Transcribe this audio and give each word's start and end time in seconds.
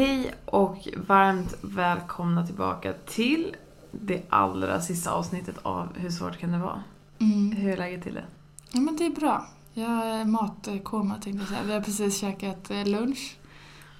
Hej 0.00 0.34
och 0.44 0.88
varmt 0.96 1.54
välkomna 1.60 2.46
tillbaka 2.46 2.92
till 3.06 3.56
det 3.90 4.22
allra 4.28 4.80
sista 4.80 5.10
avsnittet 5.10 5.58
av 5.62 5.98
Hur 5.98 6.10
svårt 6.10 6.38
kan 6.38 6.52
det 6.52 6.58
vara? 6.58 6.82
Hur 7.56 7.72
är 7.72 7.76
läget 7.76 8.02
till 8.02 8.14
det? 8.14 8.24
Ja 8.72 8.80
men 8.80 8.96
det 8.96 9.06
är 9.06 9.10
bra. 9.10 9.46
Jag 9.74 9.90
är 9.90 10.24
matkoma 10.24 11.14
tänkte 11.14 11.42
jag 11.42 11.48
säga. 11.48 11.60
Vi 11.66 11.72
har 11.72 11.80
precis 11.80 12.20
käkat 12.20 12.70
eh, 12.70 12.86
lunch. 12.86 13.36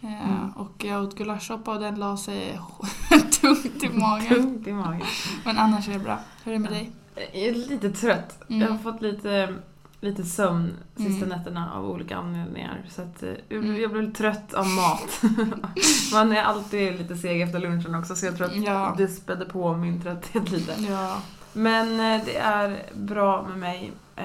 Eh, 0.03 0.31
Mm. 0.31 0.51
Och 0.51 0.85
jag 0.85 1.03
åt 1.03 1.17
gulaschsoppa 1.19 1.75
och 1.75 1.81
den 1.81 1.95
la 1.95 2.17
sig 2.17 2.61
tungt 3.41 3.85
i 3.85 3.89
magen. 3.89 4.29
Tungt 4.29 4.67
i 4.67 4.73
magen. 4.73 5.07
Men 5.45 5.59
annars 5.59 5.89
är 5.89 5.93
det 5.93 5.99
bra. 5.99 6.19
Hur 6.45 6.53
är 6.53 6.57
det 6.57 6.63
med 6.63 6.73
dig? 6.73 6.91
Jag 7.15 7.43
är 7.43 7.55
lite 7.55 7.91
trött. 7.91 8.43
Mm. 8.49 8.61
Jag 8.63 8.69
har 8.69 8.79
fått 8.79 9.03
lite, 9.03 9.55
lite 10.01 10.25
sömn 10.25 10.73
sista 10.97 11.25
Mm. 11.27 11.29
nätterna 11.39 11.73
av 11.75 11.91
olika 11.91 12.17
anledningar. 12.17 12.83
Så 12.89 13.03
att, 13.03 13.23
eh, 13.23 13.29
jag, 13.49 13.65
Mm. 13.65 13.81
jag 13.81 13.91
blev 13.93 14.13
trött 14.13 14.55
av 14.55 14.67
mat. 14.67 15.23
Man 16.13 16.33
är 16.33 16.43
alltid 16.43 16.99
lite 16.99 17.17
seg 17.17 17.41
efter 17.43 17.59
lunchen 17.59 17.95
också 17.95 18.17
så 18.17 18.27
jag 18.27 18.37
tror 18.37 18.47
att 18.47 18.57
Ja. 18.57 18.95
det 18.99 19.09
spädde 19.09 19.45
på 19.45 19.77
min 19.77 20.03
trötthet 20.03 20.51
lite. 20.51 20.75
Ja. 20.89 21.23
Men 21.53 22.01
eh, 22.01 22.25
det 22.25 22.37
är 22.37 22.83
bra 22.95 23.43
med 23.49 23.59
mig. 23.59 23.93
eh, 24.17 24.25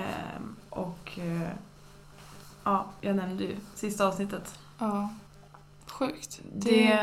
Och 0.70 1.20
eh, 1.20 1.50
ja, 2.64 2.86
jag 3.02 3.16
nämnde 3.16 3.44
ju 3.44 3.56
sista 3.76 4.08
avsnittet. 4.08 4.60
ja. 4.80 5.10
Sjukt. 5.88 6.40
Det 6.54 7.00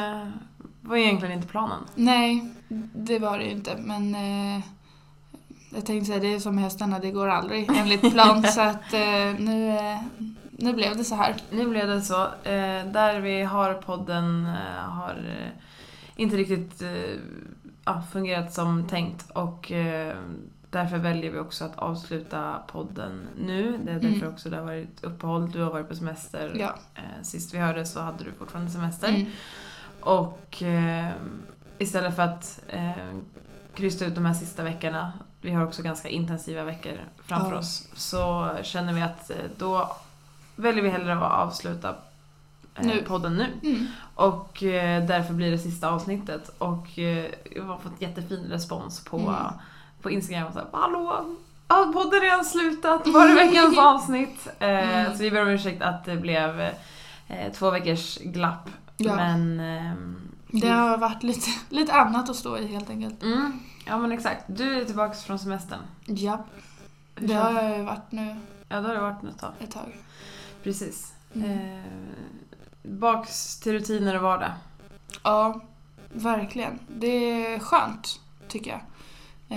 var 0.81 0.97
egentligen 0.97 1.34
inte 1.34 1.48
planen. 1.48 1.78
Nej, 1.95 2.55
det 2.95 3.19
var 3.19 3.39
det 3.39 3.45
ju 3.45 3.50
inte. 3.50 3.77
Men 3.78 4.15
jag 5.75 5.87
tänkte 5.87 6.06
säga, 6.06 6.20
det 6.20 6.34
är 6.34 6.39
som 6.39 6.59
hästarna, 6.59 6.98
det 6.98 7.11
går 7.11 7.28
aldrig 7.28 7.70
enligt 7.77 8.12
plan. 8.12 8.42
så 8.53 8.61
att 8.61 8.92
eh, 8.92 9.34
nu, 9.39 9.69
eh, 9.69 9.98
nu 10.51 10.73
blev 10.73 10.97
det 10.97 11.05
så 11.05 11.15
här. 11.15 11.37
Nu 11.51 11.69
blev 11.69 11.89
det 11.89 12.03
så. 12.03 12.23
Eh, 12.25 12.87
där 12.92 13.20
vi 13.20 13.42
har 13.42 13.75
podden 13.75 14.47
eh, 14.47 14.91
har 14.91 15.15
eh, 15.28 15.61
inte 16.17 16.37
riktigt 16.37 16.83
eh, 16.83 16.91
ja, 17.84 18.03
fungerat 18.12 18.53
som 18.55 18.89
tänkt 18.89 19.31
och 19.31 19.73
därför 20.70 20.98
väljer 20.98 21.31
vi 21.31 21.39
också 21.39 21.65
att 21.65 21.78
avsluta 21.78 22.62
podden 22.67 23.28
nu. 23.37 23.78
Det 23.84 23.91
är 23.91 23.95
därför 24.00 24.17
Mm. 24.17 24.28
också 24.28 24.50
det 24.50 24.56
har 24.56 24.65
varit 24.65 25.05
uppehåll. 25.05 25.50
Du 25.50 25.62
har 25.62 25.70
varit 25.70 25.89
på 25.89 25.95
semester. 25.97 26.53
Ja. 26.59 26.75
Sist 27.23 27.55
vi 27.55 27.59
hörde 27.59 27.87
så 27.87 28.00
hade 28.00 28.25
du 28.25 28.33
fortfarande 28.39 28.70
semester. 28.70 29.09
Mm. 29.09 29.27
Och 30.00 30.62
istället 31.78 32.17
för 32.17 32.23
att 32.23 32.61
krysta 33.75 34.05
ut 34.05 34.15
de 34.15 34.25
här 34.25 34.34
sista 34.34 34.62
veckorna, 34.62 35.12
vi 35.42 35.50
har 35.50 35.64
också 35.66 35.82
ganska 35.82 36.08
intensiva 36.08 36.64
veckor 36.64 36.92
framför 37.26 37.53
Ja. 37.53 37.58
oss, 37.58 37.88
så 37.94 38.50
känner 38.62 38.92
vi 38.92 39.03
att 39.03 39.30
eh, 39.30 39.36
då 39.58 39.97
väljer 40.56 40.82
vi 40.82 40.88
hellre 40.91 41.14
att 41.16 41.32
avsluta 41.32 41.88
eh, 42.75 42.86
Nu. 42.86 43.03
podden 43.08 43.36
nu. 43.36 43.47
Mm. 43.70 43.86
Och 44.14 44.62
eh, 44.62 45.06
därför 45.06 45.34
blir 45.34 45.50
det 45.50 45.58
sista 45.58 45.91
avsnittet. 45.91 46.48
Och 46.58 46.86
jag 47.56 47.64
har 47.64 47.78
fått 47.78 48.00
jättefin 48.00 48.44
respons 48.50 49.04
på, 49.04 49.19
Mm. 49.19 49.34
på 50.02 50.10
Instagram. 50.10 50.47
Och 50.47 50.52
så 50.52 50.58
här, 50.58 50.69
Hallå! 50.72 51.36
Har 51.69 51.92
podden 51.92 52.20
redan 52.20 52.44
slutat? 52.44 53.06
Var 53.06 53.28
är 53.28 53.34
veckans 53.34 53.78
avsnitt? 53.78 54.48
Mm. 54.58 55.12
Så 55.16 55.22
vi 55.22 55.31
ber 55.31 55.42
om 55.42 55.48
ursäkt 55.48 55.82
att 55.82 56.04
det 56.04 56.16
blev 56.16 56.70
två 57.54 57.70
veckors 57.70 58.19
glapp. 58.19 58.69
Ja. 58.97 59.16
Men... 59.16 59.60
ehm, 59.60 60.16
Det 60.50 60.69
har 60.69 60.98
varit 60.98 61.22
lite, 61.22 61.50
lite 61.69 61.92
annat 61.92 62.31
att 62.31 62.36
stå 62.36 62.58
i 62.58 62.66
helt 62.66 62.91
enkelt. 62.91 63.22
Mm, 63.22 63.60
ja 63.87 63.98
men 63.98 64.12
exakt. 64.12 64.44
Du 64.47 64.81
är 64.81 64.84
tillbaka 64.84 65.15
från 65.15 65.38
semestern. 65.38 65.81
Ja, 66.06 66.44
Hur 67.16 67.28
det 67.28 67.34
har 67.34 67.62
jag 67.62 67.78
ju 67.78 67.84
varit 67.84 68.12
nu 68.12 68.37
Ja, 68.69 68.81
det 68.81 68.87
har 68.88 68.94
det 68.94 69.00
varit 69.00 69.25
ett 69.25 69.38
tag. 69.38 69.53
ett 69.59 69.70
tag. 69.70 69.97
Precis. 70.62 71.12
Mm. 71.34 71.50
Eh, 71.50 71.84
baks 72.82 73.60
till 73.60 73.72
rutiner 73.72 74.16
och 74.16 74.22
vardag. 74.22 74.53
Ja, 75.22 75.60
verkligen. 76.12 76.78
Det 76.88 77.06
är 77.06 77.59
skönt, 77.59 78.20
tycker 78.48 78.70
jag. 78.70 78.81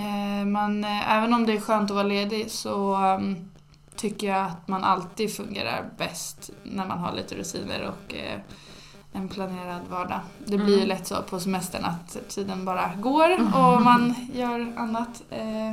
Eh, 0.02 0.44
man, 0.46 0.84
eh, 0.84 1.12
även 1.12 1.34
om 1.34 1.46
det 1.46 1.52
är 1.52 1.60
skönt 1.60 1.90
att 1.90 1.94
vara 1.94 2.06
ledig 2.06 2.50
så 2.50 2.96
um, 2.96 3.50
tycker 3.96 4.26
jag 4.26 4.46
att 4.46 4.68
man 4.68 4.84
alltid 4.84 5.36
fungerar 5.36 5.84
bäst 5.98 6.50
när 6.64 6.86
man 6.86 6.98
har 6.98 7.12
lite 7.12 7.34
rutiner 7.34 7.88
och 7.88 8.14
eh, 8.14 8.40
en 9.16 9.28
planerad 9.28 9.82
vardag. 9.90 10.20
Det 10.44 10.56
blir 10.58 10.68
ju 10.68 10.74
Mm. 10.74 10.88
lätt 10.88 11.06
så 11.06 11.22
på 11.22 11.40
semestern 11.40 11.84
att 11.84 12.28
tiden 12.28 12.64
bara 12.64 12.90
går 12.94 13.30
och 13.56 13.82
man 13.82 14.14
gör 14.34 14.72
annat 14.76 15.22
eh, 15.30 15.72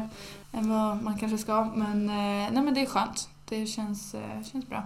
än 0.51 0.69
vad 0.69 1.03
man 1.03 1.17
kanske 1.17 1.37
ska. 1.37 1.63
Men, 1.75 2.09
eh, 2.09 2.51
nej, 2.53 2.61
men 2.61 2.73
det 2.73 2.81
är 2.81 2.85
skönt. 2.85 3.29
Det 3.49 3.65
känns, 3.65 4.13
eh, 4.13 4.43
känns 4.51 4.67
bra. 4.69 4.83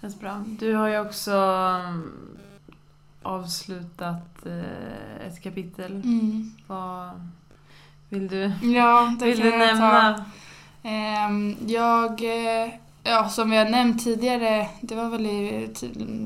Känns 0.00 0.20
bra. 0.20 0.44
Du 0.46 0.74
har 0.74 0.88
ju 0.88 1.00
också 1.00 1.30
mm, 1.32 2.10
avslutat 3.22 4.46
eh, 4.46 5.26
ett 5.26 5.42
kapitel. 5.42 5.92
Mm. 5.92 6.52
Vad 6.66 7.10
vill 8.08 8.28
du, 8.28 8.52
Ja, 8.62 9.14
det 9.18 9.24
vill 9.26 9.40
du 9.40 9.48
jag 9.48 9.68
ta. 9.70 9.74
nämna? 9.74 10.24
Ehm, 10.82 11.56
jag, 11.66 12.10
eh, 12.64 12.70
ja 13.02 13.28
som 13.28 13.50
vi 13.50 13.56
har 13.56 13.64
nämnt 13.70 14.04
tidigare, 14.04 14.68
det 14.80 14.94
var 14.94 15.08
väl 15.08 15.26
i 15.26 15.68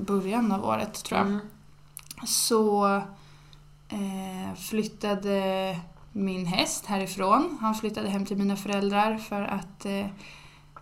början 0.07 0.53
av 0.53 0.65
året 0.65 1.05
tror 1.05 1.19
jag, 1.19 1.27
Mm. 1.29 1.41
så 2.27 2.87
eh, 3.89 4.55
flyttade 4.57 5.77
min 6.13 6.47
häst 6.47 6.87
härifrån. 6.87 7.59
Han 7.61 7.75
flyttade 7.75 8.09
hem 8.09 8.27
till 8.27 8.37
mina 8.37 8.57
föräldrar 8.57 9.19
för 9.19 9.43
att 9.43 9.85
eh, 9.87 10.07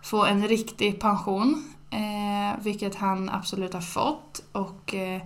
få 0.01 0.25
en 0.25 0.47
riktig 0.47 0.99
pension, 0.99 1.73
eh, 1.89 2.59
vilket 2.63 2.95
han 2.95 3.29
absolut 3.29 3.73
har 3.73 3.81
fått. 3.81 4.43
Och 4.51 4.95
eh, 4.95 5.21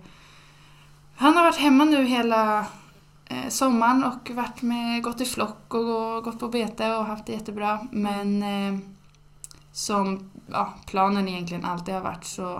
han 1.16 1.34
har 1.38 1.44
varit 1.44 1.58
hemma 1.60 1.86
nu 1.86 2.04
hela 2.06 2.66
eh, 3.26 3.50
sommaren 3.50 4.04
och 4.04 4.30
varit 4.30 4.62
med, 4.62 5.04
gått 5.04 5.22
i 5.22 5.26
flock 5.26 5.74
och 5.74 5.86
gå- 5.86 6.22
gått 6.22 6.40
på 6.40 6.48
bete 6.48 6.96
och 6.96 7.06
haft 7.06 7.26
det 7.26 7.34
jättebra. 7.34 7.80
Men 7.92 8.44
eh, 8.44 8.80
som 9.80 10.30
ja, 10.48 10.74
planen 10.86 11.28
egentligen 11.28 11.66
alltid 11.66 11.94
har 11.94 12.02
varit 12.02 12.24
så 12.24 12.58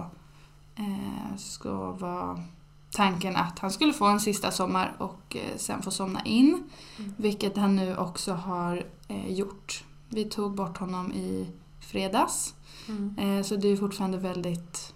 eh, 0.76 1.36
ska 1.38 1.92
vara 1.92 2.44
tanken 2.92 3.36
att 3.36 3.60
han 3.60 3.72
skulle 3.72 3.94
få 3.94 4.06
en 4.06 4.20
sista 4.20 4.52
sommar 4.52 4.96
och 4.98 5.36
eh, 5.36 5.58
sen 5.58 5.82
få 5.82 5.92
somna 5.92 6.22
in. 6.26 6.64
Mm. 6.98 7.14
Vilket 7.18 7.58
han 7.58 7.76
nu 7.76 7.98
också 7.98 8.34
har 8.34 8.86
eh, 9.08 9.34
gjort. 9.34 9.84
Vi 10.10 10.26
tog 10.26 10.56
bort 10.56 10.78
honom 10.78 11.12
i 11.12 11.50
fredags. 11.80 12.54
Mm. 12.88 13.16
Eh, 13.18 13.44
så 13.44 13.56
det 13.56 13.68
är 13.68 13.78
fortfarande 13.78 14.18
väldigt 14.18 14.94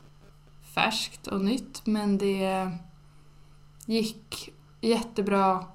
färskt 0.74 1.28
och 1.28 1.42
nytt 1.42 1.86
men 1.86 2.18
det 2.18 2.72
gick 3.86 4.50
jättebra. 4.82 5.66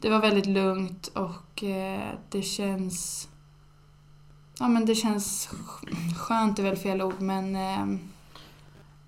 Det 0.00 0.10
var 0.10 0.20
väldigt 0.20 0.46
lugnt 0.46 1.06
och 1.06 1.64
eh, 1.64 2.14
det 2.30 2.42
känns... 2.42 3.28
Ja 4.58 4.68
men 4.68 4.86
det 4.86 4.94
känns 4.94 5.48
sk- 5.48 6.14
skönt 6.14 6.58
är 6.58 6.62
väl 6.62 6.76
fel 6.76 7.02
ord 7.02 7.20
men... 7.20 7.56
Eh, 7.56 7.98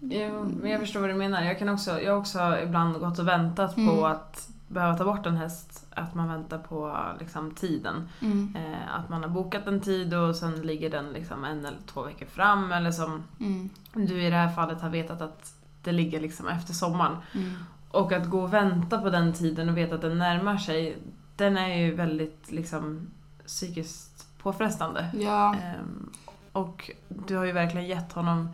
Jo, 0.00 0.50
men 0.60 0.70
jag 0.70 0.80
förstår 0.80 1.00
vad 1.00 1.10
du 1.10 1.14
menar. 1.14 1.42
Jag, 1.42 1.58
kan 1.58 1.68
också, 1.68 2.00
jag 2.00 2.12
har 2.12 2.20
också 2.20 2.58
ibland 2.62 3.00
gått 3.00 3.18
och 3.18 3.28
väntat 3.28 3.74
på 3.74 3.80
Mm. 3.80 4.04
att 4.04 4.48
behöva 4.68 4.96
ta 4.98 5.04
bort 5.04 5.26
en 5.26 5.36
häst. 5.36 5.86
Att 5.90 6.14
man 6.14 6.28
väntar 6.28 6.58
på 6.58 6.96
liksom, 7.20 7.50
tiden. 7.54 8.08
mm, 8.20 8.56
Eh, 8.56 8.94
att 8.98 9.08
man 9.08 9.22
har 9.22 9.28
bokat 9.30 9.66
en 9.66 9.80
tid 9.80 10.14
och 10.14 10.36
sen 10.36 10.62
ligger 10.62 10.90
den 10.90 11.12
liksom 11.12 11.44
en 11.44 11.58
eller 11.66 11.78
två 11.86 12.02
veckor 12.02 12.26
fram. 12.26 12.72
Eller 12.72 12.92
som 12.92 13.22
mm, 13.40 13.70
du 13.92 14.22
i 14.22 14.30
det 14.30 14.36
här 14.36 14.52
fallet 14.54 14.80
har 14.80 14.90
vetat 14.90 15.20
att 15.20 15.54
det 15.82 15.92
ligger 15.92 16.20
liksom 16.20 16.48
efter 16.48 16.72
sommaren. 16.74 17.16
mm. 17.34 17.50
Och 17.90 18.12
att 18.12 18.30
gå 18.30 18.42
och 18.42 18.52
vänta 18.52 18.98
på 18.98 19.10
den 19.10 19.32
tiden 19.32 19.68
och 19.68 19.76
veta 19.76 19.94
att 19.94 20.00
den 20.00 20.18
närmar 20.18 20.56
sig. 20.56 20.96
Den 21.36 21.56
är 21.56 21.76
ju 21.76 21.94
väldigt 21.94 22.50
liksom 22.52 23.06
psykiskt 23.46 24.13
påfrestande. 24.44 25.10
Ja, 25.14 25.54
Ehm, 25.54 26.10
och 26.52 26.90
du 27.08 27.36
har 27.36 27.44
ju 27.44 27.52
verkligen 27.52 27.86
gett 27.86 28.12
honom 28.12 28.48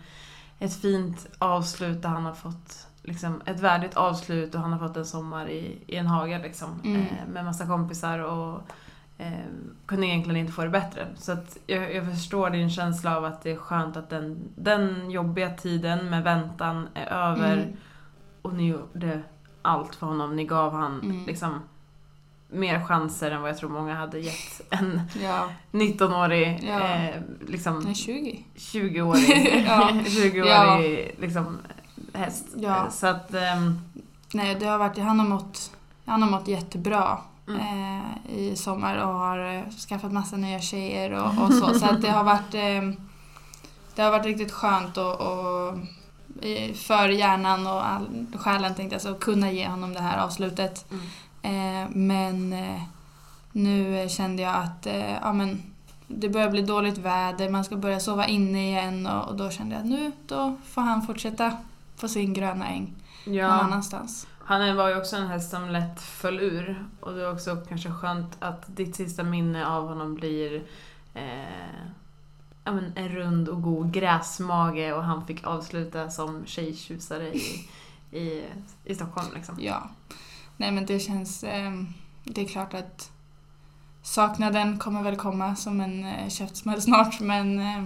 ett 0.59 0.81
fint 0.81 1.27
avslut 1.39 2.03
där 2.03 2.09
han 2.09 2.25
har 2.25 2.33
fått 2.35 2.87
liksom, 3.03 3.43
ett 3.47 3.61
värdigt 3.61 3.97
avslut 3.97 4.55
och 4.55 4.61
han 4.61 4.73
har 4.73 4.89
fått 4.89 4.97
en 4.97 5.07
sommar 5.07 5.49
i, 5.49 5.79
i 5.87 5.97
en 5.97 6.07
hage 6.07 6.39
liksom, 6.43 6.81
Mm. 6.85 7.01
eh, 7.01 7.29
med 7.33 7.45
massa 7.45 7.67
kompisar 7.67 8.19
och 8.19 8.61
eh, 9.19 9.33
kunde 9.87 10.07
egentligen 10.07 10.37
inte 10.41 10.53
få 10.53 10.63
det 10.65 10.69
bättre. 10.71 11.07
Så 11.17 11.33
att 11.33 11.57
jag, 11.67 11.95
jag 11.95 12.05
förstår 12.11 12.51
din 12.51 12.71
känsla 12.71 13.17
av 13.17 13.25
att 13.25 13.43
det 13.43 13.51
är 13.51 13.57
skönt 13.57 13.97
att 13.97 14.11
den, 14.11 14.39
den 14.57 15.11
jobbiga 15.11 15.51
tiden 15.51 16.11
med 16.11 16.23
väntan 16.25 16.89
är 16.95 17.07
över 17.07 17.57
Mm. 17.57 17.77
och 18.43 18.53
ni 18.53 18.67
gjorde 18.69 19.23
allt 19.63 19.95
för 19.95 20.07
honom. 20.07 20.37
Ni 20.37 20.45
gav 20.45 20.73
han 20.73 21.01
Mm. 21.01 21.27
liksom 21.27 21.61
mer 22.53 22.85
chanser 22.85 23.31
än 23.31 23.41
vad 23.43 23.51
jag 23.51 23.59
tror 23.59 23.71
många 23.71 23.95
hade 23.95 24.19
gett 24.19 24.61
en 24.71 25.01
Ja, 25.23 25.49
19-årig, 25.73 26.61
Ja. 26.69 26.81
eh, 26.81 27.21
liksom 27.49 27.79
nej 27.79 27.95
20. 27.95 28.45
20-årig, 28.57 29.65
Ja. 29.69 29.91
20-årig 29.95 31.15
liksom, 31.21 31.59
häst. 32.15 32.45
Så 32.91 33.07
att, 33.07 33.35
ehm, 33.35 33.79
Nej, 34.35 34.55
det 34.61 34.67
har 34.67 34.79
varit, 34.79 34.99
han 34.99 35.21
har 35.21 35.27
mått, 35.27 35.71
han 36.05 36.23
har 36.23 36.31
mått 36.31 36.49
jättebra 36.49 37.19
Mm. 37.49 37.61
eh, 37.61 38.35
i 38.39 38.57
sommar 38.57 38.97
och 38.97 39.15
har 39.15 39.55
eh, 39.55 39.71
skaffat 39.89 40.13
massa 40.13 40.37
nya 40.37 40.61
tjejer 40.61 41.13
och, 41.13 41.45
och 41.45 41.53
så. 41.55 41.75
Så 41.79 41.87
att 41.87 42.03
det 42.03 42.11
har 42.11 42.25
varit, 42.25 42.55
eh, 42.55 43.01
det 43.95 44.03
har 44.03 44.11
varit 44.11 44.27
riktigt 44.27 44.53
skönt 44.53 44.97
och, 44.97 45.21
och 45.21 45.79
för 46.75 47.09
hjärnan 47.09 47.67
och 47.67 47.89
all, 47.89 48.27
själen 48.39 48.75
tänkte 48.75 48.95
jag 48.95 49.03
så, 49.03 49.09
att 49.11 49.21
kunna 49.21 49.53
ge 49.53 49.69
honom 49.69 49.93
det 49.95 50.01
här 50.01 50.19
avslutet. 50.25 50.87
Mm. 50.91 51.05
Eh, 51.43 51.91
men 51.91 52.53
eh, 52.53 52.83
nu 53.53 54.09
kände 54.09 54.43
jag 54.43 54.55
att 54.55 54.87
eh, 54.87 55.13
ja, 55.13 55.33
men, 55.33 55.63
det 56.07 56.29
börjar 56.29 56.51
bli 56.51 56.63
dåligt 56.63 56.99
väder, 56.99 57.51
man 57.51 57.65
ska 57.65 57.77
börja 57.77 58.01
sova 58.01 58.27
inne 58.27 58.69
igen 58.69 59.07
och, 59.07 59.37
då 59.37 59.51
kände 59.51 59.75
jag 59.75 59.83
att 59.83 59.91
nu 59.91 60.13
då 60.27 60.57
får 60.65 60.83
han 60.83 61.03
fortsätta 61.03 61.57
på 62.01 62.09
sin 62.09 62.35
gröna 62.35 62.69
äng 62.69 62.95
någon 63.25 63.35
ja, 63.35 63.47
annanstans. 63.47 64.27
han 64.45 64.77
var 64.77 64.89
ju 64.89 64.97
också 64.97 65.17
en 65.17 65.27
häst 65.27 65.51
som 65.51 65.71
lätt 65.71 66.03
föll 66.03 66.41
ur. 66.41 66.85
Och 67.01 67.13
det 67.13 67.23
är 67.23 67.33
också 67.33 67.57
kanske 67.69 67.91
skönt 67.91 68.37
att 68.39 68.77
ditt 68.77 68.97
sista 68.97 69.23
minne 69.23 69.67
av 69.67 69.89
honom 69.89 70.15
blir 70.15 70.63
eh, 71.15 71.85
ja, 72.65 72.73
men 72.73 72.93
en 72.97 73.09
rund 73.09 73.49
och 73.49 73.63
god 73.63 73.93
gräsmage 73.93 74.93
och 74.93 75.05
han 75.05 75.27
fick 75.27 75.47
avsluta 75.47 76.11
som 76.11 76.47
tjejtjusare 76.47 77.33
i, 77.35 77.69
i, 78.11 78.45
i 78.85 78.95
Stockholm. 78.95 79.29
Liksom. 79.35 79.57
Ja. 79.61 79.91
Nej 80.61 80.73
men 80.73 80.87
det 80.87 81.01
känns... 81.01 81.45
Eh, 81.45 81.73
det 82.25 82.41
är 82.41 82.49
klart 82.49 82.75
att 82.75 83.13
saknaden 84.03 84.79
kommer 84.79 85.03
väl 85.03 85.17
komma 85.17 85.57
som 85.57 85.81
en 85.81 86.05
eh, 86.05 86.29
käftsmäll 86.29 86.83
snart 86.89 87.21
men 87.21 87.59
eh, 87.59 87.85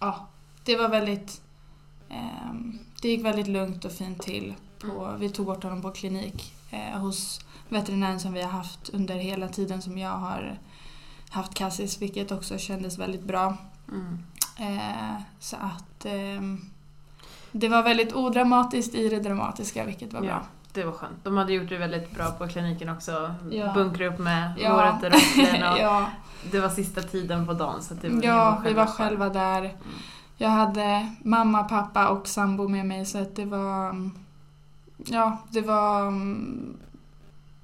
ja, 0.00 0.26
det 0.64 0.76
var 0.76 0.88
väldigt... 0.88 1.42
Eh, 2.08 2.54
det 3.02 3.08
gick 3.08 3.24
väldigt 3.24 3.48
lugnt 3.48 3.84
och 3.84 3.92
fint 3.92 4.22
till. 4.22 4.54
På, 4.80 5.16
vi 5.18 5.30
tog 5.30 5.46
bort 5.46 5.62
honom 5.62 5.82
på 5.82 5.90
klinik 5.90 6.54
eh, 6.70 6.98
hos 6.98 7.40
veterinären 7.68 8.20
som 8.20 8.32
vi 8.32 8.42
har 8.42 8.50
haft 8.50 8.88
under 8.88 9.14
hela 9.14 9.48
tiden 9.48 9.82
som 9.82 9.98
jag 9.98 10.10
har 10.18 10.58
haft 11.30 11.54
Cassis 11.54 12.02
vilket 12.02 12.32
också 12.32 12.58
kändes 12.58 12.98
väldigt 12.98 13.24
bra. 13.24 13.56
Mm. 13.88 14.18
Eh, 14.58 15.20
så 15.40 15.56
att 15.56 16.04
ehm, 16.04 16.70
det 17.52 17.68
var 17.68 17.82
väldigt 17.82 18.12
odramatiskt 18.12 18.94
i 18.94 19.08
det 19.08 19.20
dramatiska 19.20 19.84
vilket 19.84 20.12
var 20.12 20.20
Ja. 20.20 20.26
bra. 20.26 20.46
Det 20.74 20.84
var 20.84 20.92
skönt. 20.92 21.24
De 21.24 21.36
hade 21.36 21.52
gjort 21.52 21.68
det 21.68 21.78
väldigt 21.78 22.10
bra 22.14 22.30
på 22.30 22.48
kliniken 22.48 22.88
också. 22.88 23.34
Ja. 23.50 23.72
Bunkra 23.74 24.06
upp 24.06 24.18
med 24.18 24.52
Ja. 24.58 24.72
morötter 24.72 25.10
och 25.10 25.72
och 25.72 25.78
ja, 25.80 26.06
Det 26.50 26.60
var 26.60 26.68
sista 26.68 27.02
tiden 27.02 27.46
på 27.46 27.52
dagen 27.52 27.82
så 27.82 27.94
det 27.94 28.08
var, 28.08 28.22
ja 28.22 28.62
vi 28.64 28.72
var 28.72 28.86
själva 28.86 29.28
där. 29.28 29.76
Jag 30.36 30.48
hade 30.48 31.12
mamma, 31.22 31.62
pappa 31.64 32.08
och 32.08 32.26
sambo 32.28 32.68
med 32.68 32.86
mig 32.86 33.06
så 33.06 33.18
att 33.22 33.36
det 33.36 33.44
var... 33.44 33.90
mm, 33.90 34.10
Ja, 35.06 35.38
det 35.50 35.60
var 35.60 36.06
mm, 36.06 36.76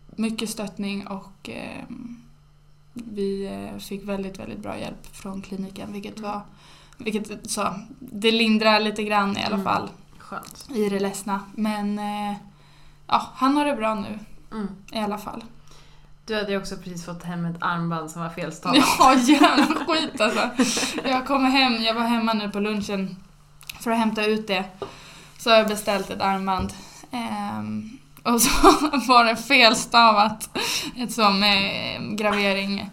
mycket 0.07 0.51
stöttning 0.51 1.07
och 1.07 1.49
ehm, 1.53 2.17
vi 2.93 3.47
eh, 3.47 3.79
fick 3.79 4.05
väldigt, 4.09 4.39
väldigt 4.39 4.59
bra 4.59 4.79
hjälp 4.79 5.07
från 5.17 5.43
kliniken 5.43 5.93
vilket 5.93 6.19
Mm. 6.19 6.31
var... 6.31 6.41
Vilket 6.99 7.51
så, 7.51 7.75
det 7.99 8.31
lindrar 8.33 8.81
lite 8.81 9.03
grann 9.03 9.37
i 9.37 9.45
alla 9.45 9.55
Mm. 9.55 9.65
fall 9.65 9.89
Skönt. 10.19 10.67
i 10.75 10.89
det 10.89 11.01
ledsna. 11.01 11.41
Men 11.55 11.99
eh, 11.99 12.37
ja, 13.11 13.27
han 13.35 13.57
har 13.57 13.65
det 13.65 13.75
bra 13.77 13.95
nu 13.95 14.19
Mm. 14.53 14.69
i 14.93 14.99
alla 14.99 15.19
fall. 15.19 15.45
Du 16.27 16.35
hade 16.37 16.53
ju 16.53 16.59
också 16.59 16.77
precis 16.77 17.05
fått 17.05 17.23
hem 17.23 17.45
ett 17.47 17.57
armband 17.61 18.11
som 18.11 18.23
var 18.23 18.29
felstavat. 18.29 18.77
Ja, 18.99 19.15
jävla 19.15 19.67
skit 19.67 20.21
alltså. 20.21 20.49
Jag 21.05 21.27
kommer 21.27 21.51
hem, 21.51 21.83
jag 21.83 21.95
var 21.95 22.03
hemma 22.03 22.33
nu 22.33 22.49
på 22.51 22.61
lunchen 22.61 23.17
för 23.81 23.91
att 23.91 23.99
hämta 23.99 24.25
ut 24.25 24.47
det. 24.47 24.65
Så 25.39 25.51
har 25.51 25.57
jag 25.57 25.69
beställt 25.69 26.11
ett 26.11 26.21
armband. 26.21 26.73
Ehm, 27.11 27.99
och 28.23 28.41
så 28.43 28.51
var 29.09 29.25
det 29.25 29.37
felstavat. 29.37 30.59
Ett 30.97 31.13
som 31.13 31.43
eh, 31.43 32.01
gravering. 32.17 32.91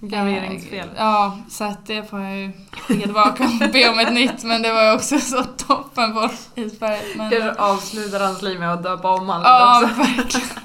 Graveringsfel. 0.00 0.88
Eh, 0.88 0.94
ja, 0.96 1.38
så 1.48 1.64
att 1.64 1.86
det 1.86 2.10
får 2.10 2.20
jag 2.20 2.36
ju 2.36 2.52
skicka 2.72 3.04
tillbaka 3.04 3.44
och 3.44 3.72
be 3.72 3.88
om 3.90 3.98
ett 3.98 4.12
nytt. 4.12 4.44
Men 4.44 4.62
det 4.62 4.72
var 4.72 4.84
ju 4.84 4.92
också 4.92 5.18
så 5.18 5.44
toppen 5.44 6.12
på 6.12 6.30
isberget. 6.54 7.16
Men, 7.16 7.30
Kanske 7.30 7.62
avslutar 7.62 8.20
hans 8.20 8.42
liv 8.42 8.58
med 8.58 8.72
att 8.72 8.82
döpa 8.82 9.10
om 9.14 9.30
allt 9.30 9.44
ja, 9.44 9.82
också. 9.84 9.96
verkligen. 9.96 10.48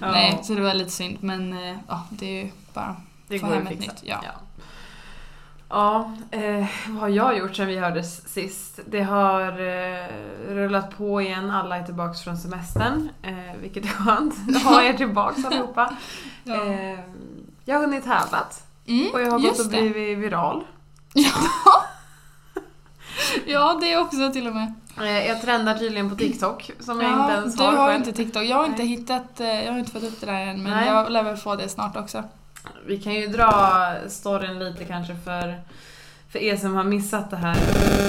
Ja, 0.00 0.10
Nej, 0.10 0.40
så 0.42 0.54
det 0.54 0.60
var 0.60 0.74
lite 0.74 0.90
synd. 0.90 1.16
Men 1.20 1.52
eh, 1.52 1.76
ja, 1.88 2.06
det 2.10 2.26
är 2.26 2.44
ju 2.44 2.50
bara 2.74 2.96
det 3.28 3.38
få 3.38 3.46
hem 3.46 3.66
ett 3.66 3.80
nytt, 3.80 4.02
ja. 4.02 4.20
ja. 4.22 4.30
Ja, 5.68 6.12
eh, 6.30 6.66
vad 6.88 7.00
har 7.00 7.08
jag 7.08 7.38
gjort 7.38 7.56
sen 7.56 7.66
vi 7.66 7.78
hördes 7.78 8.28
sist? 8.28 8.80
Det 8.86 9.02
har 9.02 9.42
eh, 9.42 10.06
rullat 10.48 10.96
på 10.96 11.22
igen, 11.22 11.50
alla 11.50 11.76
är 11.76 11.82
tillbaks 11.82 12.20
från 12.20 12.36
semestern, 12.36 13.08
eh, 13.22 13.60
vilket 13.60 13.84
är 13.84 13.88
skönt. 13.88 14.34
ha 14.64 14.82
er 14.82 14.92
tillbaks 14.92 15.44
allihopa. 15.44 15.96
Ja. 16.44 16.54
Jag 17.68 17.74
har 17.74 17.80
hunnit 17.80 18.04
tävlat 18.04 18.62
Mm, 18.88 19.10
och 19.12 19.20
jag 19.20 19.30
har 19.30 19.38
gått 19.38 19.58
och 19.58 19.64
det. 19.66 19.70
blivit 19.90 20.18
viral. 20.18 20.64
Ja, 23.46 23.78
det 23.80 23.96
också 23.96 24.32
till 24.32 24.46
och 24.46 24.54
med. 24.54 24.74
Eh, 24.98 25.26
jag 25.28 25.42
trendar 25.42 25.78
tydligen 25.78 26.10
på 26.10 26.16
TikTok, 26.16 26.70
som 26.80 27.00
jag 27.00 27.10
inte 27.10 27.22
Ja, 27.22 27.32
ens 27.32 27.56
du 27.56 27.62
har 27.62 27.72
har 27.72 27.86
själv. 27.88 27.98
inte 27.98 28.12
TikTok. 28.12 28.44
Jag 28.44 28.56
har 28.56 28.66
inte 28.66 28.82
hittat, 28.82 29.40
eh, 29.40 29.64
jag 29.64 29.72
har 29.72 29.78
inte 29.78 29.90
fått 29.90 30.02
upp 30.02 30.20
det 30.20 30.26
där 30.26 30.40
än 30.46 30.62
men 30.62 30.72
Nej. 30.72 30.88
jag 30.88 31.10
lär 31.12 31.22
väl 31.22 31.36
få 31.36 31.56
det 31.56 31.68
snart 31.68 31.96
också. 31.96 32.22
Vi 32.86 32.98
kan 32.98 33.14
ju 33.14 33.26
dra 33.26 33.82
storyn 34.08 34.58
lite 34.58 34.84
kanske 34.84 35.16
för, 35.24 35.60
för 36.32 36.38
er 36.38 36.56
som 36.56 36.74
har 36.74 36.84
missat 36.84 37.30
det 37.30 37.36
här 37.36 37.56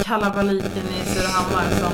kalabaliken 0.04 0.83
i 1.01 1.06
Surahammar 1.06 1.63
som 1.80 1.94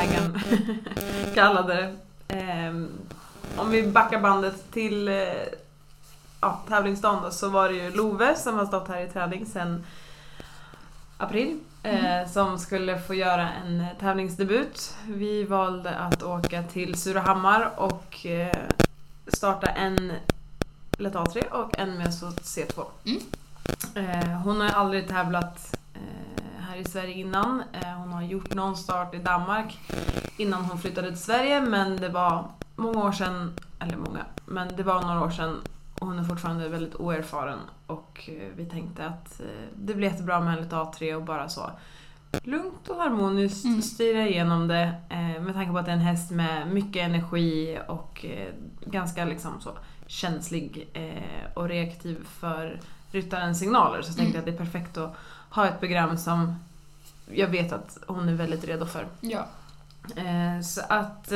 ägaren 0.00 0.40
kallade 1.34 1.74
det. 1.74 1.94
Ehm, 2.36 2.88
om 3.56 3.70
vi 3.70 3.82
backar 3.82 4.20
bandet 4.20 4.72
till 4.72 5.08
eh, 5.08 5.14
ja, 6.40 6.60
tävlingsdagen 6.68 7.22
då, 7.22 7.30
så 7.30 7.48
var 7.48 7.68
det 7.68 7.74
ju 7.74 7.90
Love 7.90 8.36
som 8.36 8.54
har 8.54 8.66
stått 8.66 8.88
här 8.88 9.00
i 9.00 9.08
träning 9.08 9.46
sedan 9.46 9.84
april. 11.16 11.58
Eh, 11.82 12.28
som 12.28 12.58
skulle 12.58 12.98
få 12.98 13.14
göra 13.14 13.48
en 13.48 13.84
tävlingsdebut. 14.00 14.96
Vi 15.06 15.44
valde 15.44 15.96
att 15.96 16.22
åka 16.22 16.62
till 16.62 16.94
Surahammar 16.94 17.70
och 17.76 18.26
eh, 18.26 18.56
starta 19.26 19.66
en 19.66 20.12
Lätt 20.98 21.14
A3 21.14 21.50
och 21.50 21.78
en 21.78 21.98
med 21.98 22.14
så 22.14 22.26
C2. 22.26 22.84
Mm. 23.04 23.20
Eh, 23.94 24.28
hon 24.28 24.60
har 24.60 24.68
aldrig 24.68 25.08
tävlat 25.08 25.76
här 26.58 26.76
i 26.76 26.84
Sverige 26.84 27.14
innan. 27.14 27.62
Hon 27.96 28.12
har 28.12 28.22
gjort 28.22 28.54
någon 28.54 28.76
start 28.76 29.14
i 29.14 29.18
Danmark 29.18 29.78
innan 30.36 30.64
hon 30.64 30.78
flyttade 30.78 31.08
till 31.08 31.20
Sverige 31.20 31.60
men 31.60 31.96
det 31.96 32.08
var 32.08 32.44
många 32.76 33.04
år 33.04 33.12
sedan, 33.12 33.52
eller 33.78 33.96
många, 33.96 34.24
men 34.44 34.76
det 34.76 34.82
var 34.82 35.02
några 35.02 35.24
år 35.24 35.30
sedan 35.30 35.60
hon 36.00 36.18
är 36.18 36.24
fortfarande 36.24 36.68
väldigt 36.68 36.94
oerfaren 36.94 37.58
och 37.86 38.30
eh, 38.32 38.48
vi 38.56 38.64
tänkte 38.66 39.06
att 39.06 39.40
eh, 39.40 39.46
det 39.76 39.94
blir 39.94 40.08
jättebra 40.10 40.40
med 40.40 40.52
en 40.54 40.60
Lätt 40.62 40.72
A3 40.72 41.14
och 41.14 41.22
bara 41.22 41.48
så 41.48 41.70
lugnt 42.42 42.88
och 42.88 42.96
harmoniskt 42.96 43.64
Mm. 43.64 43.82
styra 43.82 44.26
igenom 44.28 44.68
det 44.68 44.94
eh, 45.10 45.42
med 45.42 45.54
tanke 45.54 45.72
på 45.72 45.78
att 45.78 45.84
det 45.84 45.90
är 45.90 45.96
en 45.96 46.00
häst 46.00 46.30
med 46.30 46.68
mycket 46.68 47.02
energi 47.02 47.78
och 47.88 48.24
ganska 48.80 49.24
liksom 49.24 49.60
så 49.60 49.70
känslig 50.06 50.88
och 51.54 51.68
reaktiv 51.68 52.24
för 52.40 52.80
ryttarens 53.12 53.58
signaler. 53.58 54.02
Så 54.02 54.08
jag 54.08 54.16
tänkte 54.16 54.38
Mm. 54.38 54.40
att 54.40 54.44
det 54.58 54.62
är 54.62 54.66
perfekt 54.66 54.96
att 54.96 55.14
ha 55.50 55.66
ett 55.66 55.80
program 55.80 56.16
som 56.18 56.54
jag 57.30 57.48
vet 57.48 57.72
att 57.72 57.98
hon 58.06 58.28
är 58.28 58.32
väldigt 58.34 58.64
redo 58.64 58.86
för. 58.86 59.06
Ja. 59.20 59.46
Så 60.64 60.80
att 60.88 61.32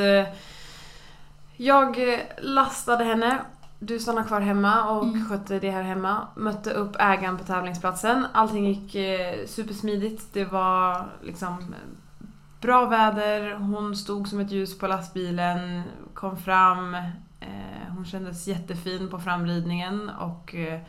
jag 1.57 2.19
lastade 2.41 3.03
henne. 3.03 3.41
Du 3.85 3.99
stannade 3.99 4.27
kvar 4.27 4.41
hemma 4.41 4.89
och 4.89 5.03
Mm. 5.03 5.25
skötte 5.29 5.59
det 5.59 5.71
här 5.71 5.81
hemma. 5.83 6.27
Mötte 6.35 6.71
upp 6.73 6.95
ägaren 6.99 7.37
på 7.37 7.43
tävlingsplatsen. 7.43 8.25
Allting 8.33 8.65
gick 8.67 8.95
eh, 8.95 9.45
supersmidigt. 9.47 10.33
Det 10.33 10.45
var 10.45 11.05
liksom 11.23 11.53
eh, 11.53 12.27
bra 12.61 12.85
väder. 12.85 13.53
Hon 13.55 13.95
stod 13.95 14.27
som 14.27 14.39
ett 14.39 14.51
ljus 14.51 14.77
på 14.79 14.87
lastbilen. 14.87 15.81
Kom 16.13 16.37
fram. 16.37 16.95
Eh, 17.39 17.93
hon 17.95 18.05
kändes 18.05 18.47
jättefin 18.47 19.09
på 19.09 19.19
framridningen 19.19 20.09
och 20.09 20.55
eh, 20.55 20.79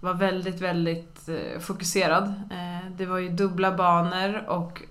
var 0.00 0.14
väldigt, 0.14 0.60
väldigt 0.60 1.28
eh, 1.28 1.60
fokuserad. 1.60 2.24
Eh, 2.50 2.90
det 2.96 3.06
var 3.06 3.18
ju 3.18 3.28
dubbla 3.28 3.76
banor 3.76 4.48
och 4.48 4.82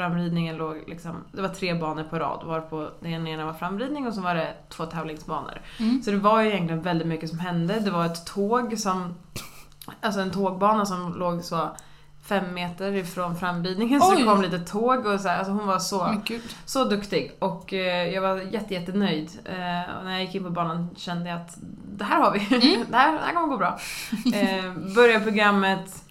framridningen 0.00 0.56
låg 0.56 0.84
liksom, 0.86 1.24
det 1.32 1.42
var 1.42 1.48
tre 1.48 1.74
banor 1.74 2.04
på 2.04 2.18
rad 2.18 2.46
varpå 2.46 2.88
den 3.00 3.26
ena 3.26 3.44
var 3.44 3.52
framridning 3.52 4.06
och 4.06 4.14
så 4.14 4.20
var 4.20 4.34
det 4.34 4.54
två 4.68 4.86
tävlingsbanor. 4.86 5.60
Mm. 5.78 6.02
Så 6.02 6.10
det 6.10 6.16
var 6.16 6.42
ju 6.42 6.48
egentligen 6.48 6.82
väldigt 6.82 7.08
mycket 7.08 7.30
som 7.30 7.38
hände. 7.38 7.80
Det 7.80 7.90
var 7.90 8.06
ett 8.06 8.26
tåg 8.26 8.78
som, 8.78 9.14
alltså 10.00 10.20
en 10.20 10.30
tågbana 10.30 10.86
som 10.86 11.14
låg 11.18 11.44
så 11.44 11.70
fem 12.24 12.54
meter 12.54 12.92
ifrån 12.92 13.36
framridningen 13.36 14.00
så 14.00 14.14
det 14.14 14.24
kom 14.24 14.42
lite 14.42 14.58
tåg 14.58 15.06
och 15.06 15.20
så 15.20 15.28
här, 15.28 15.38
alltså 15.38 15.52
hon 15.52 15.66
var 15.66 15.78
så, 15.78 16.22
så 16.64 16.84
duktig 16.84 17.32
och 17.38 17.72
eh, 17.72 18.08
jag 18.08 18.22
var 18.22 18.36
jätte, 18.36 18.74
jättenöjd. 18.74 19.30
Eh, 19.44 19.96
och 19.98 20.04
när 20.04 20.12
jag 20.12 20.20
gick 20.24 20.34
in 20.34 20.44
på 20.44 20.50
banan 20.50 20.90
kände 20.96 21.28
jag 21.30 21.40
att 21.40 21.58
det 21.96 22.04
här 22.04 22.20
har 22.20 22.32
vi, 22.32 22.38
det, 22.90 22.96
här, 22.96 23.12
det 23.12 23.18
här 23.18 23.34
kommer 23.34 23.48
gå 23.48 23.56
bra. 23.56 23.78
Eh, 24.34 24.94
börjar 24.94 25.20
programmet 25.20 26.09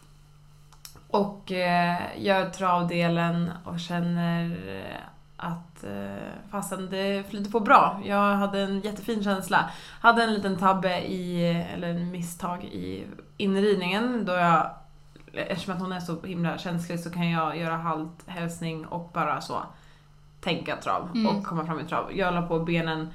och 1.10 1.52
eh, 1.52 1.98
gör 2.18 2.50
travdelen 2.50 3.52
och 3.66 3.80
känner 3.80 4.46
eh, 4.46 5.02
att 5.38 5.84
eh, 5.84 6.50
fastän 6.52 6.90
det 6.90 7.30
flyter 7.30 7.52
på 7.52 7.60
bra. 7.60 8.02
Jag 8.06 8.36
hade 8.36 8.60
en 8.62 8.80
jättefin 8.80 9.24
känsla. 9.24 9.70
Hade 10.02 10.24
en 10.24 10.34
liten 10.34 10.58
tabbe 10.58 11.02
i, 11.02 11.46
eller 11.74 11.88
en 11.88 12.12
misstag 12.12 12.64
i 12.64 13.08
inridningen 13.38 14.26
då 14.26 14.34
jag 14.34 14.70
Eftersom 15.34 15.74
att 15.74 15.80
hon 15.80 15.92
är 15.92 16.00
så 16.00 16.22
himla 16.22 16.58
känslig 16.58 17.00
så 17.00 17.10
kan 17.12 17.30
jag 17.30 17.58
göra 17.58 17.78
halt, 17.78 18.24
hälsning 18.28 18.86
och 18.86 19.12
bara 19.14 19.42
så 19.42 19.60
tänka 20.42 20.76
trav 20.76 21.10
Mm. 21.16 21.38
och 21.38 21.46
komma 21.46 21.66
fram 21.66 21.80
i 21.80 21.84
trav. 21.84 22.18
Jag 22.18 22.34
la 22.34 22.42
på 22.42 22.60
benen 22.60 23.08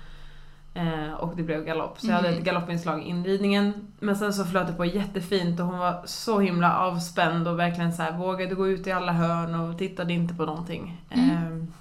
eh, 0.75 1.13
och 1.15 1.37
det 1.37 1.43
blev 1.43 1.65
galopp. 1.65 2.01
Så 2.01 2.07
jag 2.07 2.15
hade 2.15 2.29
Mm. 2.29 2.39
ett 2.41 2.45
galoppinslag 2.47 3.03
i 3.03 3.05
inridningen. 3.09 3.73
Men 4.01 4.17
sen 4.17 4.33
så 4.35 4.45
flöt 4.45 4.67
det 4.67 4.73
på 4.73 4.85
jättefint 4.85 5.61
och 5.61 5.67
hon 5.67 5.79
var 5.79 6.03
så 6.05 6.41
himla 6.41 6.79
avspänd 6.79 7.49
och 7.49 7.59
verkligen 7.59 7.93
så 7.93 8.03
här 8.03 8.13
vågade 8.13 8.55
gå 8.55 8.69
ut 8.69 8.87
i 8.87 8.93
alla 8.93 9.13
hörn 9.13 9.55
och 9.55 9.79
tittade 9.79 10.13
inte 10.13 10.35
på 10.35 10.45
någonting. 10.47 11.03
Mm. 11.11 11.31
Ehm, 11.31 11.73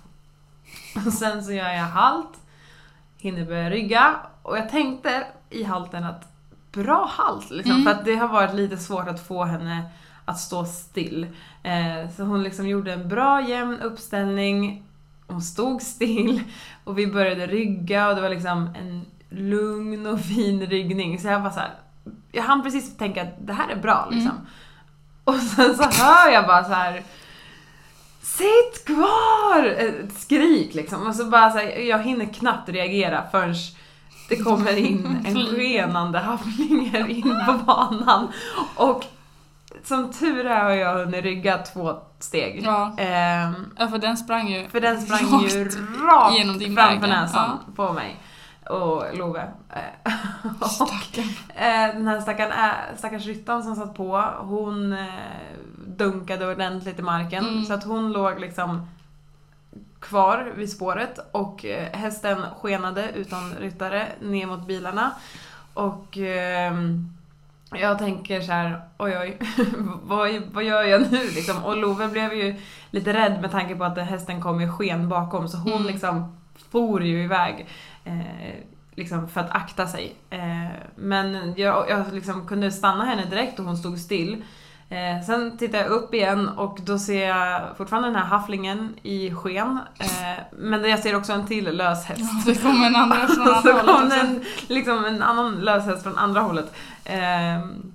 och 1.08 1.14
sen 1.14 1.44
så 1.44 1.52
gör 1.52 1.70
jag 1.70 1.84
halt, 1.84 2.38
hinner 3.18 3.46
börja 3.46 3.70
rygga 3.70 4.16
och 4.42 4.58
jag 4.58 4.70
tänkte 4.70 5.24
i 5.50 5.64
halten 5.64 6.04
att 6.04 6.28
bra 6.72 7.06
halt 7.12 7.50
liksom, 7.52 7.72
Mm. 7.72 7.84
för 7.84 7.92
att 7.92 8.06
det 8.06 8.16
har 8.16 8.28
varit 8.28 8.54
lite 8.54 8.78
svårt 8.78 9.08
att 9.08 9.28
få 9.28 9.44
henne 9.44 9.84
att 10.26 10.40
stå 10.40 10.66
still. 10.66 11.28
Eh, 11.64 12.10
så 12.18 12.24
hon 12.24 12.44
liksom 12.44 12.68
gjorde 12.68 12.94
en 12.94 13.10
bra 13.10 13.42
jämn 13.48 13.80
uppställning, 13.80 14.84
hon 15.28 15.42
stod 15.42 15.82
still 15.82 16.42
och 16.84 16.98
vi 16.98 17.08
började 17.08 17.48
rygga 17.48 18.10
och 18.10 18.16
det 18.16 18.22
var 18.22 18.30
liksom 18.30 18.70
en 18.76 19.06
lugn 19.30 20.08
och 20.08 20.20
fin 20.20 20.66
ryggning. 20.66 21.20
Så 21.20 21.28
jag 21.28 21.40
var 21.40 21.50
så 21.50 21.60
här, 21.60 21.72
jag 22.32 22.44
hann 22.44 22.64
precis 22.64 22.98
tänka 22.98 23.22
att 23.22 23.48
det 23.48 23.54
här 23.54 23.70
är 23.70 23.76
bra 23.76 24.08
liksom. 24.12 24.32
Mm. 24.32 24.46
Och 25.24 25.36
sen 25.36 25.76
så 25.76 26.04
hör 26.04 26.32
jag 26.32 26.48
bara 26.48 26.64
så 26.64 26.74
här. 26.74 27.04
Sitt 28.22 28.86
kvar! 28.86 29.66
Ett 29.66 30.14
skrik 30.20 30.74
liksom. 30.74 31.08
Och 31.08 31.16
så 31.16 31.26
bara 31.26 31.52
så 31.52 31.58
här, 31.58 31.90
jag 31.90 32.04
hinner 32.04 32.34
knappt 32.34 32.70
reagera 32.70 33.24
förrän 33.32 33.56
det 34.30 34.36
kommer 34.36 34.76
in 34.78 35.18
en 35.26 35.46
skenande 35.56 36.20
happlinger 36.20 37.08
in 37.08 37.42
på 37.46 37.54
banan. 37.66 38.28
Och 38.76 39.06
som 39.84 40.12
tur 40.12 40.46
är 40.46 40.64
har 40.64 40.72
jag 40.72 40.94
hunnit 40.94 41.24
rygga 41.24 41.58
två 41.58 41.98
steg. 42.20 42.62
Ja. 42.66 42.96
Ehm, 42.98 43.54
ja, 43.78 43.88
för 43.88 43.98
den 43.98 44.18
sprang 44.18 44.48
ju 44.48 44.70
för 44.70 44.82
den 44.82 45.02
sprang 45.02 45.42
ju 45.42 45.70
rakt 46.08 46.38
genom 46.38 46.58
din 46.58 46.76
framför 46.76 47.00
väg, 47.02 47.10
näsan 47.10 47.60
på 47.76 47.94
mig. 47.94 48.20
Och 48.70 49.18
Love. 49.18 49.52
Eh, 49.70 50.14
Stackarn. 50.70 51.30
eh, 51.56 51.96
den 51.96 52.08
här 52.08 52.22
stackaren, 52.22 52.54
stackars 52.98 53.26
ryttaren 53.26 53.64
som 53.64 53.76
satt 53.76 53.96
på, 53.96 54.26
hon 54.40 54.94
eh, 54.94 55.06
dunkade 55.88 56.48
ordentligt 56.48 57.00
i 57.00 57.02
marken. 57.02 57.48
Mm. 57.48 57.66
Så 57.66 57.74
att 57.74 57.84
hon 57.84 58.12
låg 58.12 58.40
liksom 58.40 58.88
kvar 60.00 60.54
vid 60.56 60.72
spåret 60.72 61.20
och 61.32 61.66
hästen 61.92 62.38
skenade 62.62 63.12
utan 63.16 63.54
ryttare 63.60 64.08
ner 64.22 64.46
mot 64.46 64.68
bilarna. 64.68 65.12
Och 65.74 66.18
ehm, 66.18 67.14
jag 67.76 68.00
tänker 68.00 68.42
så 68.42 68.52
här, 68.52 68.82
oj 68.98 69.18
oj, 69.18 69.38
vad, 70.04 70.42
vad 70.52 70.64
gör 70.64 70.84
jag 70.84 71.02
nu 71.12 71.24
liksom? 71.36 71.64
Och 71.64 71.78
Love 71.78 72.08
blev 72.08 72.34
ju 72.34 72.56
lite 72.92 73.14
rädd 73.14 73.42
med 73.42 73.52
tanke 73.52 73.76
på 73.76 73.84
att 73.84 73.98
hästen 73.98 74.42
kom 74.42 74.62
i 74.62 74.70
sken 74.70 75.10
bakom 75.10 75.48
så 75.48 75.58
hon 75.58 75.74
Mm. 75.74 75.88
liksom 75.88 76.38
for 76.72 77.04
ju 77.04 77.24
iväg. 77.24 77.68
Eh, 78.04 78.20
liksom 78.96 79.28
för 79.28 79.42
att 79.42 79.52
akta 79.52 79.88
sig. 79.88 80.16
Eh, 80.30 80.68
men 80.96 81.54
jag, 81.58 81.90
jag 81.90 82.14
liksom 82.14 82.48
kunde 82.48 82.72
stanna 82.72 83.06
henne 83.06 83.26
direkt 83.26 83.60
och 83.60 83.66
hon 83.66 83.78
stod 83.78 84.00
still. 84.00 84.44
Eh, 84.94 85.26
sen 85.26 85.58
tittar 85.58 85.78
jag 85.78 85.88
upp 85.88 86.14
igen 86.14 86.50
och 86.50 86.80
då 86.82 87.00
ser 87.00 87.28
jag 87.28 87.62
fortfarande 87.78 88.08
den 88.10 88.16
här 88.16 88.26
hafflingen 88.26 88.96
i 89.04 89.32
sken. 89.36 89.80
Eh, 90.00 90.44
men 90.52 90.90
jag 90.90 91.00
ser 91.00 91.16
också 91.16 91.34
en 91.34 91.48
till 91.48 91.78
lös 91.78 92.06
häst. 92.06 92.22
Ja, 92.22 92.54
det 92.54 92.62
kom 92.62 92.84
en 92.84 92.96
andra 93.04 93.28
från 93.28 93.48
andra 93.54 93.74
hållet 93.74 93.86
kom 93.86 94.12
en, 94.20 94.44
liksom 94.68 95.06
en 95.06 95.22
annan 95.24 95.56
löshäst 95.56 96.04
från 96.04 96.18
andra 96.18 96.42
hållet. 96.42 96.74
Ehm, 97.06 97.92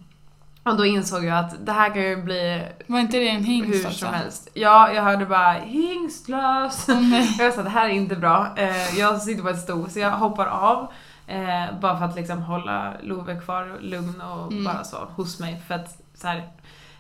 och 0.63 0.77
då 0.77 0.85
insåg 0.87 1.25
jag 1.25 1.39
att 1.39 1.67
det 1.67 1.73
här 1.73 1.89
kan 1.95 2.03
ju 2.03 2.17
bli 2.17 2.63
Var 2.87 2.99
inte 3.01 3.17
det 3.19 3.29
en 3.29 3.45
hingst 3.45 3.75
hur 3.81 3.87
alltså? 3.87 4.05
som 4.07 4.15
helst. 4.15 4.49
Ja, 4.55 4.93
jag 4.93 5.03
hörde 5.03 5.27
bara 5.27 5.53
hingstlös. 5.53 6.89
Nej. 6.89 7.35
Jag 7.39 7.55
sa 7.55 7.63
det 7.63 7.71
här 7.71 7.85
är 7.89 7.93
inte 7.93 8.17
bra. 8.17 8.49
Eh, 8.57 8.99
jag 8.99 9.23
sitter 9.23 9.43
på 9.43 9.49
ett 9.49 9.59
sto 9.61 9.89
så 9.89 9.99
jag 9.99 10.11
hoppar 10.11 10.47
av. 10.47 10.93
Eh, 11.27 11.65
bara 11.81 11.99
för 11.99 12.05
att 12.05 12.17
liksom 12.17 12.43
hålla 12.43 12.93
Love 13.03 13.41
kvar 13.41 13.77
lugn 13.81 14.21
och 14.21 14.53
Mm. 14.53 14.65
bara 14.65 14.85
så 14.85 14.97
hos 15.17 15.41
mig. 15.41 15.63
För 15.69 15.75
att 15.75 15.99
så 16.15 16.27
här, 16.27 16.49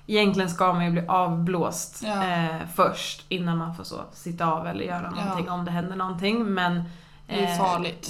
egentligen 0.09 0.51
ska 0.51 0.73
man 0.73 0.85
ju 0.85 0.91
bli 0.91 1.03
avblåst 1.09 2.01
Ja. 2.05 2.25
eh, 2.25 2.57
först 2.75 3.25
innan 3.29 3.59
man 3.59 3.75
får 3.75 3.85
så 3.85 3.97
sitta 4.13 4.47
av 4.53 4.67
eller 4.67 4.85
göra 4.85 5.13
Ja. 5.17 5.25
någonting 5.25 5.51
om 5.51 5.65
det 5.65 5.71
händer 5.71 5.97
någonting. 5.97 6.45
Men 6.45 6.83
Det 7.27 7.45
är 7.45 7.53
eh, 7.53 7.59
farligt. 7.59 8.09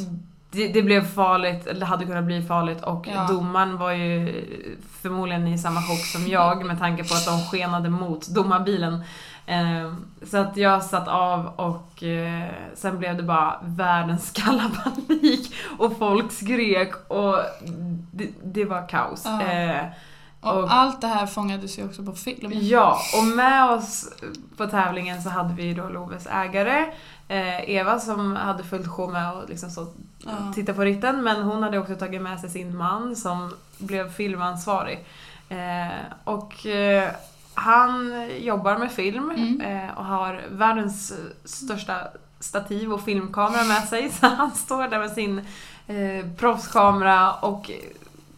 det, 0.50 0.68
det 0.68 0.82
blev 0.82 1.04
farligt, 1.14 1.66
eller 1.66 1.86
hade 1.86 2.04
kunnat 2.04 2.24
bli 2.24 2.42
farligt 2.42 2.82
och 2.82 3.08
Ja. 3.14 3.26
domaren 3.28 3.78
var 3.78 3.92
ju 3.92 4.44
förmodligen 5.02 5.46
i 5.48 5.58
samma 5.58 5.80
chock 5.82 6.04
som 6.06 6.26
jag 6.28 6.64
med 6.66 6.78
tanke 6.78 7.04
på 7.04 7.14
att 7.14 7.26
de 7.26 7.40
skenade 7.40 7.90
mot 7.90 8.28
domarbilen. 8.28 9.02
Eh, 9.46 9.92
så 10.26 10.36
att 10.36 10.56
jag 10.56 10.82
satt 10.82 11.08
av 11.08 11.46
och 11.56 12.02
eh, 12.02 12.48
sen 12.74 12.98
blev 12.98 13.16
det 13.16 13.22
bara 13.22 13.58
världens 13.62 14.30
kalabalik 14.34 15.54
och 15.78 15.98
folk 15.98 16.32
skrek 16.32 16.92
och 17.10 17.36
det, 18.12 18.28
det 18.44 18.64
var 18.64 18.88
kaos. 18.88 19.22
Ja. 19.24 19.42
Eh, 19.42 19.84
Och, 20.40 20.56
och- 20.62 20.72
allt 20.72 21.00
det 21.00 21.06
här 21.06 21.26
fångades 21.26 21.78
ju 21.78 21.84
också 21.84 22.02
på 22.04 22.12
film. 22.12 22.52
Ja, 22.54 22.98
och 23.18 23.24
med 23.24 23.70
oss 23.70 24.08
på 24.56 24.66
tävlingen 24.66 25.22
så 25.22 25.28
hade 25.28 25.54
vi 25.54 25.74
då 25.74 25.88
Loves 25.88 26.26
ägare, 26.26 26.92
eh, 27.28 27.70
Eva 27.70 27.98
som 27.98 28.36
hade 28.36 28.64
följt 28.64 28.88
show 28.88 29.12
med 29.12 29.32
och 29.32 29.48
liksom 29.48 29.70
så 29.70 29.86
Ja. 30.24 30.52
titta 30.54 30.74
på 30.74 30.82
ritten 30.82 31.22
men 31.24 31.42
hon 31.42 31.62
hade 31.62 31.78
också 31.78 31.94
tagit 31.94 32.22
med 32.22 32.40
sig 32.40 32.50
sin 32.50 32.76
man 32.76 33.16
som 33.16 33.52
blev 33.78 34.12
filmansvarig. 34.12 35.06
Eh, 35.48 35.94
och 36.24 36.66
eh, 36.66 37.10
han 37.54 38.26
jobbar 38.40 38.78
med 38.78 38.92
film 38.92 39.30
Mm. 39.30 39.60
eh, 39.60 39.98
och 39.98 40.04
har 40.04 40.42
världens 40.50 41.12
största 41.44 41.94
stativ 42.40 42.92
och 42.92 43.00
filmkamera 43.04 43.64
med 43.64 43.88
sig 43.88 44.10
så 44.20 44.26
han 44.26 44.50
står 44.50 44.88
där 44.88 44.98
med 44.98 45.10
sin 45.10 45.38
eh, 45.86 46.26
proffskamera 46.36 47.32
och 47.32 47.70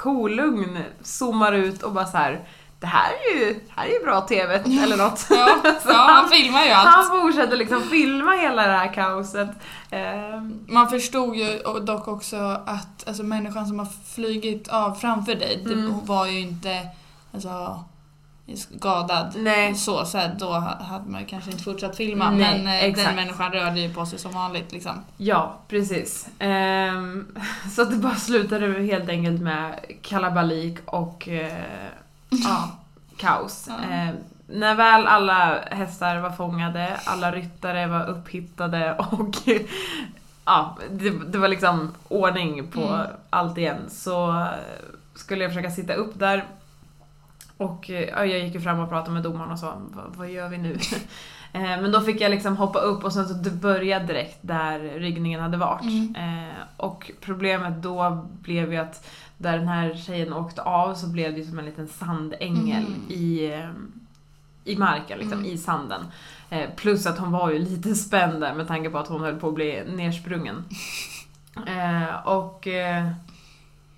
kolugn 0.03 0.79
zoomar 1.03 1.53
ut 1.53 1.83
och 1.83 1.93
bara 1.93 2.07
så 2.07 2.17
här. 2.17 2.41
Det 2.81 2.87
här 2.87 3.11
är 3.11 3.39
ju, 3.39 3.61
här 3.77 3.87
är 3.87 3.91
ju 3.99 4.05
bra 4.05 4.21
TV 4.21 4.55
eller 4.55 4.97
något. 4.97 5.27
Ja, 5.31 5.49
ja 5.87 5.93
han 5.95 6.29
filmar 6.29 6.65
ju 6.65 6.71
allt. 6.71 6.89
han 6.89 7.21
fortsätter 7.21 7.57
liksom 7.57 7.83
filma 7.83 8.31
hela 8.33 8.67
det 8.67 8.73
här 8.73 8.95
kaoset. 8.95 9.49
Ehm, 9.91 10.65
Man 10.69 10.89
förstod 10.91 11.37
ju 11.37 11.59
dock 11.83 12.09
också 12.09 12.37
att 12.67 13.09
alltså, 13.09 13.23
människan 13.23 13.67
som 13.67 13.79
har 13.79 13.89
flygit 14.15 14.69
av 14.69 14.95
framför 14.95 15.35
dig, 15.35 15.63
Mm. 15.67 16.07
var 16.07 16.27
ju 16.27 16.41
inte 16.41 16.87
alltså, 17.35 17.85
skadad. 18.57 19.33
nej, 19.37 19.75
Så, 19.75 20.05
så 20.05 20.19
här, 20.19 20.37
då 20.39 20.51
hade 20.53 21.11
man 21.11 21.25
kanske 21.27 21.51
inte 21.51 21.63
fortsatt 21.63 21.97
filma, 21.97 22.31
Nej, 22.31 22.39
men 22.65 22.67
eh, 22.67 22.85
exakt. 22.85 23.07
den 23.09 23.17
människan 23.17 23.53
rörde 23.53 23.81
ju 23.81 23.95
på 23.95 24.07
sig 24.07 24.19
som 24.19 24.33
vanligt. 24.33 24.73
Liksom. 24.73 24.93
Ja, 25.17 25.57
precis. 25.69 26.29
Ehm, 26.39 27.37
så 27.77 27.83
att 27.83 27.91
det 27.91 27.97
bara 27.97 28.15
slutade 28.15 28.83
helt 28.83 29.09
enkelt 29.09 29.41
med 29.41 29.81
kalabalik 30.03 30.79
och 30.85 31.29
eh, 31.29 31.65
ja, 32.31 32.71
kaos. 33.17 33.69
Ja. 33.69 33.95
Ehm, 33.95 34.15
när 34.53 34.75
väl 34.75 35.07
alla 35.07 35.59
hästar 35.71 36.17
var 36.19 36.31
fångade, 36.31 37.01
alla 37.05 37.33
ryttare 37.33 37.87
var 37.87 38.07
upphittade 38.09 38.95
och 39.11 39.35
ja, 40.45 40.79
det, 40.91 41.11
det 41.11 41.39
var 41.39 41.49
liksom 41.49 41.95
ordning 42.09 42.67
på 42.67 42.81
Mm. 42.83 43.07
allt 43.31 43.59
igen 43.59 43.79
så 43.91 44.47
skulle 45.15 45.45
jag 45.45 45.51
försöka 45.51 45.71
sitta 45.71 45.93
upp 45.95 46.19
där 46.19 46.45
och 47.61 47.91
eh, 47.91 48.09
ja, 48.09 48.25
jag 48.25 48.41
gick 48.41 48.55
ju 48.55 48.61
fram 48.61 48.79
och 48.81 48.89
pratade 48.89 49.13
med 49.15 49.23
domaren 49.23 49.51
och 49.51 49.59
sa 49.59 49.75
vad, 50.17 50.31
gör 50.31 50.49
vi 50.49 50.59
nu? 50.59 50.79
Eh, 51.53 51.61
Men 51.63 51.93
då 51.93 52.01
fick 52.01 52.21
jag 52.21 52.31
liksom 52.31 52.57
hoppa 52.57 52.79
upp 52.79 53.05
och 53.05 53.13
sen 53.13 53.29
så 53.29 53.51
började 53.51 54.05
direkt 54.07 54.39
där 54.41 54.79
ryggningen 54.79 55.41
hade 55.41 55.57
varit. 55.57 55.83
Mm. 55.83 56.15
Eh, 56.17 56.55
och 56.77 57.11
problemet 57.21 57.83
då 57.83 58.29
blev 58.43 58.73
ju 58.73 58.79
att 58.79 59.09
där 59.39 59.59
den 59.59 59.69
här 59.69 59.95
tjejen 59.95 60.33
åkte 60.33 60.63
av 60.63 60.95
så 60.95 61.07
blev 61.07 61.35
det 61.35 61.45
som 61.45 61.59
en 61.59 61.65
liten 61.65 61.89
sandängel 61.89 62.85
Mm. 62.87 63.01
i, 63.09 63.61
i 64.65 64.77
marken, 64.77 65.19
liksom, 65.19 65.39
Mm. 65.39 65.51
i 65.51 65.59
sanden. 65.59 66.01
Plus 66.77 67.07
att 67.07 67.19
hon 67.19 67.31
var 67.33 67.51
ju 67.51 67.59
lite 67.59 67.95
spänd 67.95 68.41
där 68.41 68.55
med 68.55 68.69
tanke 68.69 68.91
på 68.91 68.99
att 68.99 69.09
hon 69.09 69.21
höll 69.21 69.37
på 69.41 69.49
att 69.49 69.55
bli 69.55 69.83
nersprungen. 69.89 70.65
Och 72.25 72.69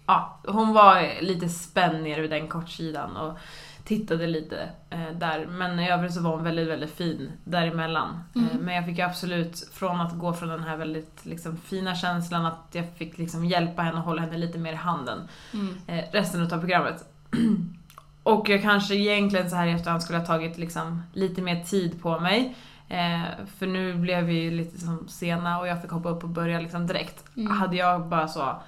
ja, 0.06 0.38
hon 0.46 0.72
var 0.72 1.22
lite 1.22 1.48
spänd 1.48 2.02
nere 2.02 2.20
vid 2.20 2.30
den 2.30 2.48
kortsidan 2.48 3.16
och 3.16 3.38
tittade 3.84 4.26
lite 4.26 4.68
eh, 4.90 5.10
där. 5.14 5.46
Men 5.46 5.80
i 5.80 5.90
övrigt 5.90 6.14
så 6.14 6.20
var 6.20 6.30
hon 6.30 6.44
väldigt, 6.44 6.68
väldigt 6.68 6.94
fin 6.94 7.32
däremellan. 7.44 8.24
Mm. 8.34 8.48
Eh, 8.48 8.56
men 8.58 8.74
jag 8.74 8.86
fick 8.86 8.98
absolut, 8.98 9.68
från 9.72 10.00
att 10.00 10.18
gå 10.18 10.32
från 10.32 10.48
den 10.48 10.62
här 10.62 10.76
väldigt 10.76 11.20
liksom, 11.22 11.56
fina 11.56 11.94
känslan 11.94 12.46
att 12.46 12.68
jag 12.72 12.84
fick 12.96 13.18
liksom, 13.18 13.44
hjälpa 13.44 13.82
henne 13.82 13.98
och 13.98 14.04
hålla 14.04 14.22
henne 14.22 14.36
lite 14.36 14.58
mer 14.58 14.72
i 14.72 14.76
handen 14.76 15.28
Mm. 15.54 15.76
eh, 15.86 16.04
resten 16.12 16.42
av 16.42 16.60
programmet. 16.60 17.04
och 18.22 18.48
jag 18.48 18.62
kanske 18.62 18.94
egentligen 18.94 19.50
så 19.50 19.56
här 19.56 19.66
i 19.66 19.72
efterhand 19.72 20.02
skulle 20.02 20.18
ha 20.18 20.26
tagit 20.26 20.58
liksom, 20.58 21.02
lite 21.12 21.42
mer 21.42 21.64
tid 21.64 22.02
på 22.02 22.20
mig. 22.20 22.56
Eh, 22.88 23.22
för 23.58 23.66
nu 23.66 23.94
blev 23.94 24.24
vi 24.24 24.34
ju 24.34 24.50
lite 24.50 24.80
som 24.80 25.08
sena 25.08 25.58
och 25.60 25.68
jag 25.68 25.82
fick 25.82 25.90
hoppa 25.90 26.08
upp 26.08 26.22
och 26.22 26.30
börja 26.30 26.60
liksom 26.60 26.86
direkt. 26.86 27.24
Mm. 27.36 27.52
Hade 27.52 27.76
jag 27.76 28.06
bara 28.06 28.28
så 28.28 28.62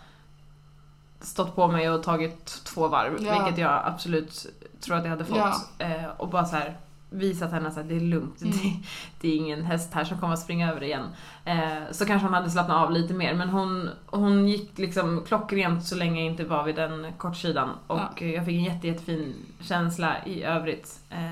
stått 1.24 1.56
på 1.56 1.68
mig 1.68 1.90
och 1.90 2.02
tagit 2.02 2.46
två 2.64 2.88
varv, 2.88 3.22
Ja. 3.22 3.38
vilket 3.38 3.58
jag 3.58 3.82
absolut 3.84 4.46
tror 4.80 4.96
att 4.96 5.02
jag 5.04 5.10
hade 5.10 5.24
fått. 5.24 5.36
Ja. 5.36 5.54
Eh, 5.78 6.04
och 6.16 6.28
bara 6.28 6.44
så 6.44 6.56
här 6.56 6.76
visat 7.10 7.50
henne 7.52 7.68
att 7.68 7.88
det 7.88 7.96
är 7.96 8.00
lugnt, 8.00 8.42
Mm. 8.42 8.56
det, 8.56 8.72
det 9.20 9.28
är 9.28 9.36
ingen 9.36 9.64
häst 9.64 9.94
här 9.94 10.04
som 10.04 10.18
kommer 10.18 10.32
att 10.34 10.40
springa 10.40 10.70
över 10.70 10.82
igen. 10.82 11.04
Eh, 11.44 11.82
så 11.92 12.06
kanske 12.06 12.26
hon 12.26 12.34
hade 12.34 12.50
slappnat 12.50 12.76
av 12.84 12.90
lite 12.92 13.14
mer, 13.14 13.34
men 13.34 13.48
hon, 13.48 13.90
hon 14.06 14.48
gick 14.48 14.78
liksom 14.78 15.24
klockrent 15.26 15.84
så 15.86 15.96
länge 15.96 16.20
jag 16.22 16.30
inte 16.30 16.44
var 16.44 16.62
vid 16.64 16.76
den 16.76 17.12
kortsidan. 17.18 17.70
Och 17.86 17.98
Ja. 17.98 18.26
jag 18.26 18.44
fick 18.44 18.54
en 18.54 18.64
jätte, 18.64 18.86
jättefin 18.86 19.34
känsla 19.60 20.24
i 20.26 20.42
övrigt. 20.42 21.00
Eh, 21.10 21.30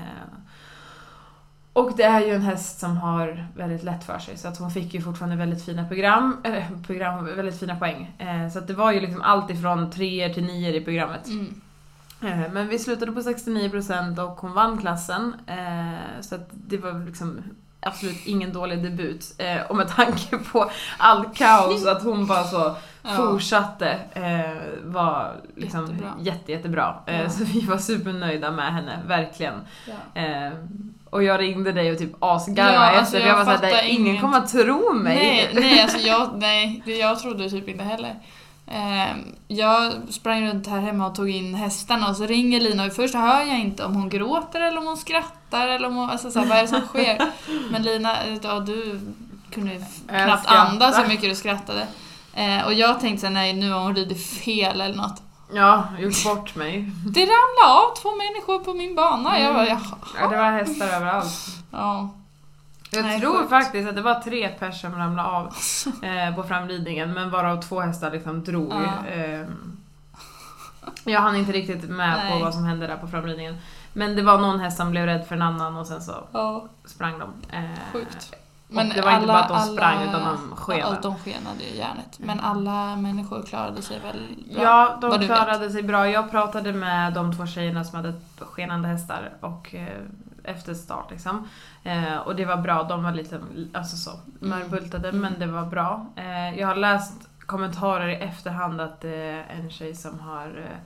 och 1.73 1.91
det 1.97 2.03
är 2.03 2.19
ju 2.21 2.35
en 2.35 2.41
häst 2.41 2.79
som 2.79 2.97
har 2.97 3.47
väldigt 3.55 3.83
lätt 3.83 4.03
för 4.03 4.19
sig 4.19 4.37
så 4.37 4.47
att 4.47 4.57
hon 4.59 4.71
fick 4.71 4.93
ju 4.93 5.01
fortfarande 5.01 5.35
väldigt 5.35 5.65
fina 5.65 5.87
program, 5.87 6.37
eller 6.43 6.67
program, 6.87 7.25
väldigt 7.35 7.59
fina 7.59 7.75
poäng. 7.75 8.15
Eh, 8.17 8.49
så 8.51 8.59
att 8.59 8.67
det 8.67 8.73
var 8.73 8.91
ju 8.91 8.99
liksom 9.01 9.21
allt 9.21 9.49
ifrån 9.49 9.91
treor 9.91 10.33
till 10.33 10.43
nior 10.43 10.73
i 10.75 10.81
programmet. 10.81 11.27
Mm. 11.27 11.61
Eh, 12.21 12.51
Men 12.51 12.67
vi 12.67 12.79
slutade 12.79 13.11
på 13.11 13.19
69% 13.21 14.19
och 14.19 14.39
hon 14.41 14.53
vann 14.53 14.77
klassen. 14.77 15.35
eh, 15.47 16.21
Så 16.21 16.35
att 16.35 16.49
det 16.51 16.77
var 16.77 17.05
liksom 17.05 17.41
absolut 17.79 18.25
ingen 18.25 18.53
dålig 18.53 18.83
debut. 18.83 19.35
Eh, 19.37 19.61
Och 19.61 19.75
med 19.75 19.87
tanke 19.87 20.37
på 20.37 20.71
all 20.97 21.25
kaos, 21.33 21.85
att 21.85 22.03
hon 22.03 22.27
bara 22.27 22.43
så 22.43 22.75
fortsatte 23.17 23.89
eh, 24.13 24.57
var 24.83 25.31
liksom 25.55 25.81
Jättebra. 25.87 26.13
jätte, 26.19 26.51
jättebra. 26.51 26.95
Eh, 27.05 27.21
Ja. 27.21 27.29
Så 27.29 27.43
vi 27.43 27.61
var 27.65 27.77
supernöjda 27.77 28.51
med 28.51 28.73
henne, 28.73 28.99
verkligen. 29.07 29.53
Ja. 29.87 29.93
Och 31.13 31.23
jag 31.23 31.39
ringde 31.39 31.71
dig 31.71 31.91
och 31.91 31.97
typ 31.97 32.11
asgarvade 32.19 32.73
Ja, 32.75 32.85
efter. 32.87 32.99
alltså, 32.99 33.17
jag 33.17 33.27
jag 33.27 33.35
var 33.37 33.43
såhär, 33.43 33.57
fattar 33.57 33.71
"Nej, 33.71 33.89
ingen 33.89 34.07
inget." 34.07 34.21
kommer 34.21 34.37
att 34.37 34.51
tro 34.51 34.93
mig. 34.93 35.15
Nej, 35.15 35.49
nej, 35.61 35.81
alltså 35.81 35.97
jag, 35.97 36.29
nej, 36.37 36.81
det- 36.85 36.95
jag 36.97 37.19
trodde 37.19 37.49
typ 37.49 37.69
inte 37.69 37.83
heller. 37.83 38.15
Ehm, 38.67 39.35
jag 39.47 39.93
sprang 40.09 40.47
runt 40.47 40.67
här 40.67 40.79
hemma 40.79 41.07
och 41.07 41.15
tog 41.15 41.29
in 41.29 41.55
hästarna 41.55 42.09
och 42.09 42.15
så 42.15 42.25
ringer 42.25 42.59
Lina 42.61 42.85
och 42.85 42.93
först 42.93 43.15
hör 43.15 43.41
jag 43.41 43.59
inte 43.59 43.85
om 43.85 43.95
hon 43.95 44.09
gråter 44.09 44.61
eller 44.61 44.77
om 44.77 44.85
hon 44.87 44.97
skrattar 44.97 45.67
eller 45.67 45.87
om 45.87 45.95
hon, 45.95 46.09
alltså 46.09 46.31
så 46.31 46.39
här, 46.39 46.45
vad 46.45 46.57
är 46.57 46.61
det 46.61 46.67
som 46.67 46.81
sker? 46.81 47.21
Men 47.71 47.83
Lina, 47.83 48.11
ja, 48.43 48.59
du 48.59 48.99
kunde 49.51 49.85
knappt 50.07 50.47
andas 50.47 50.95
så 50.95 51.07
mycket 51.07 51.29
du 51.29 51.35
skrattade. 51.35 51.87
Eh, 52.33 52.65
och 52.65 52.73
jag 52.73 52.99
tänkte 52.99 53.21
såhär, 53.21 53.33
nej 53.33 53.53
nu 53.53 53.71
har 53.71 53.79
hon 53.79 53.95
ridit 53.95 54.27
fel 54.27 54.81
eller 54.81 54.95
något. 54.95 55.21
Ja, 55.53 55.83
gjort 55.99 56.23
bort 56.23 56.55
mig. 56.55 56.91
Det 57.05 57.21
ramlade 57.21 57.81
av 57.81 57.95
två 57.95 58.09
människor 58.15 58.59
på 58.59 58.73
min 58.73 58.95
bana. 58.95 59.39
Jag 59.39 59.53
bara, 59.55 59.67
jaha. 59.67 59.97
Ja, 60.19 60.27
det 60.27 60.37
var 60.37 60.51
hästar 60.51 60.87
överallt. 60.87 61.33
Ja. 61.71 62.09
Jag 62.91 63.03
Nej, 63.05 63.21
tror 63.21 63.37
sjukt. 63.37 63.49
faktiskt 63.49 63.89
att 63.89 63.95
det 63.95 64.01
var 64.01 64.19
tre 64.19 64.49
pers 64.49 64.81
som 64.81 64.95
ramlade 64.95 65.29
av 65.29 65.45
eh, 66.03 66.35
på 66.35 66.43
framridningen, 66.43 67.13
men 67.13 67.29
varav 67.31 67.61
två 67.61 67.79
hästar 67.81 68.11
liksom 68.11 68.43
drog. 68.43 68.73
Ja. 68.73 69.07
Eh, 69.07 69.45
jag 71.03 71.21
hann 71.21 71.35
inte 71.35 71.51
riktigt 71.51 71.89
med 71.89 72.17
Nej. 72.17 72.31
på 72.31 72.45
vad 72.45 72.53
som 72.53 72.63
hände 72.63 72.87
där 72.87 72.97
på 72.97 73.07
framridningen. 73.07 73.57
Men 73.93 74.15
det 74.15 74.21
var 74.21 74.37
någon 74.37 74.59
häst 74.59 74.77
som 74.77 74.91
blev 74.91 75.05
rädd 75.05 75.27
för 75.27 75.35
en 75.35 75.41
annan 75.41 75.77
och 75.77 75.87
sen 75.87 76.01
så 76.01 76.27
ja. 76.31 76.67
sprang 76.85 77.19
de. 77.19 77.55
Eh, 77.57 77.79
Sjukt. 77.93 78.35
Men 78.73 78.89
det 78.89 79.01
var 79.01 79.11
inte 79.15 79.27
bara 79.27 79.39
att 79.39 79.49
de 79.49 79.59
sprang 79.75 80.03
utan 80.09 80.21
de 80.23 80.55
skenade. 80.55 80.97
De 81.01 81.15
skenade 81.15 81.63
i 81.63 81.77
järnet. 81.77 82.19
Men 82.19 82.39
alla 82.39 82.95
människor 82.95 83.41
klarade 83.41 83.81
sig 83.81 83.99
väl 83.99 84.35
bra? 84.53 84.63
Ja, 84.63 84.97
de 85.01 85.19
klarade 85.25 85.69
sig 85.69 85.83
bra. 85.83 86.09
Jag 86.09 86.31
pratade 86.31 86.73
med 86.73 87.13
de 87.13 87.35
två 87.35 87.45
tjejerna 87.45 87.83
som 87.83 87.95
hade 87.95 88.13
skenande 88.39 88.87
hästar 88.87 89.29
och 89.41 89.75
eh, 89.75 89.87
efter 90.43 90.73
start 90.73 91.11
liksom. 91.11 91.47
Eh, 91.83 92.17
och 92.17 92.35
det 92.35 92.45
var 92.45 92.57
bra, 92.57 92.83
de 92.83 93.03
var 93.03 93.11
lite 93.11 93.39
alltså 93.73 93.97
så, 93.97 94.11
mörbultade 94.39 95.09
Mm. 95.09 95.21
men 95.21 95.39
det 95.39 95.45
var 95.47 95.65
bra. 95.65 96.05
Eh, 96.15 96.59
jag 96.59 96.67
har 96.67 96.75
läst 96.75 97.29
kommentarer 97.39 98.07
i 98.07 98.15
efterhand 98.15 98.81
att 98.81 99.01
det 99.01 99.15
är 99.15 99.45
en 99.49 99.69
tjej 99.69 99.95
som 99.95 100.19
har 100.19 100.47
eh, 100.47 100.77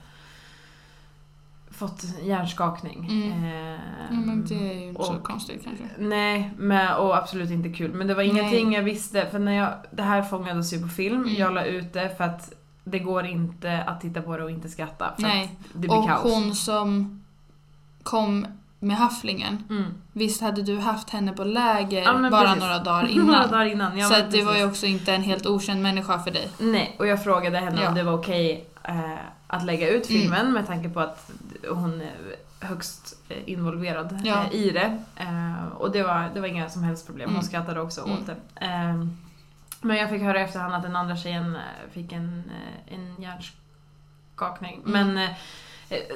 fått 1.78 2.04
hjärnskakning. 2.24 3.08
Mm. 3.12 3.44
Eh, 3.44 3.80
Ja, 4.10 4.16
men 4.26 4.46
det 4.46 4.56
är 4.56 4.74
ju 4.80 4.88
inte 4.88 5.04
så 5.04 5.13
och- 5.16 5.24
konstigt 5.24 5.63
kanske. 5.63 5.84
Nej, 5.98 6.52
men, 6.58 6.94
och 6.96 7.18
absolut 7.18 7.52
inte 7.52 7.70
kul. 7.70 7.94
Men 7.94 8.08
det 8.08 8.13
var 8.13 8.24
Nej. 8.24 8.32
ingenting 8.32 8.74
jag 8.74 8.84
visste, 8.84 9.26
för 9.32 9.40
när 9.40 9.52
jag, 9.52 9.70
det 9.92 10.04
här 10.04 10.22
fångades 10.22 10.74
ju 10.74 10.82
på 10.82 10.88
film. 10.88 11.22
Mm. 11.24 11.36
Jag 11.36 11.54
la 11.54 11.63
ut 11.63 11.94
det 11.94 12.18
för 12.18 12.24
att 12.24 12.54
det 12.84 13.00
går 13.00 13.26
inte 13.26 13.84
att 13.84 14.02
titta 14.02 14.22
på 14.22 14.38
det 14.38 14.44
och 14.44 14.52
inte 14.52 14.70
skratta. 14.70 15.13
För 15.16 15.22
Nej. 15.22 15.44
att 15.44 15.74
det 15.74 15.80
blir 15.80 15.98
Och 15.98 16.08
kaos. 16.08 16.24
hon 16.34 16.56
som 16.56 17.24
kom 18.04 18.48
med 18.80 18.98
hafflingen, 18.98 19.63
Mm. 19.70 19.84
visst 20.13 20.42
hade 20.42 20.62
du 20.62 20.78
haft 20.80 21.10
henne 21.10 21.34
på 21.34 21.44
läger 21.44 22.02
Ja, 22.02 22.30
bara 22.32 22.42
precis. 22.44 22.60
några 22.63 22.80
dagar 22.80 23.02
Några 23.16 23.36
innan? 23.38 23.52
dagar 23.52 23.66
innan. 23.66 23.98
Ja, 23.98 24.08
så 24.08 24.16
det 24.32 24.44
var 24.44 24.56
ju 24.58 24.66
också 24.66 24.86
inte 24.86 25.13
en 25.16 25.24
helt 25.24 25.46
okänd 25.46 25.82
människa 25.82 26.20
för 26.20 26.32
dig. 26.32 26.50
Nej, 26.60 26.96
och 27.00 27.08
jag 27.08 27.24
frågade 27.24 27.58
henne 27.58 27.82
Ja. 27.82 27.90
om 27.90 27.96
det 27.96 28.04
var 28.04 28.13
okej 28.13 28.66
eh, 28.84 29.12
att 29.48 29.66
lägga 29.66 29.90
ut 29.90 30.10
Mm. 30.10 30.22
filmen 30.22 30.54
med 30.54 30.68
tanke 30.68 30.90
på 30.90 31.00
att 31.00 31.32
hon 31.70 32.02
är 32.02 32.12
högst 32.62 33.18
involverad 33.46 34.22
Ja. 34.24 34.44
eh, 34.44 34.54
i 34.56 34.70
det. 34.70 35.00
Eh, 35.16 35.68
och 35.78 35.92
det 35.92 36.04
var, 36.04 36.30
det 36.34 36.40
var 36.40 36.48
inga 36.48 36.70
som 36.70 36.84
helst 36.84 37.06
problem. 37.06 37.30
Hon 37.30 37.36
Mm. 37.36 37.44
skrattade 37.48 37.82
också 37.82 38.02
Mm. 38.02 38.14
åt 38.18 38.26
det. 38.28 38.36
Eh, 38.66 39.06
men 39.82 39.98
jag 39.98 40.10
fick 40.10 40.22
höra 40.22 40.40
i 40.40 40.44
efterhand 40.44 40.74
att 40.76 40.84
den 40.84 40.96
andra 40.96 41.16
tjejen 41.18 41.56
eh, 41.56 41.92
fick 41.92 42.12
en, 42.12 42.52
en 42.88 43.16
hjärnskakning. 43.22 44.82
Mm. 44.86 45.14
Men 45.14 45.30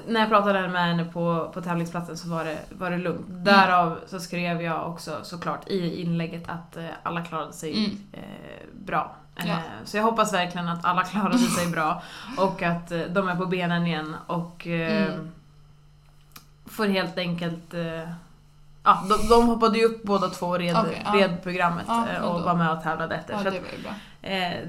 när 0.08 0.20
jag 0.20 0.30
pratade 0.30 0.67
med 0.67 0.86
henne 0.86 1.06
på, 1.06 1.52
på 1.54 1.62
tävlingsplatsen 1.62 2.17
så 2.17 2.30
var 2.30 2.46
det, 2.46 2.58
var 2.70 2.91
det 2.91 2.98
lugnt. 2.98 3.26
Därav 3.28 4.00
så 4.08 4.20
skrev 4.20 4.62
jag 4.62 4.89
också 4.91 5.20
såklart 5.24 5.67
i 5.67 6.02
inlägget 6.02 6.50
att 6.50 6.78
alla 7.04 7.26
klarade 7.26 7.54
sig 7.54 7.74
Mm. 7.86 7.98
bra. 8.86 9.15
Ja. 9.47 9.54
Eh, 9.54 9.60
Så 9.86 9.97
jag 9.97 10.04
hoppas 10.04 10.34
verkligen 10.34 10.67
att 10.67 10.86
alla 10.86 11.04
klarade 11.04 11.38
sig 11.38 11.67
bra 11.67 12.01
och 12.38 12.62
att 12.63 12.91
eh, 12.91 12.99
de 13.01 13.27
är 13.30 13.36
på 13.36 13.45
benen 13.45 13.88
igen 13.88 14.15
och 14.27 14.67
eh, 14.67 15.08
Mm. 15.13 15.32
får 16.65 16.86
helt 16.86 17.17
enkelt 17.17 17.73
Ja, 18.84 19.04
de, 19.10 19.27
de 19.30 19.47
hoppade 19.47 19.77
ju 19.80 19.86
upp 19.86 20.04
båda 20.04 20.30
två 20.30 20.45
och 20.47 20.60
red, 20.60 20.77
Okej, 20.77 21.01
ja. 21.06 21.13
red 21.13 21.43
programmet 21.43 21.86
Ja, 21.88 22.21
och 22.23 22.41
var 22.41 22.56
med 22.56 22.71
och 22.71 22.84
tävlade 22.84 23.15
efter. 23.15 23.34
Ja, 23.34 23.39
det 23.43 23.49
att, 23.49 24.65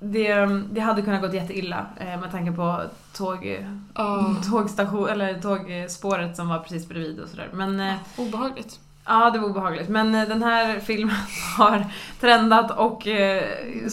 det, 0.00 0.46
det 0.70 0.80
hade 0.80 1.02
kunnat 1.02 1.20
gått 1.22 1.34
jätteilla 1.34 1.86
med 1.98 2.30
tanke 2.30 2.52
på 2.52 2.80
tåg, 3.12 3.66
Oh, 3.94 4.42
tågstation, 4.50 5.08
eller 5.08 5.40
tågspåret 5.40 6.36
som 6.36 6.48
var 6.48 6.58
precis 6.58 6.88
bredvid 6.88 7.20
och 7.20 7.28
sådär. 7.28 7.48
Men 7.52 7.80
eh, 7.80 7.94
obehagligt. 8.16 8.80
Ja, 9.06 9.30
det 9.30 9.38
var 9.38 9.48
obehagligt. 9.48 9.88
Men 9.88 10.14
eh, 10.14 10.28
den 10.28 10.42
här 10.42 10.80
filmen 10.80 11.16
har 11.58 11.86
trendat 12.20 12.70
och 12.78 13.06
eh, 13.06 13.42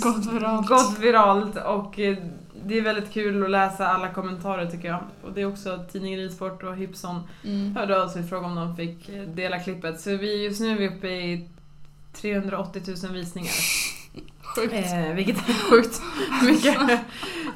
Gått 0.04 0.26
viralt. 0.34 0.68
gått 0.68 1.00
viralt 1.00 1.56
och 1.66 2.00
eh, 2.00 2.18
det 2.66 2.78
är 2.78 2.82
väldigt 2.82 3.14
kul 3.14 3.44
att 3.44 3.50
läsa 3.50 3.88
alla 3.88 4.08
kommentarer 4.10 4.66
tycker 4.66 4.88
jag. 4.88 5.00
Och 5.24 5.32
det 5.34 5.42
är 5.42 5.46
också 5.48 5.80
tidningen 5.92 6.20
Ridsport 6.20 6.64
och 6.64 6.76
Hypson 6.76 7.24
Mm. 7.44 7.76
hörde 7.76 8.04
av 8.04 8.08
sig 8.10 8.22
och 8.24 8.30
frågade 8.30 8.48
om 8.48 8.56
de 8.56 8.76
fick 8.76 9.10
eh, 9.10 9.22
dela 9.22 9.60
klippet. 9.60 10.00
Så 10.02 10.10
vi, 10.18 10.44
just 10.46 10.62
nu 10.62 10.72
är 10.72 10.76
vi 10.78 10.88
uppe 10.88 11.08
i 11.08 11.48
380 12.14 12.82
000 13.04 13.14
visningar. 13.14 13.52
Sjukt. 14.56 14.74
Eh, 14.74 15.14
vilket 15.16 15.50
är 15.50 15.54
sjukt 15.54 16.02
mycket, 16.44 16.78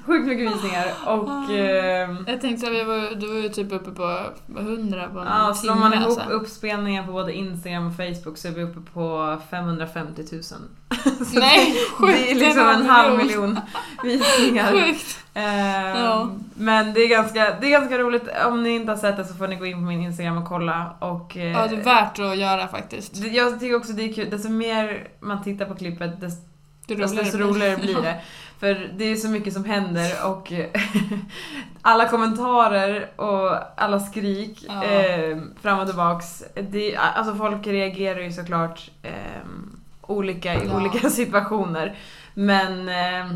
sjukt 0.05 0.27
mycket 0.27 0.53
visningar. 0.55 0.85
Och 1.05 1.51
eh, 1.51 2.15
Jag 2.27 2.41
tänkte 2.41 2.67
att 2.67 2.73
vi 2.73 2.83
var, 2.83 3.15
du 3.15 3.27
var 3.27 3.35
ju 3.41 3.49
typ 3.49 3.71
uppe 3.71 3.91
på 3.91 4.19
100 4.59 5.09
på 5.13 5.19
en 5.19 5.27
ja, 5.27 5.53
slår 5.53 5.75
man 5.75 5.93
ihop 5.93 6.05
alltså. 6.05 6.21
uppspelningar 6.29 7.03
på 7.05 7.11
både 7.11 7.33
Instagram 7.33 7.87
och 7.87 7.95
Facebook 7.95 8.37
så 8.37 8.47
är 8.47 8.51
vi 8.51 8.63
uppe 8.63 8.79
på 8.93 9.37
550 9.49 10.23
000. 10.31 10.43
Så 10.43 11.39
Nej, 11.39 11.75
det, 12.01 12.07
det 12.07 12.31
är 12.31 12.35
liksom 12.35 12.67
en 12.69 12.85
halv 12.85 13.17
miljon. 13.17 13.59
miljon 14.03 14.19
visningar. 14.19 14.71
Sjukt. 14.71 15.19
Eh, 15.33 15.99
Ja. 15.99 16.29
Men 16.57 16.93
det 16.93 16.99
är, 16.99 17.09
ganska, 17.09 17.55
det 17.61 17.67
är 17.67 17.71
ganska 17.71 17.97
roligt. 17.97 18.23
Om 18.45 18.63
ni 18.63 18.69
inte 18.69 18.91
har 18.91 18.97
sett 18.97 19.17
det 19.17 19.25
så 19.25 19.33
får 19.33 19.47
ni 19.47 19.55
gå 19.55 19.65
in 19.65 19.73
på 19.73 19.79
min 19.81 20.01
Instagram 20.01 20.37
och 20.37 20.47
kolla. 20.47 20.95
Och, 20.99 21.37
eh, 21.37 21.51
Ja, 21.51 21.67
det 21.67 21.75
är 21.75 21.83
värt 21.83 22.19
att 22.19 22.37
göra 22.37 22.67
faktiskt. 22.67 23.21
det- 23.21 23.27
Jag 23.27 23.59
tycker 23.59 23.75
också 23.75 23.93
det 23.93 24.03
är 24.09 24.13
kul. 24.13 24.29
Desto 24.29 24.49
mer 24.49 25.07
man 25.19 25.43
tittar 25.43 25.65
på 25.65 25.75
klippet, 25.75 26.21
desto 26.21 26.41
desto 26.87 27.37
roligare 27.37 27.77
blir 27.77 28.01
det. 28.01 28.15
För 28.59 28.91
det 28.97 29.03
är 29.05 29.15
så 29.15 29.29
mycket 29.29 29.53
som 29.53 29.65
händer 29.65 30.11
och 30.25 30.51
alla 31.81 32.09
kommentarer 32.09 33.21
och 33.21 33.57
alla 33.81 33.99
skrik 33.99 34.65
Ja. 34.67 34.83
eh, 34.83 35.37
fram 35.61 35.79
och 35.79 35.87
tillbaks. 35.87 36.43
Det, 36.69 36.95
alltså 36.95 37.35
folk 37.35 37.67
reagerar 37.67 38.19
ju 38.19 38.31
såklart 38.31 38.89
eh, 39.03 39.11
olika 40.01 40.53
i 40.63 40.67
Ja. 40.67 40.77
olika 40.77 41.09
situationer. 41.21 41.97
Men 42.33 42.89
eh, 42.89 43.31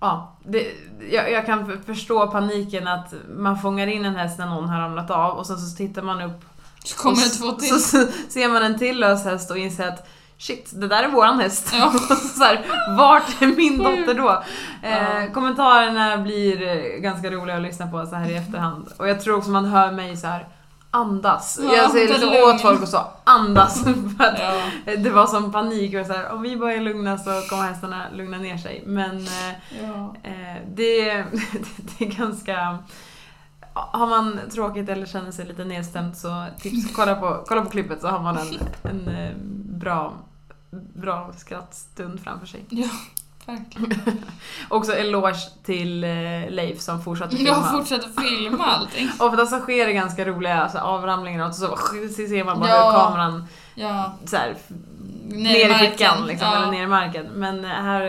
ja, 0.00 0.32
det, 0.44 0.66
jag, 1.10 1.32
jag 1.32 1.46
kan 1.46 1.82
förstå 1.86 2.26
paniken 2.26 2.88
att 2.88 3.14
man 3.36 3.58
fångar 3.58 3.86
in 3.86 4.04
en 4.04 4.16
häst 4.16 4.38
när 4.38 4.46
någon 4.46 4.68
har 4.68 4.80
ramlat 4.80 5.10
av 5.10 5.32
och 5.38 5.46
sen 5.46 5.58
så 5.58 5.76
tittar 5.76 6.02
man 6.02 6.20
upp 6.22 6.44
Så 6.84 6.96
kommer 7.02 7.16
det 7.16 7.30
två 7.30 7.52
till. 7.52 7.68
så 7.82 8.06
ser 8.28 8.48
man 8.48 8.62
en 8.62 8.78
till 8.78 9.00
lös 9.00 9.24
häst 9.24 9.50
och 9.50 9.58
inser 9.58 9.88
att 9.88 10.08
shit, 10.38 10.70
det 10.74 10.88
där 10.88 11.02
är 11.02 11.08
våran 11.08 11.40
häst. 11.40 11.70
Ja. 11.78 11.92
Så 12.36 12.44
här, 12.44 12.64
vart 12.96 13.42
är 13.42 13.46
min 13.46 13.78
dotter 13.78 14.14
då? 14.14 14.42
Eh, 14.82 14.92
Ja. 14.92 15.26
Kommentarerna 15.34 16.18
blir 16.18 16.62
eh, 16.62 17.00
ganska 17.00 17.30
roliga 17.30 17.56
att 17.56 17.62
lyssna 17.62 17.86
på 17.86 18.06
så 18.06 18.16
här 18.16 18.30
i 18.30 18.34
efterhand. 18.34 18.88
Och 18.98 19.08
jag 19.08 19.20
tror 19.20 19.36
också 19.36 19.50
man 19.50 19.64
hör 19.64 19.90
mig 19.92 20.16
så 20.16 20.26
här 20.26 20.46
andas. 20.94 21.60
Ja, 21.62 21.74
jag 21.76 21.90
säger 21.90 22.08
liksom 22.08 22.30
åt 22.30 22.62
folk 22.62 22.82
och 22.82 22.88
så 22.88 23.00
andas. 23.24 23.82
För 24.18 24.24
att 24.24 24.38
Ja. 24.86 24.96
det 24.96 25.10
var 25.10 25.26
som 25.26 25.52
panik. 25.52 25.94
Och 25.96 26.06
så 26.06 26.12
här, 26.12 26.32
om 26.32 26.42
vi 26.42 26.56
bara 26.56 26.72
är 26.72 26.80
lugna 26.80 27.18
så 27.18 27.30
kommer 27.50 27.62
hästarna 27.62 28.02
lugna 28.14 28.38
ner 28.38 28.56
sig. 28.56 28.82
Men 28.86 29.16
eh. 29.26 29.50
Eh, 30.22 30.56
det, 30.74 31.04
det 31.98 32.04
är 32.04 32.08
ganska... 32.18 32.78
Har 33.74 34.06
man 34.06 34.40
tråkigt 34.54 34.88
eller 34.88 35.06
känner 35.06 35.30
sig 35.30 35.46
lite 35.46 35.64
nedstämd 35.64 36.16
så 36.16 36.44
tips, 36.60 36.96
kolla 36.96 37.14
på, 37.14 37.44
kolla 37.48 37.62
på 37.62 37.70
klippet 37.70 38.00
så 38.00 38.08
har 38.08 38.18
man 38.20 38.38
en, 38.38 38.58
en 38.90 39.08
eh, 39.16 39.30
bra, 39.82 40.12
bra 40.94 41.32
skrattstund 41.36 42.20
framför 42.24 42.46
sig. 42.46 42.64
ja, 42.68 42.88
verkligen. 43.46 44.24
Också 44.68 44.92
eloge 44.92 45.34
till 45.64 46.04
eh, 46.04 46.10
Leif 46.50 46.80
som 46.80 47.02
fortsatte 47.02 47.36
filma. 47.36 47.50
Jag 47.50 47.70
fortsätter 47.70 48.08
filma 48.22 48.64
allting. 48.66 49.10
Ofta 49.18 49.46
så 49.46 49.60
sker 49.60 49.86
det 49.86 49.92
ganska 49.92 50.24
roliga 50.24 50.62
alltså, 50.62 50.78
avramlingar 50.78 51.48
och 51.48 51.54
så, 51.54 51.76
så 51.76 52.08
ser 52.14 52.44
man 52.44 52.60
bara 52.60 52.68
Ja. 52.68 52.90
hur 52.90 52.98
kameran 53.04 53.44
Ja, 53.74 54.12
så 54.24 54.36
här, 54.36 54.56
ner 55.28 55.70
i 55.70 55.74
fickan 55.74 56.26
liksom, 56.26 56.48
Ja. 56.48 56.56
eller 56.56 56.70
ner 56.70 56.82
i 56.82 56.86
marken. 56.86 57.26
Men 57.26 57.64
eh, 57.64 57.70
här, 57.70 58.00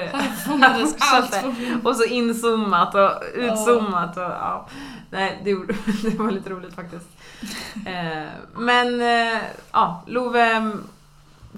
Här 0.61 0.85
fortsatte. 0.85 1.53
Och 1.83 1.95
så 1.95 2.03
inzoomat 2.03 2.95
och 2.95 3.11
utzoomat 3.35 4.17
och 4.17 4.23
ja. 4.23 4.67
Nej, 5.09 5.41
det, 5.43 5.53
det 6.09 6.17
var 6.19 6.31
lite 6.31 6.49
roligt 6.49 6.75
faktiskt. 6.75 7.07
Eh, 7.85 8.27
men 8.55 9.01
ja, 9.71 10.03
Love 10.07 10.71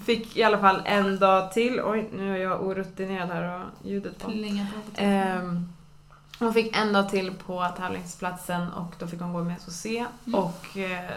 fick 0.06 0.38
i 0.38 0.44
alla 0.44 0.58
fall 0.58 0.82
en 0.86 1.20
dag 1.20 1.52
till. 1.52 1.82
Oj, 1.84 2.10
nu 2.14 2.36
är 2.38 2.44
jag 2.44 2.64
orutinerad 2.64 3.30
här 3.30 3.60
och 3.60 3.88
ljudet 3.88 4.18
på. 4.20 4.30
Plinga 4.30 4.68
på 4.74 4.90
på 4.92 4.96
telefonen. 4.96 5.56
Eh, 5.56 5.76
hon 6.40 6.54
fick 6.54 6.78
en 6.78 6.94
dag 6.94 7.10
till 7.10 7.32
på 7.32 7.68
tävlingsplatsen 7.78 8.72
och 8.74 8.96
då 9.00 9.08
fick 9.08 9.22
hon 9.22 9.34
gå 9.34 9.44
med 9.44 9.62
SOC. 9.62 9.86
Mm. 9.86 10.10
Och 10.34 10.78
eh, 10.78 11.12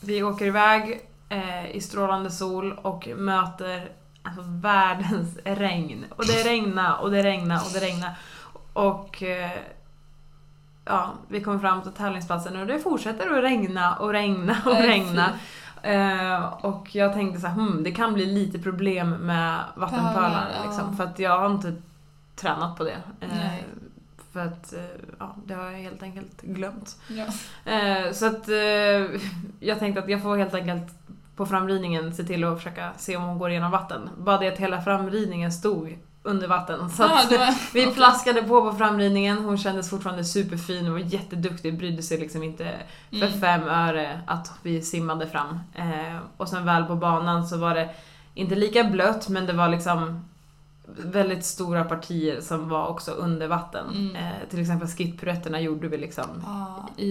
vi 0.00 0.22
åker 0.22 0.46
iväg 0.46 1.00
eh, 1.28 1.70
i 1.70 1.80
strålande 1.80 2.30
sol 2.30 2.72
och 2.82 3.08
möter 3.16 3.88
alltså, 4.22 4.42
världens 4.46 5.38
regn. 5.44 6.04
Och 6.10 6.26
det 6.26 6.44
regnar 6.44 6.96
och 7.02 7.10
det 7.10 7.22
regnar 7.22 7.56
och 7.56 7.72
det 7.72 7.80
regnar. 7.80 8.18
Och 8.72 9.22
eh, 9.22 9.50
ja, 10.84 11.12
vi 11.28 11.40
kommer 11.40 11.58
fram 11.58 11.82
till 11.82 11.92
tävlingsplatsen 11.92 12.56
och 12.56 12.66
det 12.66 12.78
fortsätter 12.78 13.30
att 13.30 13.44
regna 13.44 13.96
och 13.96 14.12
regna 14.12 14.56
och 14.66 14.78
regna. 14.78 15.32
Eh, 15.86 16.44
och 16.44 16.94
jag 16.94 17.12
tänkte 17.12 17.40
så 17.40 17.46
här, 17.46 17.54
hmm, 17.54 17.82
det 17.82 17.90
kan 17.90 18.14
bli 18.14 18.26
lite 18.26 18.58
problem 18.58 19.10
med 19.10 19.64
vattenpölar. 19.74 20.14
Pölar, 20.14 20.50
ja. 20.56 20.64
Liksom, 20.66 20.96
för 20.96 21.04
att 21.04 21.18
jag 21.18 21.38
har 21.38 21.50
inte 21.50 21.74
tränat 22.36 22.76
på 22.76 22.84
det. 22.84 23.02
Eh, 23.20 23.54
för 24.32 24.40
att 24.40 24.72
eh, 24.72 24.80
ja, 25.18 25.36
det 25.46 25.54
har 25.54 25.64
jag 25.64 25.78
helt 25.78 26.02
enkelt 26.02 26.42
glömt. 26.42 26.96
Ja. 27.08 27.26
Eh, 27.72 28.12
så 28.12 28.26
att 28.26 28.48
eh, 28.48 28.54
jag 29.60 29.78
tänkte 29.78 30.02
att 30.02 30.08
jag 30.08 30.22
får 30.22 30.36
helt 30.36 30.54
enkelt 30.54 30.94
på 31.36 31.46
framridningen 31.46 32.14
se 32.14 32.24
till 32.24 32.44
att 32.44 32.56
försöka 32.58 32.92
se 32.96 33.16
om 33.16 33.22
hon 33.22 33.38
går 33.38 33.50
igenom 33.50 33.70
vatten. 33.70 34.10
Bara 34.18 34.38
det 34.38 34.48
att 34.48 34.58
hela 34.58 34.80
framridningen 34.80 35.52
stod 35.52 35.98
under 36.26 36.48
vatten. 36.48 36.90
Så 36.90 37.02
det 37.02 37.08
var- 37.38 37.54
vi 37.74 37.82
okej. 37.84 37.94
plaskade 37.94 38.42
på 38.42 38.70
på 38.70 38.76
framridningen, 38.76 39.38
hon 39.44 39.58
kändes 39.58 39.90
fortfarande 39.90 40.24
superfin 40.24 40.86
och 40.86 40.92
var 40.92 40.98
jätteduktig, 40.98 41.78
brydde 41.78 42.02
sig 42.02 42.18
liksom 42.18 42.42
inte 42.42 42.72
för 43.10 43.16
Mm. 43.26 43.40
fem 43.40 43.62
öre 43.68 44.20
att 44.26 44.50
vi 44.62 44.82
simmade 44.82 45.26
fram. 45.26 45.58
Eh, 45.74 46.16
och 46.36 46.48
sen 46.48 46.64
väl 46.66 46.84
på 46.84 46.94
banan 46.94 47.46
så 47.48 47.56
var 47.56 47.74
det 47.74 47.88
inte 48.34 48.54
lika 48.54 48.84
blött 48.84 49.28
men 49.28 49.46
det 49.46 49.52
var 49.52 49.68
liksom 49.68 50.24
väldigt 50.86 51.44
stora 51.44 51.84
partier 51.84 52.40
som 52.40 52.68
var 52.68 52.86
också 52.86 53.10
under 53.12 53.48
vatten. 53.48 53.86
Mm. 53.94 54.16
Eh, 54.16 54.32
till 54.50 54.60
exempel 54.60 54.88
skittpyretterna 54.88 55.60
gjorde 55.60 55.88
vi 55.88 55.96
liksom 55.96 56.24
Ja, 56.44 56.88
I 56.96 57.10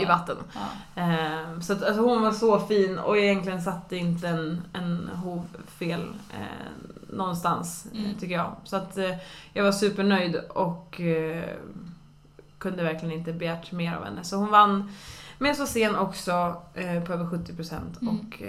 i 0.00 0.04
vatten. 0.08 0.36
Ja. 0.54 1.02
Eh, 1.02 1.60
så 1.60 1.72
att, 1.72 1.82
alltså, 1.82 2.02
hon 2.02 2.22
var 2.22 2.32
så 2.32 2.58
fin 2.60 2.98
och 2.98 3.18
egentligen 3.18 3.62
satte 3.62 3.96
inte 3.96 4.28
en, 4.28 4.62
en 4.72 5.08
hov 5.14 5.44
fel 5.66 6.00
eh, 6.30 6.86
någonstans, 7.10 7.86
eh, 7.92 8.00
Mm. 8.04 8.14
tycker 8.18 8.34
jag. 8.34 8.56
Så 8.64 8.76
att 8.76 8.98
eh, 8.98 9.14
jag 9.52 9.64
var 9.64 9.72
supernöjd 9.72 10.36
och 10.36 11.00
eh, 11.00 11.44
kunde 12.58 12.82
verkligen 12.82 13.18
inte 13.18 13.32
begärt 13.32 13.72
mer 13.72 13.94
av 13.96 14.04
henne. 14.04 14.24
Så 14.24 14.36
hon 14.36 14.50
vann 14.50 14.92
med 15.38 15.56
så 15.56 15.66
sen 15.66 15.96
också 15.96 16.56
på 16.74 17.12
över 17.12 17.24
70% 17.24 17.72
Mm. 18.00 18.18
och 18.18 18.42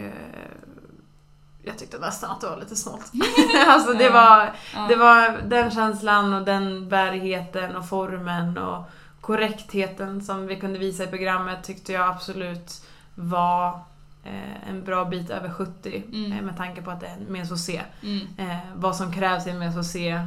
jag 1.64 1.78
tyckte 1.78 1.98
nästan 2.00 2.32
att 2.32 2.42
det 2.42 2.48
var 2.48 2.58
lite 2.58 2.76
snålt. 2.76 3.12
alltså 3.68 3.94
det 3.94 4.10
var, 4.10 4.52
det 4.90 4.96
var 4.96 5.42
den 5.48 5.72
känslan 5.72 6.34
och 6.34 6.46
den 6.46 6.90
bärigheten 6.90 7.76
och 7.76 7.90
formen 7.90 8.58
och 8.58 8.90
korrektheten 9.22 10.22
som 10.22 10.48
vi 10.48 10.56
kunde 10.56 10.80
visa 10.80 11.04
i 11.04 11.08
programmet 11.08 11.64
tyckte 11.64 11.94
jag 11.94 12.10
absolut 12.10 12.86
var 13.16 13.80
eh, 14.24 14.70
en 14.70 14.84
bra 14.84 15.06
bit 15.06 15.30
över 15.30 15.50
70 15.50 16.04
Mm. 16.14 16.32
eh, 16.32 16.42
med 16.42 16.58
tanke 16.58 16.82
på 16.82 16.92
att 16.92 17.00
det 17.00 17.08
är 17.08 17.14
en 17.14 17.24
MESOC. 17.24 17.70
Mm. 18.02 18.28
Eh, 18.38 18.58
vad 18.76 18.96
som 18.96 19.14
krävs 19.14 19.48
i 19.48 19.50
en 19.50 19.60
MESOC 19.60 19.96
eh, 19.96 20.26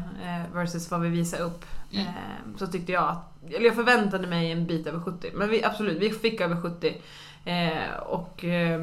versus 0.52 0.90
vad 0.90 1.00
vi 1.00 1.08
visar 1.08 1.38
upp. 1.40 1.64
Mm. 1.92 2.06
Eh, 2.06 2.12
så 2.58 2.66
tyckte 2.66 2.92
jag 2.92 3.08
att, 3.08 3.52
eller 3.54 3.66
jag 3.66 3.74
förväntade 3.74 4.26
mig 4.26 4.52
en 4.52 4.66
bit 4.66 4.86
över 4.86 5.00
70. 5.00 5.30
Men 5.34 5.48
vi, 5.48 5.64
absolut, 5.64 5.98
vi 5.98 6.10
fick 6.10 6.40
över 6.40 6.62
70. 6.62 7.02
Eh, 7.44 7.96
och 8.06 8.44
eh, 8.44 8.80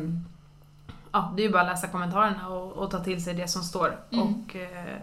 ja, 1.13 1.34
det 1.36 1.41
är 1.41 1.45
ju 1.47 1.52
bara 1.54 1.62
att 1.62 1.67
läsa 1.67 1.88
kommentarerna 1.88 2.47
och, 2.49 2.71
och 2.71 2.91
ta 2.91 2.99
till 3.04 3.23
sig 3.23 3.34
det 3.34 3.47
som 3.47 3.63
står. 3.63 3.97
Mm. 4.12 4.23
Och 4.28 4.56
eh, 4.56 4.97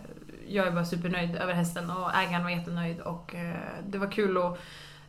jag 0.49 0.67
är 0.67 0.71
bara 0.71 0.85
supernöjd 0.85 1.37
över 1.37 1.55
hästen 1.55 1.91
och 1.91 2.15
ägaren 2.15 2.43
var 2.43 2.51
jättenöjd 2.51 3.01
och 3.01 3.35
eh, 3.35 3.55
det 3.89 3.99
var 3.99 4.11
kul 4.11 4.39
att 4.39 4.59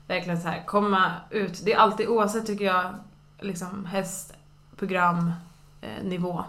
verkligen 0.08 0.42
så 0.42 0.48
här 0.48 0.64
komma 0.66 1.12
ut. 1.30 1.66
Det 1.66 1.74
är 1.74 1.78
alltid 1.78 2.08
oavsett 2.08 2.46
tycker 2.46 2.66
jag, 2.66 2.94
liksom 3.40 3.86
hästprogram 3.86 5.32
eh, 5.82 6.04
nivå. 6.04 6.44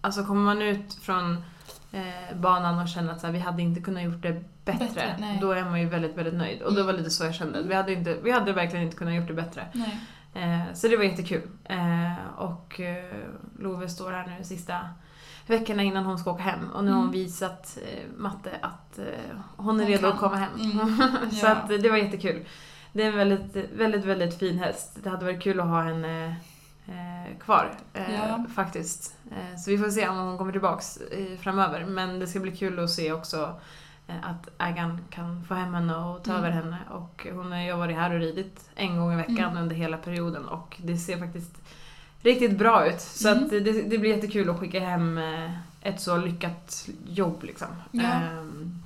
Alltså 0.00 0.24
kommer 0.24 0.42
man 0.42 0.62
ut 0.62 0.94
från 0.94 1.44
eh, 1.92 2.36
banan 2.36 2.78
och 2.78 2.88
känner 2.88 3.12
att 3.12 3.20
så 3.20 3.26
här, 3.26 3.32
vi 3.32 3.38
hade 3.38 3.62
inte 3.62 3.80
kunnat 3.80 4.02
gjort 4.02 4.22
det 4.22 4.44
bättre, 4.64 4.86
Bättre, 4.94 5.38
då 5.40 5.52
är 5.52 5.64
man 5.64 5.80
ju 5.80 5.88
väldigt, 5.88 6.16
väldigt 6.16 6.34
nöjd. 6.34 6.62
Och 6.62 6.72
det 6.74 6.80
Mm. 6.80 6.86
var 6.86 6.98
lite 7.00 7.10
så 7.10 7.24
jag 7.24 7.34
kände. 7.34 7.62
Vi 7.62 7.74
hade, 7.74 7.92
inte, 7.92 8.16
vi 8.22 8.30
hade 8.30 8.52
verkligen 8.52 8.84
inte 8.84 8.96
kunnat 8.96 9.14
gjort 9.14 9.28
det 9.28 9.34
bättre. 9.34 9.66
Nej. 9.72 10.00
Eh, 10.34 10.72
så 10.74 10.88
det 10.88 10.96
var 10.96 11.04
jättekul. 11.04 11.42
Eh, 11.64 12.26
och 12.36 12.80
eh, 12.80 13.04
Love 13.58 13.88
står 13.88 14.12
här 14.12 14.36
nu 14.38 14.44
sista 14.44 14.78
veckorna 15.46 15.82
innan 15.82 16.04
hon 16.04 16.18
ska 16.18 16.30
åka 16.30 16.42
hem. 16.42 16.70
Och 16.74 16.84
nu 16.84 16.90
har 16.90 16.98
hon 16.98 17.08
Mm. 17.08 17.12
visat 17.20 17.78
Matte 18.16 18.50
att 18.62 18.98
hon 19.56 19.80
är 19.80 19.84
Hon 19.84 19.86
redo 19.86 20.02
kan. 20.02 20.12
att 20.12 20.18
komma 20.18 20.36
hem. 20.36 20.50
Mm. 20.60 20.96
så 21.30 21.46
Ja. 21.46 21.50
att, 21.52 21.68
det 21.68 21.90
var 21.90 21.96
jättekul. 21.96 22.44
Det 22.92 23.02
är 23.02 23.06
en 23.10 23.16
väldigt, 23.16 23.70
väldigt, 23.72 24.04
väldigt 24.04 24.38
fin 24.38 24.58
häst. 24.58 24.98
Det 25.02 25.10
hade 25.10 25.24
varit 25.24 25.42
kul 25.42 25.60
att 25.60 25.66
ha 25.66 25.82
henne 25.82 26.36
kvar 27.40 27.74
Ja. 27.94 28.44
faktiskt. 28.54 29.16
Så 29.64 29.70
vi 29.70 29.78
får 29.78 29.90
se 29.90 30.08
om 30.08 30.16
hon 30.18 30.38
kommer 30.38 30.52
tillbaks 30.52 30.98
framöver. 31.40 31.84
Men 31.84 32.18
det 32.18 32.26
ska 32.26 32.40
bli 32.40 32.56
kul 32.56 32.78
att 32.78 32.90
se 32.90 33.12
också 33.12 33.60
att 34.22 34.48
ägaren 34.58 35.00
kan 35.10 35.44
få 35.44 35.54
hem 35.54 35.74
henne 35.74 35.96
och 35.96 36.22
ta 36.24 36.30
Mm. 36.30 36.44
över 36.44 36.50
henne. 36.54 36.76
Och 36.90 37.26
hon 37.34 37.52
har 37.52 37.58
ju 37.58 37.72
varit 37.72 37.96
här 37.96 38.10
och 38.12 38.20
ridit 38.20 38.70
en 38.74 38.96
gång 38.98 39.12
i 39.12 39.16
veckan 39.16 39.38
Mm. 39.50 39.56
under 39.62 39.76
hela 39.76 39.96
perioden 39.96 40.44
och 40.48 40.76
det 40.84 40.96
ser 40.96 41.18
faktiskt 41.18 41.62
riktigt 42.22 42.58
bra 42.58 42.86
ut. 42.86 43.00
Så 43.00 43.28
Mm. 43.28 43.44
att 43.44 43.50
det, 43.50 43.60
det 43.60 43.98
blir 43.98 44.14
jättekul 44.16 44.50
att 44.50 44.58
skicka 44.60 44.80
hem 44.80 45.18
eh, 45.18 45.50
ett 45.82 46.00
så 46.00 46.16
lyckat 46.16 46.88
jobb 47.08 47.42
liksom. 47.44 47.68
Ja. 47.90 48.02
Ehm, 48.02 48.78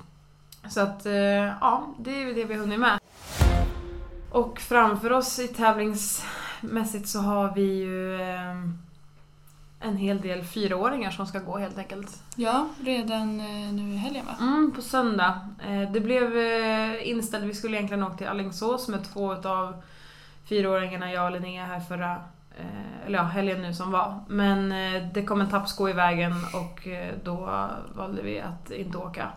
Så 0.69 0.81
att, 0.81 1.05
eh, 1.05 1.13
ja, 1.61 1.87
det 1.99 2.11
är 2.11 2.19
ju 2.27 2.33
det 2.33 2.43
vi 2.45 2.53
har 2.53 2.61
hunnit 2.61 2.79
med. 2.79 2.99
Och 4.31 4.59
framför 4.59 5.11
oss 5.11 5.39
i 5.39 5.47
tävlingsmässigt 5.47 7.07
så 7.07 7.19
har 7.19 7.55
vi 7.55 7.61
ju 7.75 8.21
ehm, 8.21 8.77
en 9.87 9.97
hel 9.97 10.21
del 10.21 10.43
fyraåringar 10.43 11.11
som 11.11 11.27
ska 11.27 11.39
gå 11.39 11.57
helt 11.57 11.77
enkelt. 11.77 12.23
Ja, 12.35 12.67
redan 12.81 13.39
eh, 13.39 13.73
nu 13.73 13.93
i 13.93 13.97
helgen 13.97 14.25
va? 14.25 14.35
Mm, 14.39 14.71
på 14.75 14.81
söndag. 14.81 15.49
Eh, 15.67 15.91
Det 15.91 15.99
blev 15.99 16.37
eh, 16.37 17.09
inställt, 17.09 17.43
vi 17.45 17.53
skulle 17.53 17.77
egentligen 17.77 18.03
åka 18.03 18.17
till 18.17 18.27
Alingsås 18.27 18.87
med 18.87 19.13
två 19.13 19.33
av 19.33 19.83
fyraåringarna, 20.49 21.11
jag 21.11 21.25
och 21.25 21.31
Linnea 21.31 21.65
här 21.65 21.79
förra 21.79 22.21
eller 23.05 23.17
ja, 23.17 23.23
helgen 23.23 23.61
nu 23.61 23.73
som 23.73 23.91
var. 23.91 24.19
Men 24.27 24.69
det 25.13 25.23
kom 25.23 25.41
en 25.41 25.49
tappsko 25.49 25.89
i 25.89 25.93
vägen 25.93 26.31
och 26.53 26.87
då 27.23 27.69
valde 27.95 28.21
vi 28.21 28.39
att 28.39 28.71
inte 28.71 28.97
åka. 28.97 29.31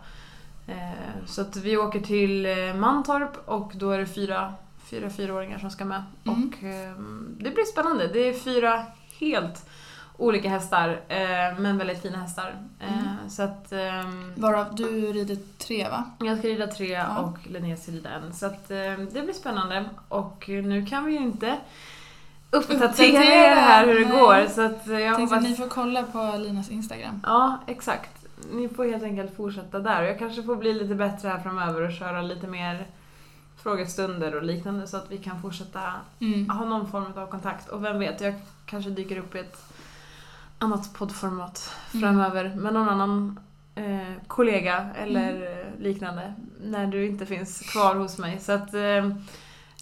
Så 1.25 1.41
att 1.41 1.55
vi 1.55 1.77
åker 1.77 1.99
till 1.99 2.47
Mantorp 2.75 3.37
och 3.45 3.71
då 3.75 3.91
är 3.91 3.97
det 3.97 4.05
fyra, 4.05 4.53
fyra 4.89 5.09
fyraåringar 5.09 5.57
som 5.57 5.71
ska 5.71 5.85
med. 5.85 6.03
Mm. 6.23 6.47
Och 6.47 6.63
eh, 6.63 6.93
det 7.37 7.49
blir 7.49 7.65
spännande. 7.65 8.07
Det 8.07 8.19
är 8.19 8.33
fyra 8.33 8.85
helt 9.19 9.69
olika 10.17 10.49
hästar, 10.49 10.89
eh, 11.07 11.59
men 11.59 11.77
väldigt 11.77 12.01
fina 12.01 12.17
hästar. 12.17 12.55
Eh, 12.79 12.87
Mm. 12.93 13.29
Så 13.29 13.43
att 13.43 13.71
ehm, 13.71 14.33
Varav 14.35 14.75
du 14.75 15.13
rider 15.13 15.37
tre 15.57 15.89
va? 15.89 16.03
jag 16.19 16.37
ska 16.37 16.47
rida 16.47 16.67
tre 16.67 16.87
Ja. 16.91 17.17
och 17.17 17.37
Linnea 17.47 17.77
ska 17.77 17.91
rida 17.91 18.09
en. 18.09 18.33
Så 18.33 18.45
att, 18.45 18.71
eh, 18.71 18.77
det 19.11 19.21
blir 19.21 19.33
spännande. 19.33 19.85
Och 20.09 20.45
nu 20.47 20.85
kan 20.85 21.05
vi 21.05 21.11
ju 21.11 21.19
inte 21.19 21.57
uppdatera 22.51 23.23
er 23.23 23.55
här 23.55 23.87
hur 23.87 23.99
det 23.99 24.07
nej. 24.09 24.19
går. 24.19 24.47
Så 24.47 24.61
att 24.61 24.87
jag 24.87 25.15
Tänkte 25.15 25.21
hoppas... 25.21 25.37
att 25.37 25.43
ni 25.43 25.55
får 25.55 25.67
kolla 25.67 26.03
på 26.03 26.37
Linas 26.37 26.69
Instagram. 26.69 27.21
Ja, 27.23 27.57
exakt. 27.67 28.25
Ni 28.53 28.69
får 28.69 28.85
helt 28.85 29.03
enkelt 29.03 29.35
fortsätta 29.35 29.79
där. 29.79 30.01
Jag 30.03 30.19
kanske 30.19 30.43
får 30.43 30.55
bli 30.55 30.73
lite 30.73 30.95
bättre 30.95 31.29
här 31.29 31.39
framöver 31.39 31.81
och 31.81 31.93
köra 31.93 32.21
lite 32.21 32.47
mer 32.47 32.85
frågestunder 33.63 34.35
och 34.35 34.43
liknande 34.43 34.87
så 34.87 34.97
att 34.97 35.11
vi 35.11 35.17
kan 35.17 35.41
fortsätta 35.41 35.79
Mm. 36.19 36.49
ha 36.49 36.65
någon 36.65 36.91
form 36.91 37.05
av 37.15 37.27
kontakt. 37.27 37.69
Och 37.69 37.85
vem 37.85 37.99
vet, 37.99 38.21
jag 38.21 38.33
kanske 38.65 38.89
dyker 38.91 39.17
upp 39.17 39.35
i 39.35 39.39
ett 39.39 39.70
annat 40.61 40.93
poddformat 40.93 41.69
Mm. 41.93 42.01
framöver 42.01 42.55
med 42.55 42.73
någon 42.73 42.89
annan 42.89 43.39
eh, 43.75 44.13
kollega 44.27 44.89
eller 44.95 45.29
Mm. 45.35 45.43
eh, 45.59 45.79
liknande 45.79 46.33
när 46.63 46.87
du 46.87 47.05
inte 47.05 47.25
finns 47.25 47.59
kvar 47.59 47.95
hos 47.95 48.17
mig. 48.17 48.39
Så 48.39 48.51
att 48.51 48.73
eh, 48.73 48.79
vi 48.81 49.13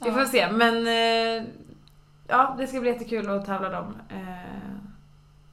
Ja. 0.06 0.14
får 0.14 0.26
se. 0.26 0.52
Men 0.52 0.88
eh, 0.88 1.48
ja, 2.28 2.56
det 2.58 2.68
ska 2.68 2.80
bli 2.80 2.90
jättekul 2.90 3.30
att 3.30 3.46
tävla 3.46 3.70
dem. 3.70 3.96
Eh, 4.10 4.76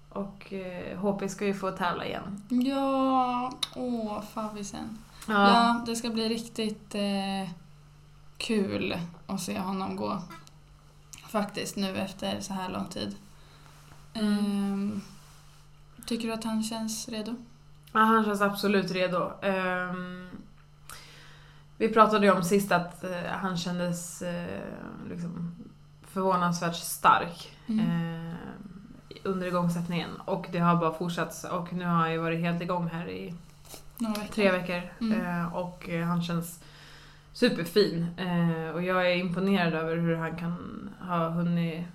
och 0.08 0.52
eh, 0.52 0.98
HP 0.98 1.28
ska 1.28 1.46
ju 1.46 1.54
få 1.54 1.70
tävla 1.70 2.06
igen. 2.06 2.42
Ja, 2.48 3.52
åh 3.76 4.22
favvisen. 4.34 4.98
Ja. 5.28 5.34
Ja, 5.34 5.82
det 5.86 5.96
ska 5.96 6.10
bli 6.10 6.28
riktigt 6.28 6.94
eh, 6.94 7.50
kul 8.38 8.96
att 9.26 9.40
se 9.40 9.58
honom 9.58 9.96
gå. 9.96 10.22
Faktiskt, 11.28 11.76
nu 11.76 11.96
efter 11.98 12.40
så 12.40 12.52
här 12.52 12.68
lång 12.68 12.86
tid. 12.86 13.16
Mm. 14.14 15.00
Ehm, 16.06 16.08
tycker 16.08 16.28
du 16.28 16.34
att 16.34 16.44
han 16.44 16.62
känns 16.62 17.08
redo? 17.08 17.34
Ja, 17.92 18.00
han 18.00 18.24
känns 18.24 18.40
absolut 18.40 18.90
redo. 18.90 19.32
Ehm, 19.42 20.28
vi 21.78 21.88
pratade 21.88 22.26
ju 22.26 22.32
om 22.32 22.42
sist 22.44 22.72
att 22.72 23.04
eh, 23.04 23.10
han 23.30 23.56
kändes 23.56 24.22
eh, 24.22 24.60
liksom 25.10 25.54
förvånansvärt 26.02 26.76
stark 26.76 27.52
Mm. 27.68 27.80
eh, 28.30 28.34
under 29.24 29.46
igångsättningen. 29.46 30.10
Och 30.24 30.46
det 30.52 30.58
har 30.58 30.76
bara 30.76 30.92
fortsatt. 30.92 31.44
Och 31.52 31.72
nu 31.72 31.84
har 31.84 31.92
han 31.94 32.12
ju 32.12 32.18
varit 32.18 32.40
helt 32.40 32.62
igång 32.62 32.88
här 32.88 33.08
i 33.08 33.34
Några 33.98 34.20
veckor? 34.20 34.34
tre 34.34 34.50
veckor. 34.52 34.90
Mm. 35.00 35.20
Eh, 35.20 35.54
och 35.56 35.88
eh, 35.88 36.06
han 36.06 36.22
känns 36.22 36.60
superfin. 37.32 38.06
Och 38.74 38.82
jag 38.82 39.10
är 39.12 39.16
imponerad 39.16 39.74
över 39.74 39.96
hur 39.96 40.16
han 40.16 40.36
kan 40.36 40.90
ha 41.00 41.28
hunnit, 41.28 41.86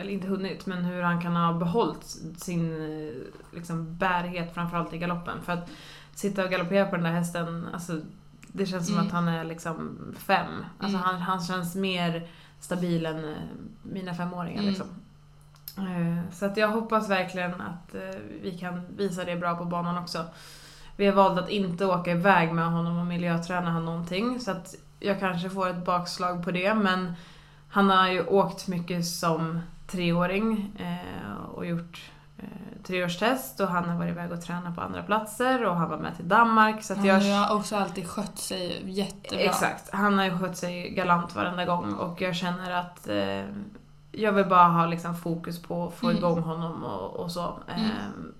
eller 0.00 0.12
inte 0.12 0.26
hunnit, 0.28 0.66
men 0.66 0.84
hur 0.84 1.02
han 1.02 1.20
kan 1.22 1.36
ha 1.36 1.52
behållit 1.52 2.04
sin 2.36 2.74
liksom, 3.52 3.96
bärighet 3.96 4.54
framförallt 4.54 4.92
i 4.92 4.98
galoppen. 4.98 5.42
För 5.42 5.52
att 5.52 5.70
sitta 6.14 6.44
och 6.44 6.50
galoppera 6.50 6.86
på 6.86 6.96
den 6.96 7.04
där 7.04 7.12
hästen, 7.12 7.66
alltså, 7.72 8.00
det 8.52 8.66
känns 8.66 8.86
som 8.86 8.94
Mm. 8.94 9.06
att 9.06 9.12
han 9.12 9.28
är 9.28 9.44
liksom 9.44 9.98
fem. 10.18 10.64
Alltså, 10.78 10.98
Mm. 10.98 11.08
han, 11.10 11.20
han 11.20 11.40
känns 11.40 11.74
mer 11.74 12.28
stabil 12.60 13.06
än 13.06 13.24
eh, 13.28 13.36
mina 13.82 14.14
femåringar. 14.14 14.62
Mm. 14.62 14.68
Liksom. 14.68 14.86
Eh, 15.78 16.32
Så 16.32 16.46
att 16.46 16.56
jag 16.56 16.68
hoppas 16.68 17.10
verkligen 17.10 17.54
att 17.60 17.94
eh, 17.94 18.20
vi 18.42 18.58
kan 18.58 18.86
visa 18.96 19.24
det 19.24 19.36
bra 19.36 19.56
på 19.56 19.64
banan 19.64 19.98
också. 19.98 20.24
Vi 20.96 21.06
har 21.06 21.12
valt 21.14 21.38
att 21.40 21.48
inte 21.50 21.86
åka 21.86 22.10
iväg 22.10 22.52
med 22.52 22.72
honom 22.72 22.98
och 22.98 23.06
miljöträna 23.06 23.70
han 23.70 23.84
någonting 23.84 24.40
så 24.40 24.50
att 24.50 24.74
jag 25.00 25.20
kanske 25.20 25.50
får 25.50 25.68
ett 25.68 25.84
bakslag 25.84 26.44
på 26.44 26.50
det 26.50 26.74
men 26.74 27.12
han 27.68 27.90
har 27.90 28.08
ju 28.08 28.26
åkt 28.26 28.68
mycket 28.68 29.06
som 29.06 29.60
treåring 29.90 30.72
eh, 30.78 31.40
och 31.54 31.66
gjort 31.66 32.10
eh, 32.38 32.44
treårstest 32.84 33.60
och 33.60 33.68
han 33.68 33.88
har 33.88 33.98
varit 33.98 34.10
iväg 34.10 34.32
och 34.32 34.42
tränat 34.42 34.74
på 34.74 34.80
andra 34.80 35.02
platser 35.02 35.64
och 35.66 35.76
han 35.76 35.90
var 35.90 35.98
med 35.98 36.16
till 36.16 36.28
Danmark 36.28 36.82
så 36.84 36.92
att 36.92 36.98
Han 36.98 37.06
jag... 37.08 37.20
har 37.20 37.56
också 37.56 37.76
alltid 37.76 38.08
skött 38.08 38.38
sig 38.38 38.82
jättebra. 38.90 39.44
Exakt, 39.44 39.90
han 39.92 40.18
har 40.18 40.24
ju 40.24 40.38
skött 40.38 40.56
sig 40.56 40.90
galant 40.90 41.34
varenda 41.34 41.64
gång 41.64 41.94
och 41.94 42.20
jag 42.20 42.36
känner 42.36 42.70
att 42.70 43.08
eh, 43.08 43.44
jag 44.12 44.32
vill 44.32 44.46
bara 44.46 44.68
ha 44.68 44.86
liksom 44.86 45.16
fokus 45.16 45.62
på 45.62 45.86
att 45.86 45.94
få 45.94 46.06
Mm. 46.06 46.18
igång 46.18 46.40
honom 46.42 46.84
och, 46.84 47.16
och 47.16 47.30
så. 47.32 47.58
Mm. 47.68 47.84
Eh, 47.84 47.90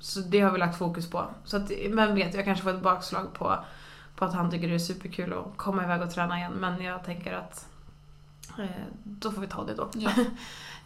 så 0.00 0.20
det 0.20 0.40
har 0.40 0.50
vi 0.50 0.58
lagt 0.58 0.78
fokus 0.78 1.10
på. 1.10 1.24
Så 1.44 1.56
att, 1.56 1.70
men 1.90 2.14
vet, 2.14 2.34
jag 2.34 2.44
kanske 2.44 2.64
får 2.64 2.70
ett 2.70 2.82
bakslag 2.82 3.34
på, 3.34 3.58
på 4.16 4.24
att 4.24 4.34
han 4.34 4.50
tycker 4.50 4.68
det 4.68 4.74
är 4.74 4.78
superkul 4.78 5.32
att 5.32 5.56
komma 5.56 5.84
iväg 5.84 6.02
och 6.02 6.10
träna 6.10 6.38
igen. 6.38 6.52
Men 6.52 6.82
jag 6.82 7.04
tänker 7.04 7.32
att 7.34 7.68
eh, 8.58 8.64
då 9.04 9.30
får 9.30 9.40
vi 9.40 9.46
ta 9.46 9.64
det 9.64 9.74
då. 9.74 9.88
Ja. 9.94 10.10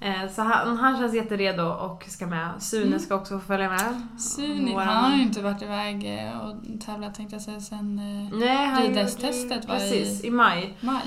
Eh, 0.01 0.29
så 0.31 0.43
han, 0.43 0.77
han 0.77 0.97
känns 0.99 1.15
jätteredo 1.15 1.63
och 1.63 2.05
ska 2.09 2.27
med. 2.27 2.49
Sune 2.63 2.87
Mm. 2.87 2.99
ska 2.99 3.15
också 3.15 3.39
få 3.39 3.47
följa 3.47 3.69
med. 3.69 4.07
Suni, 4.21 4.73
Våran- 4.75 4.87
han 4.89 5.05
har 5.11 5.17
ju 5.17 5.23
inte 5.23 5.43
varit 5.43 5.63
iväg 5.63 6.19
eh, 6.29 6.39
och 6.41 6.57
tävlat 6.87 7.15
tänkte 7.15 7.35
jag 7.35 7.43
säga 7.43 7.61
sen 7.61 7.99
eh, 7.99 8.39
Nej, 8.39 8.67
han 8.67 8.83
Ridhästtestet 8.83 9.69
var 9.69 9.75
i- 9.77 9.79
Precis, 9.79 10.25
i 10.25 10.31
maj. 10.31 10.77
maj. 10.81 11.03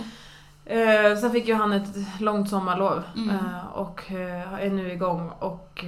Eh, 0.66 1.18
sen 1.18 1.32
fick 1.32 1.48
ju 1.48 1.54
han 1.54 1.72
ett 1.72 1.96
långt 2.22 2.50
sommarlov 2.50 3.04
Mm. 3.18 3.30
eh, 3.30 3.66
och 3.74 4.12
eh, 4.12 4.54
är 4.54 4.70
nu 4.70 4.92
igång 4.92 5.30
och 5.40 5.86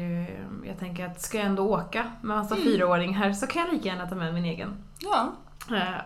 jag 0.66 0.80
tänker 0.80 1.06
att 1.06 1.22
ska 1.22 1.38
jag 1.38 1.46
ändå 1.48 1.64
åka 1.64 2.04
med 2.22 2.38
massa 2.38 2.56
Mm. 2.56 2.68
fyraåringar 2.68 3.34
så 3.34 3.48
kan 3.48 3.62
jag 3.66 3.74
lika 3.74 3.90
gärna 3.90 4.08
ta 4.08 4.16
med 4.16 4.34
min 4.34 4.46
egen. 4.46 4.78
Ja. 5.00 5.30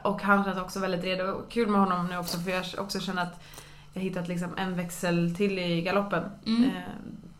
Och 0.01 0.21
han 0.21 0.43
känns 0.43 0.57
också 0.57 0.79
väldigt 0.79 1.03
redo. 1.03 1.41
Kul 1.49 1.67
med 1.69 1.81
honom 1.81 2.07
nu 2.07 2.17
också 2.17 2.37
för 2.39 2.51
jag 2.51 2.63
också 2.77 2.99
känner 2.99 3.21
att 3.21 3.43
jag 3.93 4.01
hittat 4.01 4.27
liksom 4.27 4.49
en 4.57 4.75
växel 4.75 5.35
till 5.35 5.59
i 5.59 5.81
galoppen. 5.81 6.23
Mm. 6.45 6.63
Eh, 6.63 6.69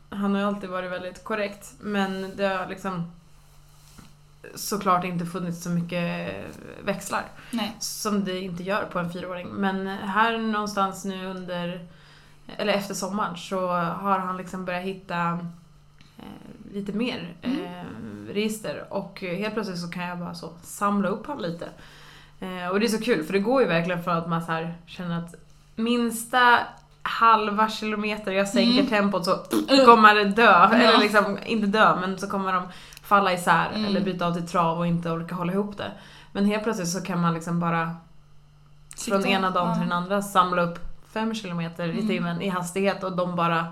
han 0.10 0.34
har 0.34 0.42
ju 0.42 0.48
alltid 0.48 0.70
varit 0.70 0.92
väldigt 0.92 1.24
korrekt 1.24 1.74
men 1.80 2.32
det 2.36 2.48
har 2.48 2.68
liksom 2.68 3.12
såklart 4.56 5.04
inte 5.04 5.26
funnits 5.26 5.64
så 5.64 5.70
mycket 5.70 6.32
växlar. 6.84 7.24
Nej. 7.52 7.76
Som 7.80 8.24
det 8.24 8.40
inte 8.40 8.64
gör 8.64 8.86
på 8.86 9.00
en 9.00 9.12
fyraåring. 9.12 9.48
Men 9.48 9.88
här 9.88 10.38
någonstans 10.38 11.06
nu 11.06 11.26
under, 11.26 11.88
eller 12.58 12.74
efter 12.74 12.94
sommaren, 12.94 13.38
så 13.38 13.68
har 13.78 14.20
han 14.20 14.38
liksom 14.38 14.66
börjat 14.66 14.84
hitta 14.84 15.40
eh, 16.18 16.74
lite 16.74 16.94
mer 16.94 17.36
eh, 17.42 17.86
register. 18.28 18.86
Och 18.90 19.20
helt 19.22 19.54
plötsligt 19.54 19.80
så 19.80 19.90
kan 19.90 20.04
jag 20.04 20.20
bara 20.20 20.34
så 20.34 20.54
samla 20.64 21.08
upp 21.08 21.28
han 21.28 21.42
lite. 21.42 21.70
Eh, 22.40 22.68
och 22.68 22.80
det 22.80 22.86
är 22.86 22.98
så 22.98 23.02
kul, 23.02 23.24
för 23.24 23.34
det 23.34 23.40
går 23.40 23.62
ju 23.62 23.68
verkligen 23.68 24.04
för 24.04 24.12
att 24.12 24.30
man 24.30 24.42
så 24.42 24.68
känner 24.86 25.20
att 25.20 25.36
minsta 25.76 26.60
halva 27.02 27.70
kilometer 27.70 28.32
jag 28.32 28.48
sänker 28.48 28.80
Mm. 28.80 28.88
tempot 28.88 29.26
så 29.26 29.38
kommer 29.86 30.16
det 30.16 30.24
dö. 30.26 30.44
Ja. 30.52 30.74
Eller 30.74 30.98
liksom, 31.00 31.38
inte 31.46 31.68
dö, 31.68 31.96
men 32.00 32.18
så 32.20 32.28
kommer 32.30 32.54
de 32.54 32.64
falla 33.04 33.34
isär 33.34 33.70
Mm. 33.70 33.86
eller 33.86 34.02
byta 34.02 34.26
av 34.28 34.34
till 34.34 34.48
trav 34.48 34.78
och 34.78 34.88
inte 34.88 35.10
orka 35.12 35.36
hålla 35.36 35.54
ihop 35.54 35.78
det. 35.78 35.92
Men 36.32 36.46
helt 36.46 36.64
plötsligt 36.64 36.90
så 36.90 37.02
kan 37.02 37.22
man 37.22 37.34
liksom 37.34 37.60
bara 37.60 37.86
från 38.98 39.22
Sitta- 39.22 39.30
ena 39.30 39.50
dagen 39.50 39.68
ja. 39.68 39.74
till 39.74 39.84
den 39.84 39.92
andra 39.92 40.22
samla 40.22 40.62
upp 40.62 40.80
fem 41.14 41.34
kilometer 41.36 41.88
i 41.88 41.92
Mm. 41.92 42.08
timmen 42.08 42.42
i 42.42 42.50
hastighet 42.50 43.04
och 43.04 43.16
de 43.16 43.36
bara 43.36 43.68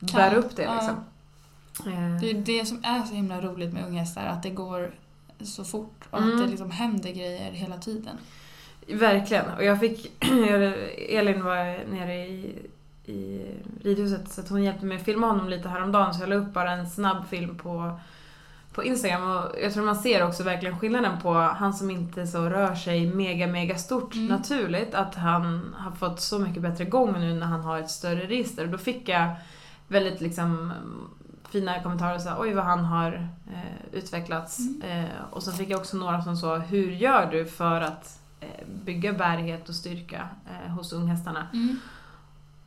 Kan. 0.00 0.08
bär 0.16 0.34
upp 0.34 0.56
det 0.56 0.62
Ja. 0.62 0.74
liksom. 0.74 0.96
Eh, 1.92 2.20
Det 2.20 2.30
är 2.30 2.34
det 2.34 2.66
som 2.66 2.80
är 2.84 3.02
så 3.02 3.14
himla 3.14 3.40
roligt 3.40 3.72
med 3.72 3.86
unghästar, 3.86 4.26
att 4.26 4.42
det 4.42 4.50
går 4.50 4.94
så 5.44 5.64
fort 5.64 6.00
och 6.10 6.18
Mm. 6.18 6.32
att 6.36 6.42
det 6.44 6.50
liksom 6.50 6.70
händer 6.70 7.10
grejer 7.10 7.52
hela 7.52 7.76
tiden. 7.78 8.18
Verkligen. 8.88 9.44
Och 9.56 9.64
jag 9.64 9.80
fick... 9.80 10.24
Elin 11.08 11.44
var 11.44 11.90
nere 11.90 12.14
i, 12.14 12.58
i 13.04 13.46
ridhuset 13.82 14.28
så 14.28 14.40
att 14.40 14.48
hon 14.48 14.62
hjälpte 14.62 14.86
mig 14.86 14.96
att 14.96 15.04
filma 15.04 15.26
honom 15.26 15.48
lite 15.48 15.68
häromdagen 15.68 16.14
så 16.14 16.22
jag 16.22 16.28
la 16.28 16.36
upp 16.36 16.52
bara 16.52 16.70
en 16.72 16.90
snabb 16.90 17.26
film 17.28 17.58
på, 17.58 18.00
på 18.72 18.84
Instagram 18.84 19.30
och 19.30 19.50
jag 19.62 19.72
tror 19.72 19.84
man 19.84 19.96
ser 19.96 20.26
också 20.26 20.42
verkligen 20.42 20.78
skillnaden 20.78 21.20
på 21.22 21.34
han 21.34 21.74
som 21.74 21.90
inte 21.90 22.26
så 22.26 22.42
rör 22.48 22.74
sig 22.74 23.06
mega 23.06 23.46
mega 23.46 23.76
stort 23.76 24.14
Mm. 24.14 24.26
naturligt 24.26 24.94
att 24.94 25.14
han 25.14 25.74
har 25.78 25.90
fått 25.92 26.20
så 26.20 26.38
mycket 26.38 26.62
bättre 26.62 26.84
gång 26.84 27.20
nu 27.20 27.34
när 27.34 27.46
han 27.46 27.60
har 27.60 27.78
ett 27.78 27.90
större 27.90 28.26
register 28.26 28.64
och 28.64 28.70
då 28.70 28.78
fick 28.78 29.08
jag 29.08 29.34
väldigt 29.88 30.20
liksom 30.20 30.72
fina 31.50 31.82
kommentarer 31.82 32.18
så 32.18 32.28
här, 32.28 32.40
oj 32.40 32.54
vad 32.54 32.64
han 32.64 32.84
har 32.84 33.28
eh, 33.52 33.98
utvecklats. 33.98 34.58
Mm. 34.58 35.04
Eh, 35.04 35.10
och 35.30 35.42
sen 35.42 35.54
fick 35.54 35.70
jag 35.70 35.80
också 35.80 35.96
några 35.96 36.22
som 36.22 36.36
sa, 36.36 36.56
hur 36.56 36.90
gör 36.90 37.30
du 37.30 37.46
för 37.46 37.80
att 37.80 38.20
bygga 38.84 39.12
bärighet 39.12 39.68
och 39.68 39.74
styrka 39.74 40.28
eh, 40.50 40.72
hos 40.72 40.92
unghästarna? 40.92 41.46
Mm. 41.52 41.76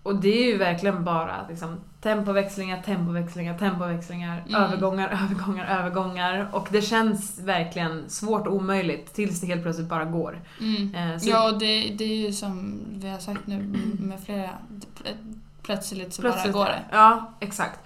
Och 0.04 0.16
det 0.16 0.44
är 0.44 0.46
ju 0.46 0.58
verkligen 0.58 1.04
bara 1.04 1.48
liksom, 1.50 1.78
tempoväxlingar, 2.02 2.82
tempoväxlingar, 2.82 3.58
tempoväxlingar, 3.58 4.44
Mm. 4.48 4.62
övergångar, 4.62 5.10
övergångar, 5.24 5.66
övergångar. 5.80 6.50
Och 6.52 6.68
det 6.72 6.82
känns 6.82 7.40
verkligen 7.40 8.10
svårt 8.10 8.48
och 8.48 8.54
omöjligt 8.54 9.14
tills 9.14 9.42
det 9.42 9.48
helt 9.48 9.62
plötsligt 9.64 9.90
bara 9.90 10.06
går. 10.06 10.42
Mm. 10.60 10.96
Eh, 10.96 11.18
så 11.20 11.30
Ja, 11.30 11.52
det, 11.52 11.96
det 11.98 12.04
är 12.04 12.18
ju 12.28 12.34
som 12.34 12.80
vi 12.94 13.10
har 13.10 13.20
sagt 13.20 13.48
nu 13.48 13.60
med 14.00 14.20
flera, 14.20 14.50
plötsligt 15.62 16.14
så 16.14 16.22
bara 16.22 16.48
går 16.48 16.66
det. 16.66 16.82
Ja, 16.92 17.34
exakt. 17.40 17.80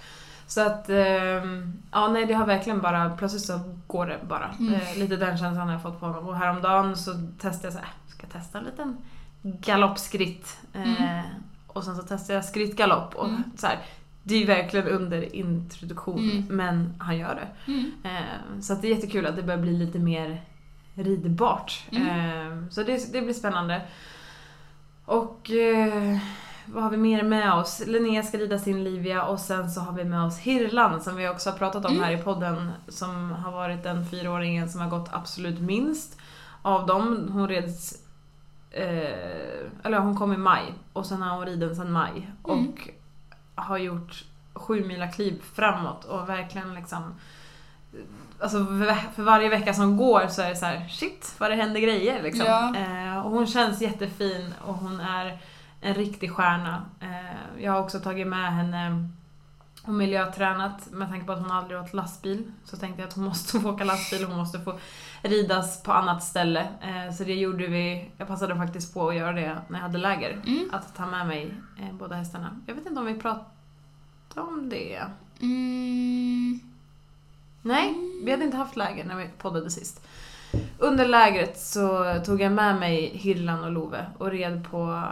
Så 0.52 0.62
att, 0.62 0.90
ehm, 0.90 1.74
ja 1.92 2.08
nej 2.08 2.26
det 2.26 2.34
har 2.34 2.46
verkligen 2.46 2.82
bara, 2.82 3.10
plötsligt 3.18 3.44
så 3.46 3.60
går 3.88 4.06
det 4.08 4.20
bara. 4.30 4.56
Mm. 4.60 4.74
Eh, 4.74 4.98
lite 4.98 5.16
den 5.16 5.38
känslan 5.38 5.68
har 5.68 5.74
jag 5.74 5.82
fått 5.82 6.00
på 6.00 6.06
honom. 6.06 6.28
Och 6.28 6.36
häromdagen 6.36 6.96
så 6.98 7.12
testade 7.40 7.66
jag 7.68 7.74
så 7.74 7.80
här, 7.80 7.88
ska 8.08 8.24
jag 8.24 8.32
testa 8.32 8.58
en 8.58 8.64
liten 8.64 8.98
galoppskritt. 9.44 10.58
Eh, 10.74 11.02
Mm. 11.04 11.24
Och 11.68 11.84
sen 11.84 11.96
så 11.96 12.02
testade 12.04 12.34
jag 12.34 12.46
skrittgalopp. 12.46 13.16
Och 13.16 13.28
Mm. 13.30 13.44
så 13.58 13.68
här, 13.68 13.80
det 14.24 14.36
är 14.36 14.40
ju 14.40 14.46
verkligen 14.46 14.88
under 14.88 15.36
introduktion, 15.36 16.20
Mm. 16.32 16.44
men 16.50 16.94
han 17.00 17.18
gör 17.18 17.36
det. 17.36 17.72
Mm. 17.72 17.92
Eh, 18.04 18.60
så 18.62 18.74
det 18.74 18.88
är 18.88 18.96
jättekul 18.96 19.26
att 19.26 19.36
det 19.36 19.44
börjar 19.44 19.62
bli 19.62 19.72
lite 19.78 20.00
mer 20.00 20.42
ridbart. 20.96 21.86
Mm. 21.92 22.72
Så 22.72 22.84
det, 22.84 23.14
det 23.14 23.22
blir 23.22 23.34
spännande. 23.34 23.82
Och 25.06 25.52
vad 26.74 26.84
har 26.84 26.90
vi 26.92 26.98
mer 26.98 27.24
med 27.24 27.54
oss? 27.54 27.82
Linnea 27.88 28.24
ska 28.24 28.38
rida 28.38 28.60
sin 28.60 28.84
Livia 28.84 29.24
och 29.24 29.40
sen 29.40 29.72
så 29.72 29.82
har 29.82 29.94
vi 29.94 30.04
med 30.06 30.24
oss 30.24 30.38
Hirland 30.38 31.04
som 31.04 31.16
vi 31.16 31.30
också 31.30 31.50
har 31.50 31.58
pratat 31.58 31.86
om 31.86 31.92
Mm. 31.92 32.04
här 32.04 32.12
i 32.12 32.18
podden. 32.18 32.72
Som 32.88 33.32
har 33.32 33.52
varit 33.52 33.84
den 33.84 34.06
fyraåringen 34.06 34.70
som 34.70 34.82
har 34.82 34.90
gått 34.90 35.10
absolut 35.12 35.60
minst 35.60 36.18
av 36.62 36.86
dem. 36.88 37.30
Hon 37.34 37.48
reds 37.48 37.98
Eh, 38.74 39.68
eller 39.84 40.00
hon 40.00 40.18
kom 40.18 40.34
i 40.34 40.38
maj 40.38 40.74
och 40.94 41.06
sen 41.06 41.22
har 41.22 41.36
hon 41.38 41.46
riden 41.46 41.76
sedan 41.76 41.92
maj. 41.92 42.12
Mm. 42.48 42.68
Och 42.68 42.90
har 43.56 43.78
gjort 43.78 44.24
sju 44.54 44.84
mila 44.86 45.08
kliv 45.08 45.42
framåt 45.54 46.06
och 46.06 46.30
verkligen 46.30 46.74
liksom 46.74 47.16
Alltså 48.40 48.66
för- 48.66 49.14
för 49.16 49.24
varje 49.24 49.50
vecka 49.50 49.74
som 49.74 49.98
går 49.98 50.28
så 50.28 50.42
är 50.42 50.50
det 50.50 50.56
så 50.56 50.66
här: 50.66 50.88
shit 50.90 51.36
vad 51.38 51.52
det 51.52 51.56
händer 51.56 51.80
grejer 51.80 52.24
liksom. 52.24 52.46
Ja. 52.46 52.76
Eh, 52.76 53.26
och 53.26 53.32
hon 53.32 53.48
känns 53.48 53.82
jättefin 53.82 54.54
och 54.66 54.74
hon 54.76 55.00
är 55.00 55.38
en 55.82 55.94
riktig 55.94 56.32
stjärna. 56.32 56.86
Eh, 57.00 57.64
jag 57.64 57.72
har 57.72 57.80
också 57.80 58.00
tagit 58.00 58.28
med 58.28 58.54
henne 58.54 59.10
och 59.84 59.94
miljötränat 59.94 60.92
med 60.92 61.10
tanke 61.10 61.26
på 61.26 61.32
att 61.32 61.40
hon 61.40 61.52
aldrig 61.52 61.80
åkt 61.80 61.94
lastbil. 61.94 62.52
Så 62.64 62.78
tänkte 62.78 63.02
jag 63.02 63.08
att 63.08 63.14
hon 63.14 63.26
måste 63.26 63.60
få 63.60 63.70
åka 63.70 63.84
lastbil 63.84 64.26
hon 64.26 64.38
måste 64.38 64.60
få 64.60 64.80
ridas 65.22 65.84
på 65.84 65.94
annat 65.94 66.24
ställe. 66.24 66.68
Eh, 66.82 67.14
så 67.14 67.24
det 67.24 67.34
gjorde 67.34 67.68
vi, 67.68 68.12
jag 68.18 68.28
passade 68.28 68.56
faktiskt 68.56 68.94
på 68.94 69.10
att 69.10 69.16
göra 69.16 69.32
det 69.32 69.62
när 69.68 69.80
jag 69.80 69.84
hade 69.84 69.98
läger. 69.98 70.32
Mm. 70.32 70.70
Att 70.72 70.96
ta 70.96 71.06
med 71.06 71.28
mig 71.28 71.54
eh, 71.80 71.94
båda 71.94 72.16
hästarna. 72.16 72.60
Jag 72.66 72.76
vet 72.76 72.86
inte 72.86 73.00
om 73.00 73.06
vi 73.06 73.20
pratade 73.20 73.46
om 74.36 74.70
det. 74.70 75.02
Mm. 75.42 76.60
Nej, 77.62 77.94
vi 78.24 78.32
hade 78.32 78.44
inte 78.44 78.58
haft 78.58 78.76
läger 78.76 79.06
när 79.06 79.16
vi 79.16 79.30
poddade 79.38 79.72
sist. 79.72 80.08
Under 80.78 81.06
lägret 81.06 81.60
så 81.60 82.16
tog 82.26 82.42
jag 82.42 82.52
med 82.52 82.80
mig 82.80 83.18
Hirlan 83.18 83.64
och 83.64 83.72
Love 83.72 84.06
och 84.18 84.32
red 84.32 84.68
på, 84.72 85.04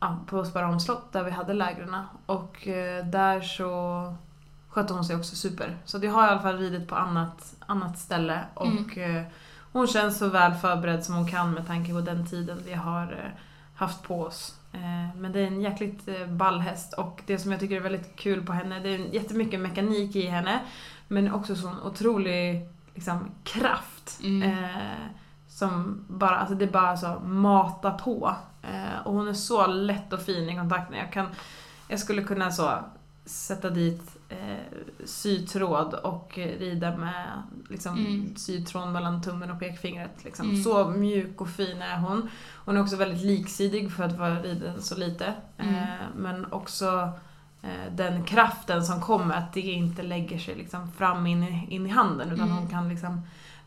ja, 0.00 0.18
på 0.26 0.44
Sparholms 0.44 0.84
slott 0.84 1.12
där 1.12 1.24
vi 1.24 1.30
hade 1.30 1.52
lägren. 1.52 1.96
Och 2.26 2.68
eh, 2.68 3.06
där 3.06 3.40
så 3.40 4.14
skötte 4.68 4.92
hon 4.92 5.04
sig 5.04 5.16
också 5.16 5.36
super. 5.36 5.76
Så 5.84 5.98
jag 6.02 6.12
har 6.12 6.26
i 6.26 6.30
alla 6.30 6.42
fall 6.42 6.58
ridit 6.58 6.88
på 6.88 6.94
annat, 6.94 7.54
annat 7.66 7.98
ställe 7.98 8.40
och 8.54 8.98
eh, 8.98 9.22
hon 9.72 9.86
känns 9.86 10.18
så 10.18 10.28
väl 10.28 10.54
förberedd 10.54 11.04
som 11.04 11.14
hon 11.14 11.28
kan 11.28 11.50
med 11.50 11.66
tanke 11.66 11.92
på 11.92 12.00
den 12.00 12.26
tiden 12.26 12.58
vi 12.64 12.72
har 12.72 13.02
eh, 13.12 13.40
haft 13.74 14.02
på 14.02 14.22
oss. 14.22 14.58
Men 15.16 15.32
det 15.32 15.40
är 15.40 15.46
en 15.46 15.60
jäkligt 15.60 16.28
ball 16.28 16.60
häst 16.60 16.92
och 16.92 17.22
det 17.26 17.38
som 17.38 17.50
jag 17.52 17.60
tycker 17.60 17.76
är 17.76 17.80
väldigt 17.80 18.16
kul 18.16 18.46
på 18.46 18.52
henne, 18.52 18.80
det 18.80 18.88
är 18.88 18.98
jättemycket 18.98 19.60
mekanik 19.60 20.16
i 20.16 20.26
henne 20.26 20.60
men 21.08 21.34
också 21.34 21.56
sån 21.56 21.82
otrolig 21.82 22.68
liksom, 22.94 23.30
kraft. 23.44 24.20
Mm. 24.22 24.56
Som 25.48 26.04
bara, 26.08 26.36
alltså 26.36 26.54
det 26.54 26.66
bara 26.66 26.96
så 26.96 27.20
mata 27.24 27.90
på. 27.90 28.34
Eh, 28.72 29.06
och 29.06 29.12
hon 29.14 29.28
är 29.28 29.32
så 29.32 29.66
lätt 29.66 30.12
och 30.12 30.20
fin 30.20 30.48
i 30.50 30.56
kontakten. 30.56 30.96
Jag, 30.98 31.12
kan, 31.12 31.26
jag 31.88 32.00
skulle 32.00 32.22
kunna 32.22 32.50
så 32.50 32.78
sätta 33.26 33.70
dit 33.70 34.16
eh, 34.28 34.56
sytråd 35.04 35.94
och 35.94 36.32
rida 36.36 36.96
med 36.96 37.42
liksom, 37.70 37.98
Mm. 37.98 38.36
sytråd 38.36 38.88
mellan 38.88 39.22
tummen 39.22 39.50
och 39.50 39.58
pekfingret. 39.60 40.24
Liksom. 40.24 40.48
Mm. 40.50 40.62
Så 40.62 40.88
mjuk 40.88 41.40
och 41.40 41.48
fin 41.48 41.82
är 41.82 41.96
hon. 41.98 42.28
Hon 42.64 42.76
är 42.76 42.82
också 42.82 42.96
väldigt 42.96 43.22
liksidig 43.24 43.92
för 43.92 44.04
att 44.04 44.18
vara 44.18 44.42
riden 44.42 44.82
så 44.82 44.96
lite. 44.96 45.34
Mm. 45.58 45.74
Eh, 45.74 45.88
men 46.16 46.52
också 46.52 47.12
eh, 47.62 47.92
den 47.92 48.24
kraften 48.24 48.84
som 48.84 49.00
kommer, 49.00 49.34
att 49.34 49.52
det 49.52 49.60
inte 49.60 50.02
lägger 50.02 50.38
sig 50.38 50.54
liksom 50.54 50.92
fram 50.92 51.26
in 51.26 51.42
i, 51.42 51.66
in 51.74 51.86
i 51.86 51.90
handen 51.90 52.30
utan 52.32 52.44
Mm. 52.44 52.56
hon 52.58 52.68
kan 52.68 52.88
liksom 52.88 53.20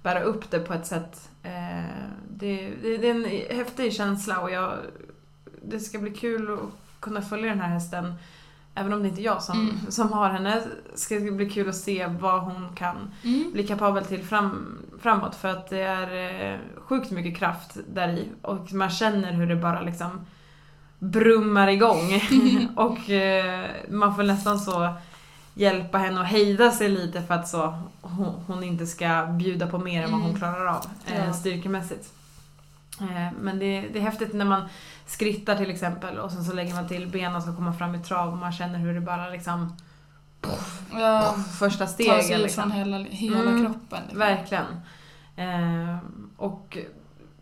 bära 0.04 0.22
upp 0.22 0.52
det 0.52 0.60
på 0.60 0.74
ett 0.74 0.86
sätt. 0.88 1.30
Eh, 1.44 1.84
det, 2.30 2.70
det, 2.82 2.98
det 2.98 3.10
är 3.10 3.16
en 3.16 3.58
häftig 3.58 3.94
känsla 3.94 4.40
och 4.42 4.52
jag, 4.52 4.74
det 5.62 5.80
ska 5.80 6.00
bli 6.00 6.12
kul 6.12 6.54
att 6.54 6.60
kunna 7.00 7.22
följa 7.22 7.50
den 7.50 7.62
här 7.62 7.70
hästen. 7.70 8.14
Även 8.76 8.94
om 8.94 9.04
det 9.04 9.10
inte 9.10 9.22
är 9.22 9.26
jag 9.26 9.44
som, 9.44 9.62
Mm. 9.62 9.92
som 9.92 10.14
har 10.14 10.30
henne, 10.30 10.62
ska 10.96 11.16
det 11.20 11.32
bli 11.32 11.50
kul 11.50 11.70
att 11.70 11.76
se 11.76 12.08
vad 12.08 12.42
hon 12.42 12.76
kan 12.76 13.12
Mm. 13.24 13.52
bli 13.54 13.68
kapabel 13.68 14.06
till 14.06 14.24
fram, 14.24 14.78
framåt. 15.02 15.36
För 15.36 15.48
att 15.48 15.70
det 15.70 15.82
är 15.82 16.52
eh, 16.54 16.60
sjukt 16.78 17.12
mycket 17.12 17.38
kraft 17.38 17.78
där 17.94 18.10
i 18.10 18.28
och 18.42 18.74
man 18.74 18.90
känner 18.90 19.32
hur 19.34 19.48
det 19.48 19.56
bara 19.56 19.82
liksom 19.82 20.26
brummar 21.00 21.68
igång. 21.68 22.22
och 22.76 23.10
eh, 23.10 23.66
man 23.90 24.16
får 24.16 24.24
nästan 24.24 24.60
så 24.60 24.94
hjälpa 25.58 25.98
henne 25.98 26.22
att 26.22 26.28
hejda 26.28 26.72
sig 26.72 26.90
lite 26.90 27.22
för 27.22 27.34
att 27.34 27.48
så 27.48 27.80
hon, 28.02 28.44
hon 28.48 28.64
inte 28.64 28.88
ska 28.88 29.26
bjuda 29.26 29.68
på 29.68 29.78
mer 29.80 30.04
än 30.04 30.12
vad 30.12 30.20
hon 30.22 30.30
Mm. 30.30 30.40
klarar 30.40 30.66
av 30.66 30.86
eh, 31.08 31.26
Ja. 31.28 31.34
styrkemässigt. 31.34 32.14
Eh, 33.02 33.34
men 33.42 33.60
det, 33.60 33.82
det 33.94 34.00
är 34.00 34.04
häftigt 34.04 34.34
när 34.34 34.46
man 34.46 34.62
skrittar 35.06 35.56
till 35.56 35.70
exempel 35.70 36.18
och 36.18 36.32
sen 36.32 36.44
så 36.44 36.54
lägger 36.54 36.74
man 36.74 36.88
till 36.88 37.08
benen 37.08 37.42
som 37.42 37.56
kommer 37.56 37.72
fram 37.72 37.96
i 37.96 38.00
trav 38.00 38.32
och 38.32 38.38
man 38.38 38.52
känner 38.52 38.80
hur 38.80 38.94
det 38.94 39.02
bara 39.02 39.30
liksom 39.30 39.76
Ja, 40.94 41.36
första 41.60 41.86
ta 41.86 41.92
stegen 41.92 42.24
sig 42.24 42.38
liksom. 42.38 42.64
från 42.64 42.72
hela, 42.72 42.98
hela 42.98 43.40
Mm, 43.42 43.66
kroppen. 43.66 44.00
liksom. 44.04 44.20
Verkligen. 44.20 44.66
Eh, 45.36 45.98
och 46.38 46.78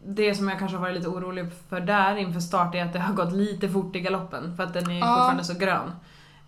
det 0.07 0.35
som 0.35 0.49
jag 0.49 0.59
kanske 0.59 0.77
har 0.77 0.81
varit 0.81 0.95
lite 0.95 1.07
orolig 1.09 1.45
för 1.69 1.79
där 1.79 2.15
inför 2.15 2.39
start 2.39 2.75
är 2.75 2.85
att 2.85 2.93
det 2.93 2.99
har 2.99 3.13
gått 3.13 3.33
lite 3.33 3.69
fort 3.69 3.95
i 3.95 3.99
galoppen 3.99 4.55
för 4.55 4.63
att 4.63 4.73
den 4.73 4.91
är 4.91 4.99
Ja. 4.99 5.05
fortfarande 5.07 5.43
så 5.43 5.53
grön. 5.53 5.91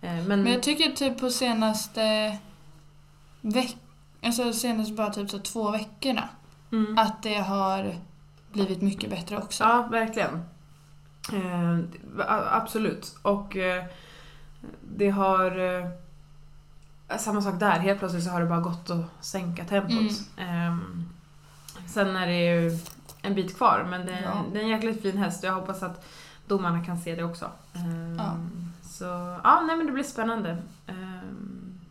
Eh, 0.00 0.26
men, 0.26 0.42
Men 0.42 0.52
jag 0.52 0.62
tycker 0.62 0.90
typ 0.90 1.20
på 1.20 1.30
senaste 1.30 2.38
veck 3.40 3.76
alltså 4.22 4.52
senaste 4.52 4.92
bara 4.92 5.10
typ 5.10 5.30
så 5.30 5.38
två 5.38 5.70
veckorna 5.70 6.28
mm, 6.72 6.98
att 6.98 7.22
det 7.22 7.34
har 7.38 7.94
blivit 8.52 8.82
mycket 8.82 9.10
bättre 9.10 9.38
också. 9.38 9.64
ja, 9.64 9.88
verkligen. 9.90 10.42
Eh, 11.32 11.78
absolut. 12.52 13.16
Och 13.22 13.56
eh, 13.56 13.84
det 14.96 15.10
har... 15.10 15.58
Eh, 15.58 15.86
samma 17.18 17.42
sak 17.42 17.60
där, 17.60 17.70
helt 17.78 17.98
plötsligt 17.98 18.24
så 18.24 18.30
har 18.30 18.40
det 18.40 18.46
bara 18.46 18.60
gått 18.60 18.90
att 18.90 19.04
sänka 19.20 19.64
tempot. 19.64 20.12
Eh, 20.36 20.76
sen 21.86 22.16
är 22.16 22.26
det 22.26 22.44
ju 22.44 22.78
en 23.22 23.34
bit 23.34 23.56
kvar 23.56 23.86
men 23.90 24.06
det 24.06 24.12
är, 24.12 24.22
Ja. 24.22 24.44
det 24.52 24.58
är 24.58 24.62
en 24.62 24.68
jäkligt 24.68 25.02
fin 25.02 25.18
häst 25.18 25.42
och 25.42 25.48
jag 25.48 25.54
hoppas 25.54 25.82
att 25.82 26.04
domarna 26.46 26.84
kan 26.84 26.96
se 27.00 27.14
det 27.14 27.24
också. 27.24 27.44
Eh, 27.74 28.14
Ja. 28.18 28.36
Så 28.98 29.04
ja, 29.44 29.60
nej 29.66 29.76
men 29.76 29.86
det 29.86 29.92
blir 29.92 30.04
spännande. 30.04 30.50
eh, 30.86 30.94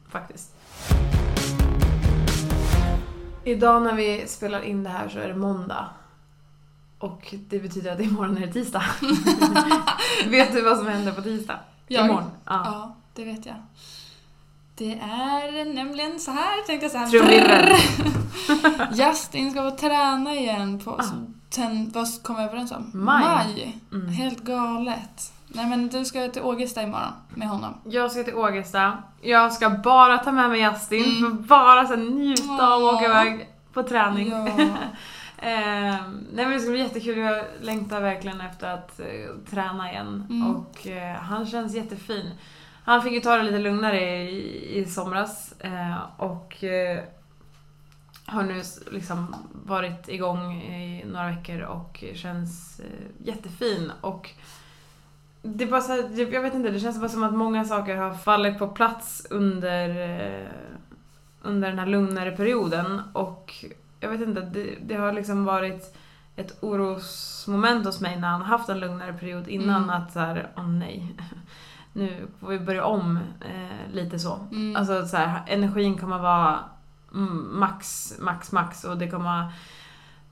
faktiskt. 0.10 0.54
Idag 3.44 3.82
när 3.84 3.94
vi 3.94 4.28
spelar 4.28 4.62
in 4.62 4.84
det 4.84 4.90
här 4.90 5.10
så 5.10 5.20
är 5.20 5.28
det 5.28 5.36
måndag. 5.36 5.90
Och 7.00 7.34
det 7.50 7.60
betyder 7.60 7.92
att 7.94 8.00
imorgon 8.02 8.38
är 8.38 8.42
det 8.48 8.54
tisdag. 8.54 8.84
Vet 10.28 10.54
du 10.54 10.62
vad 10.62 10.78
som 10.78 10.88
händer 10.88 11.12
på 11.12 11.22
tisdag? 11.22 11.60
Jag? 11.88 12.06
Imorgon. 12.06 12.32
Ja. 12.46 12.62
Ja, 12.66 12.96
det 13.14 13.26
vet 13.26 13.46
jag. 13.46 13.56
Det 14.76 14.94
är 15.00 15.74
nämligen 15.74 16.20
så 16.20 16.32
här, 16.32 16.66
tänkte 16.68 16.86
jag 16.86 16.92
så 16.92 16.98
här. 16.98 17.08
Justin 19.10 19.52
ska 19.52 19.72
få 19.72 19.78
träna 19.78 20.36
igen 20.36 20.80
på, 20.80 20.92
Ah. 20.92 21.04
ten, 21.50 21.92
vad 21.94 22.24
kom 22.24 22.36
vi 22.36 22.44
överens 22.44 22.72
om? 22.72 22.92
Maj. 22.94 23.78
Mm. 23.92 24.08
Helt 24.10 24.40
galet. 24.44 25.34
Nej 25.48 25.66
men 25.70 25.88
du 25.88 26.06
ska 26.06 26.28
till 26.28 26.42
Ågesta 26.42 26.82
imorgon 26.82 27.12
med 27.30 27.48
honom. 27.48 27.74
Jag 27.84 28.12
ska 28.12 28.24
till 28.24 28.36
Ågesta. 28.36 29.04
Jag 29.22 29.54
ska 29.54 29.70
bara 29.70 30.18
ta 30.18 30.32
med 30.32 30.50
mig 30.50 30.62
Justin 30.62 31.18
Mm. 31.18 31.38
för 31.38 31.44
bara 31.48 31.88
så 31.88 31.96
njuta 31.96 32.74
av 32.74 32.86
att 32.88 32.94
åka 32.94 33.06
iväg 33.06 33.50
på 33.74 33.84
träning. 33.84 34.30
Ja. 34.32 34.48
Eh, 35.40 36.02
nej 36.34 36.46
men 36.46 36.52
det 36.52 36.60
ska 36.60 36.72
bli 36.72 36.80
jättekul, 36.80 37.18
jag 37.18 37.46
längtar 37.62 38.02
verkligen 38.02 38.42
efter 38.42 38.74
att 38.74 39.00
eh, 39.00 39.06
träna 39.50 39.92
igen. 39.92 40.28
Mm. 40.30 40.56
Och 40.56 40.88
eh, 40.88 41.16
han 41.16 41.46
känns 41.46 41.76
jättefin. 41.76 42.32
Han 42.84 43.02
fick 43.02 43.12
ju 43.14 43.20
ta 43.20 43.36
det 43.38 43.44
lite 43.44 43.60
lugnare 43.60 44.22
i, 44.22 44.80
i 44.80 44.86
somras 44.86 45.54
eh, 45.60 45.96
och 46.18 46.56
har 48.26 48.44
nu 48.44 48.64
liksom 48.92 49.36
varit 49.66 50.10
igång 50.10 50.54
i 50.62 51.06
några 51.06 51.28
veckor 51.28 51.62
och 51.62 52.04
känns 52.16 52.82
jättefin. 53.24 53.92
Och 54.02 54.30
det 55.56 55.66
bara 55.66 55.82
så 55.82 55.92
här, 55.92 56.34
jag 56.34 56.42
vet 56.42 56.54
inte, 56.54 56.70
det 56.70 56.80
känns 56.80 57.00
bara 57.00 57.10
som 57.10 57.24
att 57.24 57.34
många 57.34 57.66
saker 57.66 57.96
har 57.96 58.14
fallit 58.14 58.60
på 58.60 58.68
plats 58.68 59.28
under, 59.30 59.90
eh, 59.90 60.48
under 61.42 61.70
den 61.70 61.80
här 61.80 61.86
lugnare 61.86 62.32
perioden. 62.32 63.02
Och 63.14 63.66
jag 64.00 64.10
vet 64.10 64.22
inte, 64.22 64.42
det, 64.42 64.76
det 64.82 64.96
har 64.96 65.14
liksom 65.14 65.46
varit 65.46 65.98
ett 66.36 66.64
orosmoment 66.64 67.86
hos 67.86 68.02
mig 68.02 68.20
när 68.20 68.28
han 68.28 68.42
haft 68.42 68.70
en 68.70 68.80
lugnare 68.80 69.14
period 69.14 69.48
innan 69.48 69.84
Mm. 69.84 69.90
att 69.90 70.14
så 70.14 70.20
här, 70.20 70.52
åh 70.56 70.70
nej. 70.70 71.16
nu 71.94 72.28
får 72.40 72.48
vi 72.48 72.60
börja 72.60 72.86
om 72.86 73.20
eh, 73.42 73.94
lite 73.94 74.20
så. 74.20 74.48
Mm. 74.52 74.76
Alltså 74.76 75.06
så 75.06 75.18
här, 75.18 75.44
energin 75.48 75.98
kommer 75.98 76.20
vara 76.20 76.60
max, 77.52 78.14
max, 78.20 78.52
max 78.52 78.84
och 78.84 78.98
det 78.98 79.10
kommer 79.10 79.52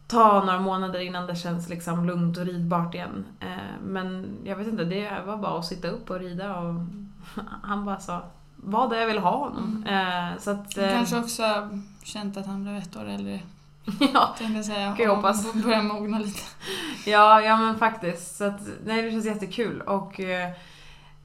ta 0.08 0.44
några 0.46 0.60
månader 0.60 1.00
innan 1.00 1.28
det 1.28 1.36
känns 1.36 1.70
liksom 1.70 2.06
lugnt 2.06 2.38
och 2.38 2.46
ridbart 2.46 2.96
igen. 2.96 3.26
Eh, 3.40 3.82
men 3.84 4.38
jag 4.44 4.56
vet 4.56 4.68
inte, 4.68 4.84
det 4.84 5.22
var 5.26 5.38
bara 5.38 5.60
att 5.60 5.66
sitta 5.66 5.88
upp 5.88 6.10
och 6.10 6.20
rida 6.20 6.60
och 6.60 6.76
han 7.64 7.86
bara 7.86 8.00
sa 8.00 8.24
vad 8.56 8.90
det 8.90 9.00
jag 9.00 9.08
vill 9.08 9.18
ha 9.18 9.38
honom. 9.38 9.86
Eh, 9.88 10.40
så 10.40 10.52
att, 10.52 10.76
Han 10.76 10.86
eh, 10.86 10.92
kanske 10.92 11.18
också 11.18 11.44
har 11.44 11.82
känt 12.04 12.38
att 12.38 12.46
han 12.46 12.64
blev 12.64 12.76
ett 12.76 12.96
år 12.96 13.10
äldre. 13.10 13.40
ja, 14.14 14.36
Tänkte 14.38 14.56
jag 14.56 14.66
säga. 14.66 14.96
Kan 14.96 15.06
jag 15.06 15.16
hoppas. 15.16 15.54
börjar 15.54 15.84
mogna 15.84 16.20
lite. 16.20 16.42
Ja, 17.06 17.42
ja 17.42 17.58
men 17.58 17.78
faktiskt. 17.78 18.38
Så 18.38 18.44
att, 18.44 18.62
nej, 18.86 19.02
det 19.02 19.12
känns 19.12 19.26
jättekul. 19.26 19.82
Och 19.82 20.20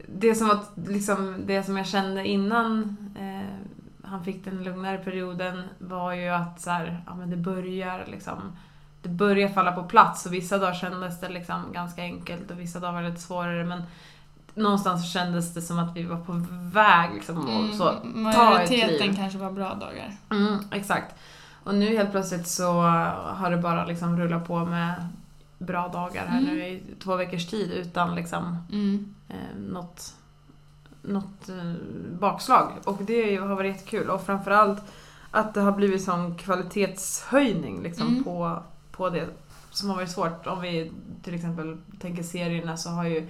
det 0.08 0.34
som, 0.34 0.48
var, 0.48 0.58
liksom, 0.86 1.36
det 1.46 1.62
som 1.62 1.76
jag 1.76 1.86
kände 1.86 2.28
innan 2.28 2.96
eh, 3.18 3.70
han 4.10 4.24
fick 4.24 4.44
den 4.44 4.62
lugnare 4.64 4.98
perioden 4.98 5.62
var 5.78 6.12
ju 6.12 6.28
att 6.28 6.60
så 6.60 6.70
här, 6.70 7.02
ja, 7.06 7.14
men 7.14 7.30
det 7.30 7.36
börjar 7.36 8.06
liksom 8.06 8.56
det 9.02 9.08
börjar 9.08 9.48
falla 9.48 9.72
på 9.72 9.82
plats 9.82 10.26
och 10.26 10.34
vissa 10.34 10.58
dagar 10.58 10.74
kändes 10.74 11.20
det 11.20 11.28
liksom 11.28 11.72
ganska 11.72 12.02
enkelt 12.02 12.50
och 12.50 12.60
vissa 12.60 12.80
dagar 12.80 12.92
var 12.92 13.02
det 13.02 13.08
lite 13.08 13.20
svårare 13.20 13.64
men 13.64 13.82
någonstans 14.54 15.02
så 15.02 15.08
kändes 15.18 15.54
det 15.54 15.62
som 15.62 15.78
att 15.78 15.96
vi 15.96 16.02
var 16.02 16.16
på 16.16 16.32
väg 16.72 17.10
liksom 17.14 17.38
och 17.38 17.74
så 17.74 17.88
Mm, 17.90 18.22
Majoriteten 18.22 19.16
kanske 19.16 19.38
var 19.38 19.50
bra 19.52 19.74
dagar. 19.74 20.16
Mm, 20.30 20.58
exakt. 20.72 21.14
Och 21.64 21.74
nu 21.74 21.96
helt 21.96 22.10
plötsligt 22.10 22.48
så 22.48 22.72
har 23.34 23.50
det 23.50 23.56
bara 23.56 23.84
liksom 23.86 24.16
rullat 24.20 24.46
på 24.46 24.64
med 24.64 25.08
bra 25.58 25.88
dagar 25.88 26.26
här 26.26 26.38
Mm. 26.40 26.54
nu 26.54 26.66
i 26.66 26.82
två 27.02 27.16
veckors 27.16 27.46
tid 27.46 27.70
utan 27.72 28.14
liksom 28.14 28.56
Mm. 28.72 29.14
eh, 29.28 29.58
något, 29.68 30.14
något 31.02 31.48
eh, 31.48 31.72
bakslag. 32.20 32.72
Och 32.84 32.98
det 33.02 33.36
har 33.36 33.46
varit 33.48 33.76
jättekul. 33.76 34.10
Och 34.10 34.22
framförallt 34.26 34.82
att 35.30 35.54
det 35.54 35.60
har 35.60 35.72
blivit 35.72 36.04
sån 36.04 36.34
kvalitetshöjning 36.34 37.82
liksom, 37.82 38.06
Mm. 38.08 38.24
på, 38.24 38.62
på 38.92 39.10
det 39.10 39.28
som 39.70 39.88
har 39.88 39.96
varit 39.96 40.10
svårt. 40.10 40.46
Om 40.46 40.60
vi 40.60 40.92
till 41.22 41.34
exempel 41.34 41.76
tänker 42.00 42.22
serierna 42.22 42.76
så 42.76 42.90
har 42.90 43.04
ju 43.04 43.28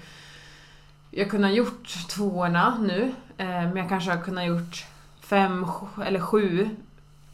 jag 1.10 1.30
kunnat 1.30 1.54
gjort 1.54 2.08
tvåorna 2.08 2.78
nu, 2.80 3.12
eh, 3.36 3.46
men 3.46 3.76
jag 3.76 3.88
kanske 3.88 4.10
har 4.10 4.22
kunnat 4.22 4.46
gjort 4.46 4.86
fem 5.20 5.66
eller 6.06 6.20
sju 6.20 6.70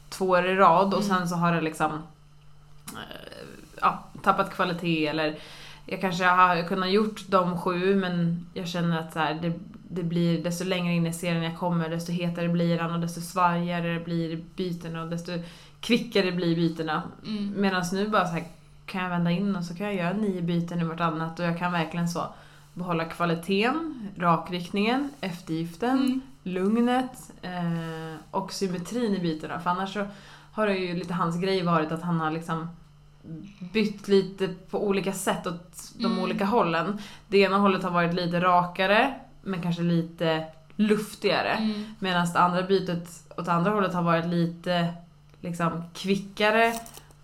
tvåor 0.09 0.47
i 0.47 0.55
rad 0.55 0.95
och 0.95 1.05
Mm. 1.05 1.17
sen 1.19 1.29
så 1.29 1.35
har 1.35 1.53
det 1.55 1.61
liksom 1.61 1.93
eh, 2.93 3.47
ja, 3.81 4.05
tappat 4.23 4.55
kvalitet 4.55 5.07
eller 5.07 5.39
jag 5.87 6.01
kanske 6.01 6.25
har 6.25 6.69
kunnat 6.69 6.91
gjort 6.91 7.25
de 7.29 7.59
sju 7.59 7.95
men 7.97 8.47
jag 8.55 8.69
känner 8.69 9.01
att 9.01 9.13
så 9.13 9.19
här, 9.19 9.35
det, 9.43 9.53
det 9.89 10.03
blir, 10.03 10.45
desto 10.45 10.65
längre 10.65 10.95
in 10.95 11.07
i 11.07 11.13
serien 11.13 11.43
jag 11.43 11.59
kommer 11.59 11.89
desto 11.89 12.13
hetare 12.13 12.49
blir 12.49 12.79
han 12.79 12.93
och 12.93 13.01
desto 13.01 13.21
svajigare 13.21 14.01
blir 14.01 14.45
bytena 14.57 15.03
och 15.03 15.09
desto 15.09 15.33
kvickare 15.81 16.33
blir 16.33 16.57
bytena. 16.57 17.03
Mm. 17.27 17.53
Medan 17.57 17.85
nu 17.93 18.09
bara 18.09 18.27
så 18.27 18.33
här 18.33 18.45
kan 18.87 19.03
jag 19.03 19.11
vända 19.11 19.31
in 19.31 19.57
och 19.57 19.65
så 19.65 19.75
kan 19.75 19.87
jag 19.87 19.95
göra 19.95 20.13
nio 20.13 20.43
byten 20.43 20.81
i 20.81 20.85
vartannat 20.85 21.39
och 21.41 21.45
jag 21.47 21.59
kan 21.59 21.73
verkligen 21.73 22.09
så 22.09 22.35
behålla 22.75 23.05
kvaliteten, 23.05 24.09
rakriktningen, 24.17 25.11
eftergiften, 25.21 25.99
Mm. 25.99 26.21
lugnet 26.43 27.31
eh, 27.43 28.15
och 28.31 28.53
symmetrin 28.53 29.15
i 29.15 29.19
bytena. 29.21 29.61
För 29.61 29.71
annars 29.71 29.93
så 29.93 30.07
har 30.53 30.67
det 30.67 30.75
ju 30.77 30.95
lite 30.95 31.15
hans 31.15 31.41
grej 31.41 31.63
varit 31.63 31.93
att 31.93 32.03
han 32.03 32.21
har 32.21 32.31
liksom 32.31 32.69
bytt 33.73 34.09
lite 34.09 34.49
på 34.71 34.87
olika 34.87 35.13
sätt 35.13 35.47
åt 35.47 35.77
de 35.99 36.05
Mm. 36.07 36.19
olika 36.19 36.45
hållen. 36.45 36.99
Det 37.29 37.39
ena 37.39 37.59
hållet 37.59 37.83
har 37.83 37.91
varit 37.91 38.15
lite 38.15 38.41
rakare, 38.41 39.15
men 39.43 39.63
kanske 39.63 39.83
lite 39.83 40.45
luftigare. 40.77 41.51
Mm. 41.53 41.85
Medan 41.99 42.27
det 42.33 42.39
andra 42.41 42.63
bytet 42.63 43.09
åt 43.37 43.49
andra 43.49 43.71
hållet 43.71 43.95
har 43.95 44.03
varit 44.03 44.27
lite 44.27 44.95
liksom 45.41 45.85
kvickare 45.95 46.75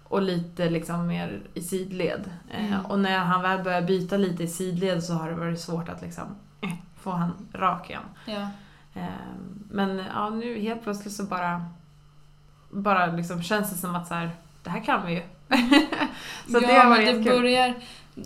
och 0.05 0.23
lite 0.23 0.71
liksom 0.71 1.07
mer 1.07 1.41
i 1.55 1.61
sidled. 1.61 2.31
Mm. 2.51 2.73
Eh, 2.73 2.91
och 2.91 2.99
när 2.99 3.19
han 3.19 3.43
väl 3.43 3.65
börjar 3.65 3.83
byta 3.83 4.17
lite 4.17 4.43
i 4.43 4.49
sidled 4.49 5.05
så 5.05 5.15
har 5.15 5.31
det 5.31 5.37
varit 5.37 5.61
svårt 5.61 5.89
att 5.89 6.03
liksom 6.03 6.25
eh, 6.61 6.75
få 6.97 7.11
han 7.11 7.49
rak 7.53 7.91
igen. 7.91 8.03
Ja. 8.27 8.49
Eh, 8.95 9.07
men 9.71 10.05
ja, 10.15 10.31
nu 10.31 10.61
helt 10.61 10.83
plötsligt 10.83 11.15
så 11.15 11.25
bara 11.25 11.67
bara 12.71 13.07
liksom 13.07 13.43
känns 13.43 13.71
det 13.71 13.77
som 13.77 13.95
att 13.95 14.09
så 14.09 14.15
här, 14.15 14.31
det 14.63 14.71
här 14.71 14.85
kan 14.85 15.07
vi 15.07 15.13
ju. 15.13 15.23
så 16.47 16.53
ja, 16.53 16.61
det 16.61 16.67
har 16.67 16.85
men 16.85 16.89
varit 16.89 17.25
det 17.25 17.31
börjar... 17.31 17.75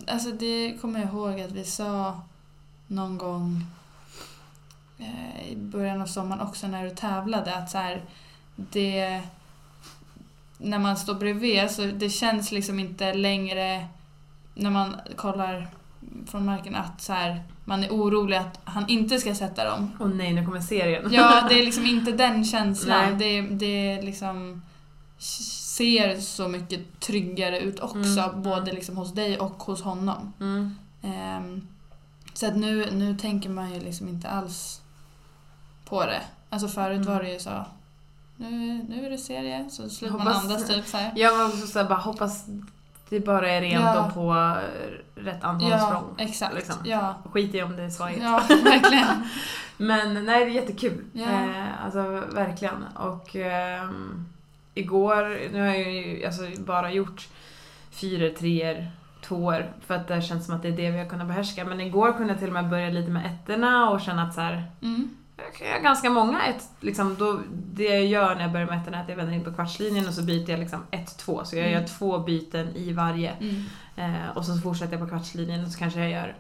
Alltså 0.09 0.31
det 0.31 0.79
kommer 0.81 1.01
jag 1.01 1.09
ihåg 1.09 1.41
att 1.41 1.53
vi 1.53 1.65
sa 1.65 2.21
någon 2.87 3.19
gång 3.19 3.67
eh, 4.99 5.49
i 5.49 5.57
början 5.57 6.03
av 6.03 6.07
sommaren 6.07 6.43
också 6.43 6.67
när 6.67 6.85
du 6.85 6.91
tävlade 6.91 7.57
att 7.57 7.71
så 7.71 7.79
här, 7.79 8.03
det... 8.57 9.23
När 10.59 10.79
man 10.79 10.97
står 10.97 11.15
bredvid 11.15 11.71
så 11.71 11.83
det 11.83 12.11
känns 12.11 12.53
liksom 12.53 12.79
inte 12.79 13.15
längre 13.15 13.87
när 14.55 14.71
man 14.71 14.97
kollar 15.17 15.69
från 16.27 16.45
marken 16.45 16.75
att 16.75 17.01
så 17.01 17.13
här, 17.13 17.43
man 17.65 17.85
är 17.85 17.91
orolig 17.91 18.37
att 18.37 18.61
han 18.65 18.89
inte 18.89 19.19
ska 19.19 19.35
sätta 19.35 19.65
dem. 19.65 19.93
Åh 20.01 20.09
nej, 20.09 20.33
nu 20.33 20.45
kommer 20.45 20.61
serien. 20.61 21.13
Ja, 21.13 21.47
det 21.49 21.59
är 21.61 21.65
liksom 21.65 21.87
inte 21.87 22.13
den 22.13 22.45
känslan. 22.45 23.17
Nej. 23.19 23.43
Det, 23.43 23.55
det 23.55 24.03
liksom 24.03 24.63
ser 25.19 26.21
så 26.21 26.49
mycket 26.49 27.01
tryggare 27.01 27.61
ut 27.61 27.81
också, 27.81 27.99
Mm, 28.21 28.43
både 28.43 28.73
liksom 28.73 28.97
hos 28.97 29.15
dig 29.15 29.39
och 29.39 29.63
hos 29.63 29.83
honom. 29.83 30.33
Mm. 30.41 30.75
Ehm, 31.03 31.67
så 32.35 32.47
att 32.47 32.57
nu, 32.57 32.91
nu 32.93 33.17
tänker 33.17 33.49
man 33.49 33.75
ju 33.75 33.81
liksom 33.81 34.09
inte 34.09 34.29
alls 34.29 34.81
på 35.85 36.07
det. 36.07 36.23
Alltså 36.51 36.69
förut 36.69 36.97
Mm. 36.97 37.13
var 37.15 37.23
det 37.23 37.33
ju 37.33 37.39
så, 37.39 37.65
nu, 38.37 38.85
nu 38.89 39.07
är 39.07 39.11
det 39.11 39.19
serie, 39.19 39.71
så 39.71 39.89
slutar 39.89 40.19
man 40.19 40.29
andas 40.29 40.69
typ 40.69 40.87
så 40.87 40.97
här. 40.97 41.13
Jag 41.17 41.39
var 41.39 41.45
också 41.47 41.67
såhär, 41.67 41.89
bara 41.89 41.99
hoppas 41.99 42.45
det 43.09 43.21
bara 43.21 43.51
är 43.51 43.61
rent 43.61 43.83
Ja. 43.85 44.07
och 44.07 44.15
på 44.15 44.33
eh, 44.35 45.21
rätt 45.25 45.45
antal 45.45 45.71
Ja, 45.71 46.05
exakt. 46.19 46.55
liksom. 46.55 46.75
Ja, 46.85 47.15
Skit 47.33 47.55
i 47.55 47.63
om 47.63 47.77
det 47.77 47.83
är 47.83 47.89
svajigt. 47.91 48.23
ja, 48.23 48.43
verkligen. 48.65 49.07
Men 49.77 50.25
nej, 50.25 50.45
det 50.45 50.51
är 50.51 50.55
jättekul. 50.55 51.05
Ja. 51.13 51.23
Eh, 51.25 51.85
alltså 51.85 52.03
verkligen. 52.35 52.85
Och 52.97 53.37
ehm, 53.37 54.27
igår, 54.75 55.53
nu 55.53 55.59
har 55.61 55.67
jag 55.67 55.93
ju 55.93 56.27
alltså, 56.27 56.43
bara 56.63 56.93
gjort 56.93 57.29
fyra, 57.91 58.31
treor, 58.39 58.87
tvåor 59.23 59.73
för 59.87 59.95
att 59.95 60.09
det 60.09 60.23
känns 60.23 60.47
som 60.47 60.55
att 60.57 60.63
det 60.63 60.69
är 60.69 60.73
det 60.77 60.91
vi 60.91 60.99
har 60.99 61.07
kunnat 61.07 61.27
behärska. 61.29 61.65
Men 61.65 61.81
igår 61.81 62.13
kunde 62.13 62.33
jag 62.33 62.39
till 62.39 62.49
och 62.49 62.55
med 62.55 62.69
börja 62.69 62.91
lite 62.91 63.11
med 63.11 63.27
ettorna 63.27 63.91
och 63.91 64.01
känna 64.01 64.23
att 64.23 64.35
så 64.35 64.41
här, 64.41 64.65
Mm. 64.83 65.09
Jag 65.37 65.55
kan 65.75 65.83
ganska 65.83 66.11
många 66.11 66.43
ett, 66.47 66.69
liksom, 66.81 67.17
då, 67.19 67.41
Det 67.73 67.85
jag 67.85 68.07
gör 68.07 68.35
när 68.35 68.43
jag 68.43 68.53
börjar 68.53 68.67
ettorna 68.73 68.99
är 68.99 69.03
att 69.03 69.09
jag 69.09 69.17
vänder 69.17 69.33
in 69.35 69.45
på 69.45 69.53
kvartslinjen 69.53 70.09
och 70.09 70.15
så 70.15 70.23
byter 70.23 70.51
jag 70.51 70.61
liksom 70.61 70.83
ett, 70.91 71.19
två. 71.19 71.45
Så 71.45 71.57
jag 71.57 71.67
Mm. 71.67 71.81
gör 71.81 71.89
två 71.89 72.19
byten 72.19 72.69
i 72.77 72.93
varje. 72.93 73.31
Mm. 73.31 73.65
Eh, 73.97 74.37
och 74.37 74.45
så 74.45 74.57
fortsätter 74.59 74.93
jag 74.93 75.01
på 75.01 75.09
kvartslinjen 75.09 75.65
och 75.65 75.71
så 75.71 75.79
kanske 75.79 76.01
jag 76.01 76.11
gör 76.11 76.37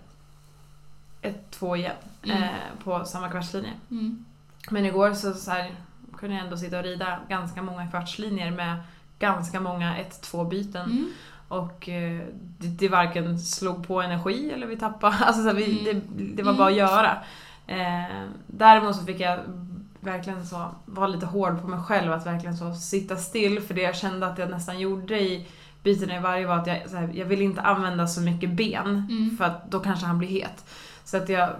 ett, 1.23 1.51
två 1.51 1.77
igen 1.77 1.97
Mm. 2.23 2.43
eh, 2.43 2.49
på 2.85 3.05
samma 3.05 3.29
kvartslinje. 3.29 3.73
Mm. 3.91 4.25
Men 4.71 4.87
igår 4.87 5.13
så, 5.15 5.33
så 5.35 5.51
här, 5.51 5.75
kunde 6.19 6.37
jag 6.37 6.45
ändå 6.45 6.57
sitta 6.57 6.79
och 6.79 6.85
rida 6.85 7.19
ganska 7.29 7.63
många 7.63 7.87
kvartslinjer 7.91 8.51
med 8.51 8.77
ganska 9.19 9.61
många 9.61 9.97
ett, 9.99 10.23
två 10.23 10.45
byten. 10.45 10.91
Mm. 10.91 11.09
Och 11.49 11.89
eh, 11.89 12.23
det, 12.59 12.69
det 12.69 12.89
varken 12.89 13.39
slog 13.39 13.87
på 13.87 14.03
energi 14.03 14.51
eller 14.51 14.67
vi 14.67 14.77
tappade. 14.77 15.17
Alltså 15.21 15.43
så 15.43 15.49
här, 15.49 15.55
vi, 15.55 15.85
det, 15.85 16.01
det 16.37 16.43
var 16.43 16.53
bara 16.55 16.69
att 16.69 16.75
göra. 16.77 17.17
Eh, 17.67 18.25
däremot 18.47 18.97
så 18.97 19.05
fick 19.05 19.21
jag 19.21 19.39
verkligen 20.01 20.47
så 20.47 20.67
vara 20.85 21.07
lite 21.07 21.27
hård 21.27 21.62
på 21.62 21.69
mig 21.69 21.81
själv 21.81 22.12
att 22.12 22.27
verkligen 22.27 22.57
så 22.57 22.75
sitta 22.75 23.17
still 23.17 23.61
för 23.61 23.75
det 23.75 23.83
jag 23.83 23.97
kände 23.97 24.27
att 24.27 24.39
jag 24.39 24.51
nästan 24.51 24.79
gjorde 24.81 25.21
i 25.21 25.47
bytena 25.83 26.17
i 26.17 26.21
varje 26.21 26.47
var 26.47 26.57
att 26.57 26.67
jag, 26.67 26.91
så 26.91 26.97
här, 26.97 27.11
jag 27.14 27.27
ville 27.27 27.45
inte 27.45 27.61
använda 27.61 28.07
så 28.07 28.21
mycket 28.21 28.51
ben 28.51 28.87
Mm. 29.11 29.37
för 29.39 29.45
att 29.45 29.71
då 29.71 29.81
kanske 29.81 30.07
han 30.07 30.19
blir 30.19 30.29
het. 30.29 30.64
Så 31.05 31.17
att 31.17 31.29
jag 31.29 31.51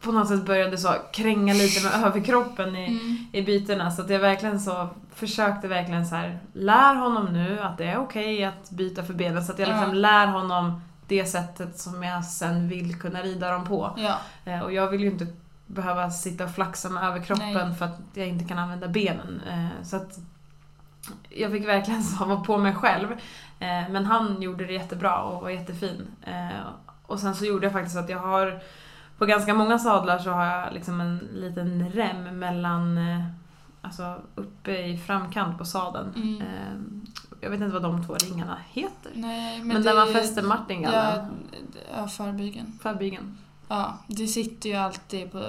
på 0.00 0.12
något 0.12 0.28
sätt 0.28 0.46
började 0.46 0.78
så 0.78 0.94
kränga 1.12 1.54
lite 1.54 1.84
med 1.84 2.06
överkroppen 2.06 2.76
i, 2.76 2.86
Mm. 2.86 3.16
i 3.32 3.42
bytena 3.42 3.90
så 3.90 4.02
att 4.02 4.10
jag 4.10 4.18
verkligen 4.20 4.60
så 4.60 4.88
försökte 5.14 5.68
verkligen 5.68 6.06
så 6.06 6.14
här 6.14 6.38
lär 6.52 6.94
honom 6.94 7.26
nu 7.32 7.60
att 7.60 7.78
det 7.78 7.84
är 7.84 7.98
okej 7.98 8.44
att 8.44 8.70
byta 8.70 9.02
för 9.02 9.14
benen 9.14 9.44
så 9.44 9.52
att 9.52 9.58
jag 9.58 9.68
liksom 9.68 9.88
Ja. 9.88 9.92
lär 9.94 10.26
honom 10.26 10.80
det 11.10 11.24
sättet 11.24 11.78
som 11.78 12.02
jag 12.02 12.24
sen 12.24 12.68
vill 12.68 12.98
kunna 12.98 13.22
rida 13.22 13.52
dem 13.52 13.64
på. 13.64 13.94
Ja. 13.96 14.18
Eh, 14.44 14.60
och 14.60 14.72
jag 14.72 14.88
vill 14.88 15.00
ju 15.00 15.10
inte 15.10 15.26
behöva 15.66 16.10
sitta 16.10 16.44
och 16.44 16.50
flaxa 16.50 16.88
med 16.88 17.04
överkroppen 17.04 17.68
Nej. 17.68 17.74
för 17.74 17.84
att 17.84 17.98
jag 18.14 18.28
inte 18.28 18.44
kan 18.44 18.58
använda 18.58 18.88
benen. 18.88 19.42
Eh, 19.48 19.84
så 19.84 19.96
att 19.96 20.18
jag 21.28 21.50
fick 21.50 21.68
verkligen 21.68 22.02
så 22.04 22.24
vara 22.24 22.40
på 22.40 22.58
mig 22.58 22.74
själv. 22.74 23.12
Eh, 23.58 23.88
men 23.90 24.06
han 24.06 24.42
gjorde 24.42 24.66
det 24.66 24.72
jättebra 24.72 25.22
och 25.22 25.42
var 25.42 25.50
jättefin. 25.50 26.06
Och 27.06 27.20
sen 27.20 27.34
så 27.34 27.44
gjorde 27.44 27.66
jag 27.66 27.72
faktiskt 27.72 27.96
att 27.96 28.08
jag 28.08 28.18
har 28.18 28.62
på 29.18 29.26
ganska 29.26 29.54
många 29.54 29.78
sadlar 29.78 30.18
så 30.18 30.30
har 30.30 30.44
jag 30.44 30.72
liksom 30.72 31.00
en 31.00 31.28
liten 31.32 31.90
rem 31.90 32.38
mellan 32.38 32.98
Alltså 34.00 34.22
uppe 34.34 34.86
i 34.86 34.98
framkant 34.98 35.58
på 35.58 35.64
sadeln. 35.64 36.12
Mm. 36.14 36.40
Eh, 36.40 37.02
jag 37.40 37.50
vet 37.50 37.60
inte 37.60 37.72
vad 37.72 37.82
de 37.82 38.06
två 38.06 38.14
ringarna 38.14 38.58
heter. 38.70 39.12
Nej, 39.14 39.58
men, 39.58 39.68
Men, 39.68 39.76
det 39.76 39.82
där 39.82 39.94
man 39.94 40.12
fäster 40.12 40.42
martingallen. 40.42 41.30
Ja, 41.52 41.96
ja, 41.96 42.08
förbygeln. 42.08 42.78
Förbygeln. 42.82 43.38
Ja, 43.68 43.98
det 44.06 44.26
sitter 44.26 44.68
ju 44.68 44.74
alltid 44.74 45.32
på, 45.32 45.46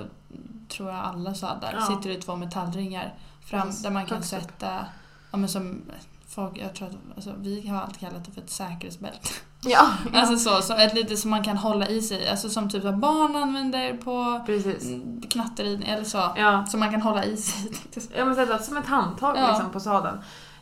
tror 0.67 0.89
jag, 0.89 0.99
alla 0.99 1.35
sadlar. 1.35 1.73
Ja. 1.73 1.81
sitter 1.81 2.09
det 2.09 2.21
två 2.21 2.35
metallringar 2.35 3.13
fram 3.45 3.67
Precis, 3.67 3.83
där 3.83 3.91
man 3.91 4.05
kan 4.05 4.23
sätta, 4.23 4.85
ja 5.31 5.37
men 5.37 5.49
som 5.49 5.81
folk, 6.27 6.57
jag 6.57 6.75
tror 6.75 6.87
att, 6.87 6.95
alltså, 7.15 7.33
vi 7.37 7.67
har 7.67 7.81
alltid 7.81 7.99
kallat 7.99 8.25
det 8.25 8.31
för 8.31 8.41
ett 8.41 8.49
säkerhetsbälte. 8.49 9.29
Ja, 9.65 9.87
Alltså 10.13 10.37
så, 10.49 10.61
så 10.61 10.73
ett 10.75 10.93
litet 10.93 11.19
som 11.19 11.31
man 11.31 11.43
kan 11.43 11.57
hålla 11.57 11.87
i 11.87 12.01
sig, 12.01 12.29
alltså 12.29 12.49
som 12.49 12.69
typ 12.69 12.83
vad 12.83 12.97
barn 12.97 13.35
använder 13.35 13.93
på 13.97 14.43
precis. 14.45 15.01
knatteridning 15.29 15.89
eller 15.89 16.03
så. 16.03 16.31
Ja, 16.37 16.65
Som 16.65 16.79
man 16.79 16.91
kan 16.91 17.01
hålla 17.01 17.25
i 17.25 17.37
sig. 17.37 17.71
Ja 18.17 18.25
men 18.25 18.35
sätta 18.35 18.57
som 18.59 18.77
ett 18.77 18.85
handtag 18.87 19.37
Ja. 19.37 19.47
liksom 19.47 19.69
på 19.71 19.79
sadeln. 19.79 20.17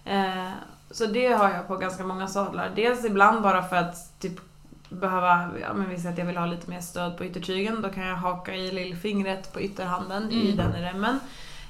Eh, 0.06 0.50
så 0.92 1.06
det 1.06 1.28
har 1.28 1.50
jag 1.50 1.68
på 1.68 1.76
ganska 1.78 2.04
många 2.04 2.28
sadlar. 2.28 2.72
Dels 2.76 3.06
ibland 3.06 3.42
bara 3.42 3.64
för 3.64 3.76
att 3.76 4.20
typ 4.20 4.40
behöva, 4.90 5.50
ja 5.62 5.74
men 5.74 5.90
vi 5.90 5.98
säger 5.98 6.12
att 6.12 6.18
jag 6.18 6.26
vill 6.26 6.38
ha 6.38 6.46
lite 6.46 6.70
mer 6.70 6.82
stöd 6.82 7.18
på 7.18 7.26
yttertygen, 7.26 7.82
då 7.82 7.90
kan 7.90 8.04
jag 8.08 8.16
haka 8.16 8.56
i 8.56 8.72
lillfingret 8.72 9.54
på 9.54 9.62
ytterhanden 9.62 10.32
i 10.32 10.52
Mm. 10.52 10.58
den 10.58 10.76
i 10.76 10.86
remmen. 10.86 11.20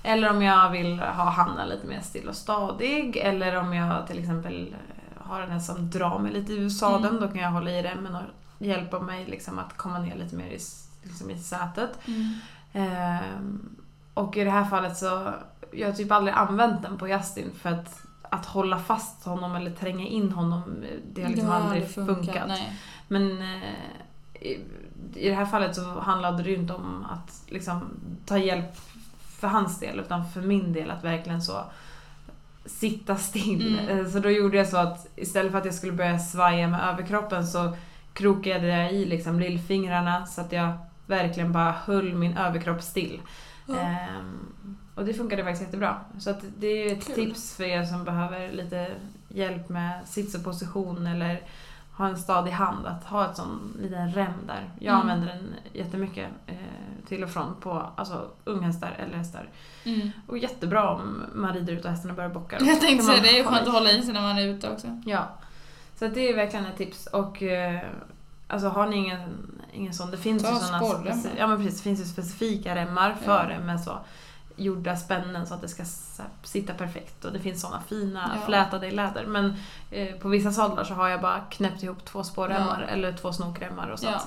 Eller 0.04 0.30
om 0.30 0.42
jag 0.42 0.70
vill 0.70 1.00
ha 1.00 1.30
handen 1.30 1.70
lite 1.70 1.88
mer 1.88 2.02
still 2.02 2.28
och 2.30 2.36
stadig, 2.36 3.18
eller 3.18 3.56
om 3.56 3.74
jag 3.74 4.08
till 4.08 4.20
exempel 4.20 4.76
har 5.30 5.42
den 5.42 5.52
här 5.52 5.60
som 5.60 5.90
drar 5.90 6.20
mig 6.20 6.32
lite 6.34 6.54
ur 6.54 6.70
sadeln, 6.70 7.16
Mm. 7.16 7.22
då 7.22 7.28
kan 7.28 7.42
jag 7.42 7.52
hålla 7.52 7.72
i 7.72 7.84
remmen 7.84 8.16
och 8.16 8.22
hjälpa 8.66 9.00
mig 9.00 9.26
liksom 9.26 9.60
att 9.60 9.78
komma 9.78 10.00
ner 10.00 10.16
lite 10.16 10.36
mer 10.36 10.48
i, 10.48 10.60
liksom 11.04 11.30
i 11.30 11.38
sätet. 11.40 12.00
Ehm, 12.74 13.76
och 14.14 14.38
i 14.38 14.44
det 14.44 14.50
här 14.52 14.66
fallet 14.66 14.98
så, 14.98 15.34
jag 15.72 15.88
har 15.88 15.94
typ 15.94 16.12
aldrig 16.12 16.36
använt 16.36 16.82
den 16.82 16.98
på 16.98 17.08
Justin 17.08 17.52
för 17.62 17.70
att, 17.70 18.02
att 18.22 18.46
hålla 18.46 18.80
fast 18.80 19.26
honom 19.26 19.56
eller 19.56 19.72
tränga 19.72 20.08
in 20.08 20.32
honom, 20.32 20.64
det 21.14 21.22
har 21.22 21.30
liksom 21.30 21.50
aldrig 21.50 21.92
funkat. 21.92 22.48
Nej. 22.48 22.80
Men 23.08 23.42
eh, 23.42 23.74
i, 24.42 24.60
i 25.16 25.30
det 25.30 25.36
här 25.36 25.46
fallet 25.46 25.76
så 25.76 26.00
handlade 26.00 26.44
det 26.44 26.50
ju 26.50 26.56
inte 26.56 26.74
om 26.74 27.06
att 27.10 27.42
liksom 27.48 27.82
ta 28.26 28.38
hjälp 28.38 28.76
för 29.20 29.48
hans 29.48 29.80
del 29.80 30.00
utan 30.00 30.30
för 30.30 30.42
min 30.42 30.74
del 30.74 30.92
att 30.92 31.04
verkligen 31.04 31.42
så 31.42 31.64
sitta 32.66 33.16
still. 33.16 33.80
Mm. 33.80 34.00
Eh, 34.00 34.12
Så 34.12 34.20
då 34.20 34.30
gjorde 34.30 34.58
jag 34.58 34.68
så 34.68 34.78
att 34.78 35.08
istället 35.16 35.52
för 35.52 35.60
att 35.60 35.66
jag 35.66 35.74
skulle 35.74 35.94
börja 35.94 36.20
svaja 36.20 36.68
med 36.68 36.80
överkroppen 36.94 37.48
så 37.48 37.76
krokade 38.14 38.68
jag 38.68 38.94
i 38.94 39.06
liksom 39.06 39.40
lillfingrarna 39.40 40.26
så 40.26 40.42
att 40.42 40.52
jag 40.52 40.72
verkligen 41.06 41.52
bara 41.52 41.72
höll 41.72 42.14
min 42.14 42.38
överkropp 42.38 42.82
still. 42.82 43.22
Ja. 43.68 43.76
Ehm, 43.80 44.40
och 44.96 45.06
det 45.06 45.14
funkade 45.14 45.44
faktiskt 45.44 45.62
jättebra. 45.66 45.96
Så 46.20 46.30
att 46.30 46.44
det 46.58 46.68
är 46.68 46.94
ett 46.98 47.06
Kul. 47.06 47.16
tips 47.16 47.56
för 47.56 47.64
er 47.64 47.84
som 47.84 48.04
behöver 48.04 48.52
lite 48.52 48.88
hjälp 49.30 49.70
med 49.70 50.00
sits 50.08 50.36
och 50.36 50.44
position 50.44 51.08
eller 51.08 51.42
ha 52.00 52.08
en 52.10 52.18
stadig 52.18 52.52
hand, 52.52 52.86
att 52.86 53.04
ha 53.04 53.30
ett 53.30 53.36
sån 53.38 53.78
liten 53.80 54.12
rem 54.12 54.32
där. 54.48 54.70
Jag 54.80 54.94
Mm. 54.96 55.02
använder 55.02 55.28
den 55.28 55.54
jättemycket 55.74 56.30
eh, 56.48 56.56
till 57.08 57.24
och 57.24 57.30
från 57.30 57.56
på 57.60 57.86
alltså, 57.96 58.28
unghästar 58.46 58.96
eller 59.00 59.18
hästar. 59.18 59.50
Mm. 59.84 60.10
Och 60.28 60.38
jättebra 60.38 60.90
om 60.90 61.24
man 61.36 61.54
rider 61.54 61.74
ut 61.74 61.86
och 61.86 61.92
hästarna 61.92 62.14
börjar 62.14 62.30
bocka. 62.30 62.58
Jag 62.62 62.82
tänkte 62.82 63.06
säga 63.06 63.22
det, 63.22 63.40
är 63.40 63.44
skönt 63.44 63.68
att 63.68 63.74
hålla 63.74 63.92
i 63.92 64.02
sig 64.02 64.14
när 64.14 64.22
man 64.22 64.38
är 64.38 64.48
ute 64.48 64.70
också. 64.72 65.02
Ja. 65.06 65.28
Så 65.96 66.08
det 66.08 66.30
är 66.30 66.36
verkligen 66.36 66.66
ett 66.66 66.78
tips. 66.78 67.08
Och 67.08 67.44
eh, 67.44 67.80
alltså 68.48 68.68
har 68.68 68.88
ni 68.88 68.96
ingen, 68.96 69.30
ingen 69.74 69.94
sån, 69.94 70.12
det 70.12 70.18
finns 70.18 70.44
Ta 70.44 70.50
ju 70.50 70.56
speci- 70.56 71.30
ja, 71.38 71.48
men 71.48 71.58
precis, 71.58 71.78
det 71.78 71.84
finns 71.84 72.00
ju 72.00 72.06
specifika 72.06 72.76
remmar 72.76 73.14
för 73.14 73.50
Ja. 73.50 73.58
det 73.58 73.66
med 73.66 73.82
så 73.82 74.00
gjorda 74.60 74.96
spännen 74.98 75.48
så 75.48 75.54
att 75.54 75.62
det 75.62 75.68
ska 75.68 75.84
sitta 76.44 76.74
perfekt. 76.74 77.26
Och 77.26 77.32
det 77.34 77.40
finns 77.40 77.62
såna 77.62 77.82
fina 77.82 78.32
Ja. 78.36 78.46
flätade 78.46 78.88
i 78.88 78.92
läder. 78.92 79.26
Men 79.26 79.54
eh, 79.92 80.16
på 80.16 80.30
vissa 80.30 80.52
sadlar 80.52 80.84
så 80.84 80.94
har 80.94 81.08
jag 81.08 81.22
bara 81.22 81.40
knäppt 81.40 81.84
ihop 81.84 82.06
två 82.06 82.24
spårremmar 82.24 82.82
Ja. 82.88 82.94
eller 82.94 83.14
två 83.14 83.34
snokremmar 83.34 83.88
och 83.90 84.00
sånt. 84.00 84.12
Ja, 84.16 84.24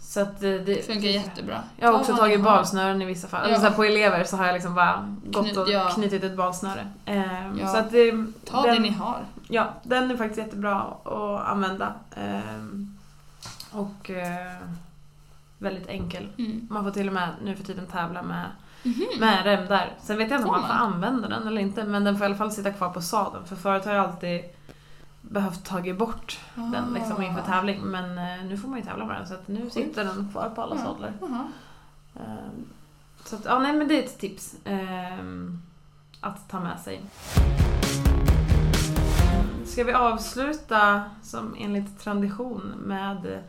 Så 0.00 0.20
att 0.20 0.34
eh, 0.34 0.40
det 0.50 0.58
det 0.58 0.86
funkar 0.86 1.08
jättebra. 1.08 1.62
jag 1.76 1.92
har 1.92 1.98
också 1.98 2.12
vad 2.12 2.20
tagit 2.20 2.42
balsnören 2.42 3.02
i 3.02 3.04
vissa 3.04 3.28
fall. 3.28 3.40
Ja. 3.50 3.56
Eller 3.56 3.70
så 3.70 3.76
på 3.76 3.84
elever 3.84 4.24
så 4.24 4.36
har 4.36 4.46
jag 4.46 4.52
liksom 4.54 4.74
bara 4.74 5.16
gått 5.24 5.56
och 5.56 5.70
ja. 5.70 5.88
knutit 5.94 6.24
ett 6.24 6.36
balsnöre. 6.36 6.88
Ehm, 7.04 7.58
Ja. 7.58 7.68
Så 7.68 7.76
att 7.76 7.90
det, 7.90 8.12
Ta 8.44 8.62
det 8.62 8.78
ni 8.78 8.90
har. 8.90 9.24
Ja, 9.48 9.74
den 9.82 10.10
är 10.10 10.16
faktiskt 10.16 10.38
jättebra 10.38 10.80
att 11.04 11.46
använda. 11.48 11.94
Ehm, 12.16 12.94
och 13.72 14.10
eh, 14.10 14.52
väldigt 15.58 15.86
enkel. 15.88 16.28
Mm. 16.38 16.66
Man 16.70 16.84
får 16.84 16.90
till 16.90 17.06
och 17.08 17.14
med 17.14 17.28
nu 17.42 17.56
för 17.56 17.64
tiden 17.64 17.86
tävla 17.86 18.22
med, 18.22 18.44
Mhm. 18.82 19.06
med 19.20 19.44
rem 19.44 19.66
där. 19.66 19.92
Sen 20.02 20.16
vet 20.18 20.30
jag 20.30 20.38
inte 20.40 20.48
om 20.50 20.60
man 20.60 20.66
får 20.68 20.74
använda 20.74 21.28
den 21.28 21.46
eller 21.46 21.60
inte, 21.60 21.84
men 21.84 22.04
den 22.04 22.16
får 22.18 22.22
i 22.24 22.26
alla 22.26 22.34
fall 22.36 22.52
sitta 22.52 22.72
kvar 22.72 22.90
på 22.90 23.00
sadeln. 23.02 23.46
För 23.46 23.56
förut 23.56 23.84
har 23.84 23.92
jag 23.92 24.04
alltid 24.04 24.40
behövt 25.22 25.64
tagit 25.64 25.98
bort 25.98 26.38
den 26.54 26.94
liksom 26.94 27.22
inför 27.22 27.40
Ah. 27.40 27.44
tävling. 27.44 27.80
Men 27.80 28.18
eh, 28.18 28.44
nu 28.44 28.56
får 28.56 28.68
man 28.68 28.78
ju 28.78 28.84
tävla 28.84 29.04
med 29.06 29.16
den, 29.16 29.26
så 29.28 29.34
att 29.34 29.48
nu 29.48 29.70
sitter 29.70 30.04
den 30.04 30.28
kvar 30.32 30.50
på 30.54 30.62
alla 30.62 30.78
sadlar. 30.78 31.12
Ehm, 32.16 32.66
Så 33.24 33.36
att, 33.36 33.44
ja, 33.44 33.58
nej 33.58 33.72
men 33.72 33.88
det 33.88 33.98
är 33.98 34.04
ett 34.04 34.18
tips 34.18 34.54
ehm, 34.64 35.62
att 36.20 36.48
ta 36.50 36.60
med 36.60 36.80
sig. 36.80 37.00
Ska 39.66 39.84
vi 39.84 39.92
avsluta 39.92 41.02
som 41.22 41.54
enligt 41.58 42.00
tradition 42.00 42.72
med 42.76 43.42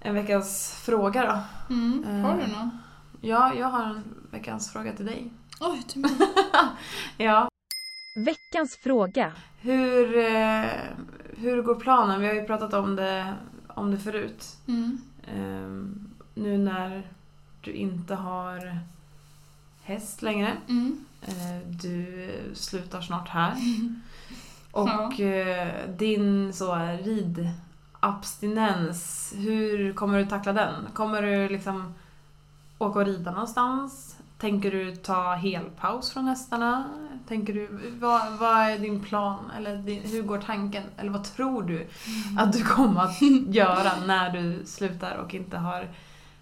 en 0.00 0.14
veckans 0.14 0.80
fråga 0.84 1.22
då? 1.68 1.74
Mm. 1.74 2.24
Har 2.24 2.34
du 2.36 2.42
Eh. 2.42 2.48
någon? 2.48 2.70
Ja, 3.26 3.54
jag 3.54 3.66
har 3.66 3.82
en 3.84 4.02
veckans 4.30 4.72
fråga 4.72 4.92
till 4.92 5.06
dig. 5.06 5.30
Oj, 5.60 5.82
till 5.88 6.00
mig. 6.00 6.10
Ja. 7.16 7.48
Veckans 8.24 8.76
fråga. 8.76 9.32
Hur, 9.60 10.16
eh, 10.16 10.64
hur 11.36 11.62
går 11.62 11.74
planen? 11.74 12.20
Vi 12.20 12.26
har 12.26 12.34
ju 12.34 12.44
pratat 12.44 12.74
om 12.74 12.96
det, 12.96 13.34
om 13.68 13.90
det 13.90 13.98
förut. 13.98 14.56
Mm. 14.68 14.98
Ehm, 15.34 16.10
nu 16.34 16.58
när 16.58 17.02
du 17.60 17.72
inte 17.72 18.14
har 18.14 18.78
häst 19.82 20.22
längre. 20.22 20.52
Mm. 20.68 21.04
Eh, 21.22 21.58
Du 21.82 22.28
slutar 22.54 23.00
snart 23.00 23.28
här. 23.28 23.54
Och 24.70 25.20
eh, 25.20 25.88
din 25.88 26.52
så 26.52 26.74
ridabstinens, 27.02 29.32
hur 29.36 29.92
kommer 29.92 30.18
du 30.18 30.26
tackla 30.26 30.52
den? 30.52 30.74
Kommer 30.94 31.22
du 31.22 31.48
liksom 31.48 31.94
åka 32.84 32.98
och 32.98 33.06
rida 33.06 33.30
någonstans? 33.30 34.16
Tänker 34.38 34.70
du 34.70 34.96
ta 34.96 35.34
helpaus 35.34 36.10
från 36.10 36.28
hästarna? 36.28 36.84
Tänker 37.28 37.52
du, 37.54 37.68
vad, 38.00 38.32
vad 38.32 38.56
är 38.56 38.78
din 38.78 39.00
plan? 39.00 39.50
Eller 39.56 39.76
din, 39.76 40.02
hur 40.02 40.22
går 40.22 40.38
tanken? 40.38 40.82
Eller 40.96 41.10
vad 41.10 41.24
tror 41.24 41.62
du 41.62 41.86
att 42.38 42.52
du 42.52 42.64
kommer 42.64 43.00
att 43.00 43.22
göra 43.48 43.90
när 44.06 44.30
du 44.30 44.66
slutar 44.66 45.16
och 45.16 45.34
inte 45.34 45.56
har 45.56 45.88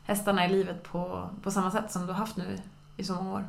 hästarna 0.04 0.46
i 0.46 0.48
livet 0.48 0.82
på, 0.82 1.28
på 1.42 1.50
samma 1.50 1.70
sätt 1.70 1.92
som 1.92 2.06
du 2.06 2.12
har 2.12 2.18
haft 2.18 2.36
nu 2.36 2.58
i 2.96 3.04
så 3.04 3.14
många 3.14 3.32
år? 3.32 3.44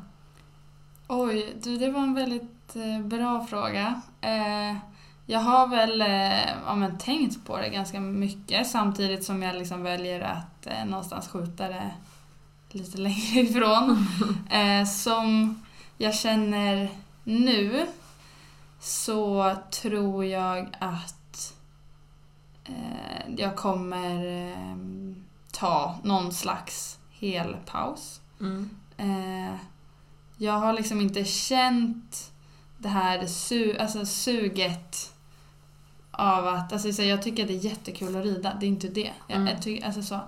Oj, 1.07 1.55
du, 1.63 1.77
det 1.77 1.91
var 1.91 2.01
en 2.01 2.13
väldigt 2.13 2.75
eh, 2.75 3.05
bra 3.05 3.45
fråga. 3.45 4.01
Eh, 4.21 4.77
jag 5.25 5.39
har 5.39 5.67
väl 5.67 6.01
eh, 6.01 6.49
ja, 6.65 6.75
men, 6.75 6.97
tänkt 6.97 7.45
på 7.45 7.57
det 7.57 7.69
ganska 7.69 7.99
mycket 7.99 8.67
samtidigt 8.67 9.23
som 9.23 9.41
jag 9.41 9.55
liksom 9.55 9.83
väljer 9.83 10.21
att 10.21 10.67
eh, 10.67 10.85
någonstans 10.85 11.27
skjuta 11.27 11.67
det 11.67 11.91
lite 12.73 12.97
längre 12.97 13.39
ifrån. 13.49 14.07
Eh, 14.49 14.85
som 14.85 15.61
jag 15.97 16.15
känner 16.15 16.89
nu 17.23 17.87
så 18.79 19.55
tror 19.71 20.25
jag 20.25 20.67
att 20.79 21.53
eh, 22.63 23.35
jag 23.37 23.55
kommer 23.55 24.25
eh, 24.51 24.77
ta 25.51 25.99
någon 26.03 26.33
slags 26.33 26.97
hel 27.11 27.55
paus. 27.65 28.21
Mm. 28.39 28.69
Eh, 28.97 29.55
jag 30.37 30.53
har 30.53 30.73
liksom 30.73 31.01
inte 31.01 31.25
känt 31.25 32.31
det 32.77 32.89
här 32.89 33.27
su 33.27 33.77
alltså 33.77 34.05
suget 34.05 35.13
av 36.11 36.47
att... 36.47 36.73
Alltså 36.73 36.93
så 36.93 37.03
jag 37.03 37.21
tycker 37.21 37.43
att 37.43 37.47
det 37.47 37.55
är 37.55 37.65
jättekul 37.65 38.15
att 38.15 38.23
rida, 38.25 38.57
det 38.59 38.65
är 38.65 38.67
inte 38.67 38.87
det. 38.87 39.11
Jag, 39.27 39.35
Mm. 39.37 39.47
jag 39.47 39.61
tycker, 39.61 39.85
alltså 39.85 40.01
så... 40.03 40.19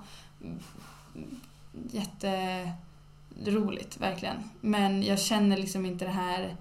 Jätteroligt, 1.91 3.97
verkligen. 4.01 4.36
Men 4.61 5.03
jag 5.03 5.19
känner 5.19 5.57
liksom 5.57 5.86
inte 5.86 6.05
det 6.05 6.11
här 6.11 6.55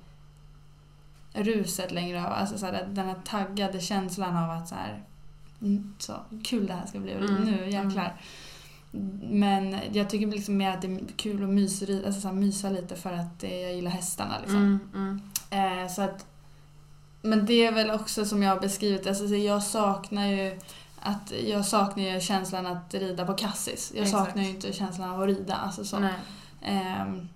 ruset 1.33 1.93
längre. 1.93 2.27
av- 2.27 2.33
Alltså 2.33 2.59
så 2.59 2.67
här, 2.67 2.89
den 2.93 3.07
här 3.07 3.17
taggade 3.25 3.81
känslan 3.81 4.37
av 4.37 4.51
att 4.51 4.69
så 4.69 4.75
här... 4.75 5.03
mm, 5.63 5.95
Så 5.99 6.13
kul 6.45 6.67
det 6.67 6.73
här 6.73 6.87
ska 6.87 6.99
bli, 7.01 7.13
Mm, 7.13 7.35
nu 7.45 7.71
jäklar. 7.71 8.21
Men 9.31 9.77
jag 9.93 10.11
tycker 10.11 10.27
liksom 10.27 10.57
mer 10.57 10.71
att 10.71 10.83
det 10.83 10.89
är 10.89 11.01
kul 11.17 11.43
att 11.45 11.51
mysa, 11.51 11.87
alltså 12.07 12.21
så 12.21 12.29
här, 12.29 12.35
mysa 12.35 12.71
lite 12.71 12.97
för 12.97 13.13
att 13.13 13.43
jag 13.43 13.75
gillar 13.75 13.91
hästarna. 13.91 14.35
Liksom. 14.41 14.81
Mm, 14.95 15.21
mm. 15.51 15.83
Eh, 15.83 15.89
så 15.93 16.03
att, 16.03 16.27
men 17.23 17.47
det 17.47 17.67
är 17.67 17.73
väl 17.73 17.91
också 17.91 18.25
som 18.25 18.43
jag 18.43 18.55
har 18.55 18.61
beskrivit, 18.61 19.07
alltså, 19.07 19.29
så 19.29 19.35
jag 19.35 19.63
saknar 19.63 20.27
ju 20.27 20.59
att 21.05 21.33
jag 21.47 21.65
saknar 21.65 22.05
ju 22.05 22.21
känslan 22.21 22.67
att 22.67 22.95
rida 22.95 23.27
på 23.27 23.35
kassis. 23.35 23.93
Jag 23.95 24.03
Exakt. 24.03 24.27
saknar 24.27 24.43
ju 24.43 24.49
inte 24.49 24.73
känslan 24.73 25.11
av 25.11 25.21
att 25.23 25.27
rida. 25.27 25.55
Alltså 25.55 25.85
så. 25.85 26.09
Ehm, 26.63 27.29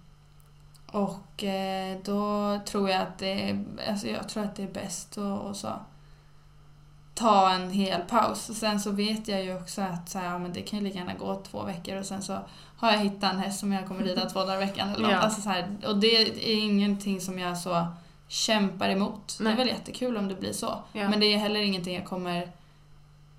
och 0.87 1.45
eh, 1.45 1.99
då 2.05 2.59
tror 2.67 2.91
jag 2.91 3.03
att 3.03 3.19
det 3.19 3.51
är, 3.51 3.65
alltså 3.89 4.07
jag 4.07 4.29
tror 4.29 4.45
att 4.45 4.57
det 4.57 4.63
är 4.63 4.73
bäst 4.73 5.19
att 5.19 5.43
och 5.43 5.57
så 5.57 5.69
ta 7.15 7.51
en 7.51 7.71
hel 7.71 8.01
paus. 8.01 8.49
Och 8.49 8.57
sen 8.57 8.81
så 8.81 8.91
vet 8.91 9.29
jag 9.29 9.45
ju 9.45 9.57
också 9.57 9.83
att 9.83 10.09
så 10.09 10.19
här, 10.19 10.27
ja, 10.27 10.39
men 10.39 10.53
det 10.53 10.63
kan 10.63 10.79
ju 10.79 10.85
lika 10.85 10.99
gärna 10.99 11.15
gå 11.15 11.43
två 11.51 11.63
veckor 11.63 11.97
och 11.97 12.07
sen 12.07 12.23
så 12.23 12.39
har 12.77 12.93
jag 12.93 12.99
hittat 12.99 13.33
en 13.33 13.39
häst 13.39 13.61
som 13.61 13.73
jag 13.73 13.87
kommer 13.87 14.03
rida 14.03 14.31
två 14.31 14.41
dagar 14.41 14.63
i 14.63 14.67
veckan. 14.67 14.89
Eller 14.89 15.03
något. 15.03 15.13
Ja. 15.13 15.19
alltså, 15.19 15.41
så 15.41 15.49
här, 15.49 15.79
och 15.87 15.97
det 15.97 16.17
är 16.17 16.59
ingenting 16.63 17.21
som 17.21 17.39
jag 17.39 17.59
så 17.59 17.87
kämpar 18.29 18.89
emot. 18.89 19.39
Det 19.39 19.45
Nej. 19.45 19.53
är 19.53 19.57
väl 19.57 19.69
jättekul 19.69 20.17
om 20.17 20.29
det 20.29 20.35
blir 20.35 20.53
så. 20.53 20.83
Ja. 20.93 21.09
Men 21.09 21.21
det 21.21 21.35
är 21.35 21.39
heller 21.39 21.61
ingenting 21.61 21.95
jag 21.95 22.05
kommer 22.05 22.49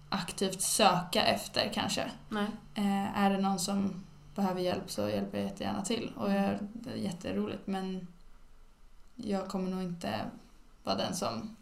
aktivt 0.10 0.62
söka 0.62 1.24
efter 1.26 1.72
kanske. 1.74 2.12
Eh, 2.76 3.20
är 3.20 3.30
det 3.30 3.38
någon 3.38 3.60
som 3.60 4.04
behöver 4.36 4.62
hjälp 4.62 4.92
så 4.92 5.10
hjälper 5.10 5.38
jag 5.38 5.48
jättegärna 5.48 5.86
till. 5.86 6.12
Och 6.18 6.32
jag, 6.32 6.58
det 6.62 6.92
är 6.92 6.96
jätteroligt 6.96 7.68
men 7.68 8.08
jag 9.16 9.48
kommer 9.48 9.72
nog 9.72 9.84
inte 9.84 10.14
vara 10.84 10.96
den 10.96 11.16
som 11.16 11.56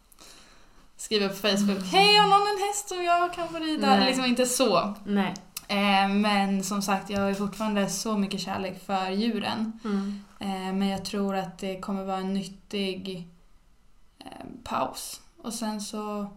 skriver 0.98 1.30
på 1.30 1.36
Facebook 1.36 1.86
Hej, 1.86 2.16
har 2.18 2.28
någon 2.28 2.48
en 2.48 2.68
häst 2.68 2.90
som 2.90 3.04
jag 3.04 3.34
kan 3.34 3.48
få 3.50 3.60
rida? 3.60 3.88
Nej. 3.88 4.06
Liksom 4.06 4.26
inte 4.26 4.46
så. 4.46 4.94
Nej. 5.06 5.34
Eh, 5.68 6.10
men 6.10 6.64
som 6.64 6.82
sagt, 6.82 7.10
jag 7.10 7.22
har 7.22 7.34
fortfarande 7.34 7.90
så 7.90 8.18
mycket 8.18 8.42
kärlek 8.42 8.86
för 8.86 9.10
djuren. 9.10 9.80
Mm. 9.84 10.24
Eh, 10.40 10.74
men 10.74 10.88
jag 10.88 11.06
tror 11.06 11.36
att 11.36 11.58
det 11.58 11.80
kommer 11.80 12.04
vara 12.04 12.18
en 12.18 12.34
nyttig 12.34 13.28
eh, 14.20 14.46
paus. 14.64 15.22
Och 15.38 15.54
sen 15.54 15.82
så, 15.82 16.28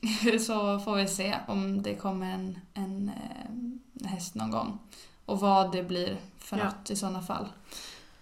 så 0.46 0.78
får 0.78 0.96
vi 0.96 1.06
se 1.08 1.34
om 1.46 1.82
det 1.82 1.94
kommer 1.94 2.32
en, 2.34 2.58
en, 2.74 3.08
eh, 3.08 4.08
häst 4.10 4.34
någon 4.34 4.50
gång. 4.50 4.78
Och 5.26 5.40
vad 5.40 5.72
det 5.72 5.82
blir 5.82 6.16
för 6.38 6.56
Ja. 6.58 6.64
något 6.64 6.90
i 6.90 6.96
sådana 6.96 7.22
fall. 7.22 7.46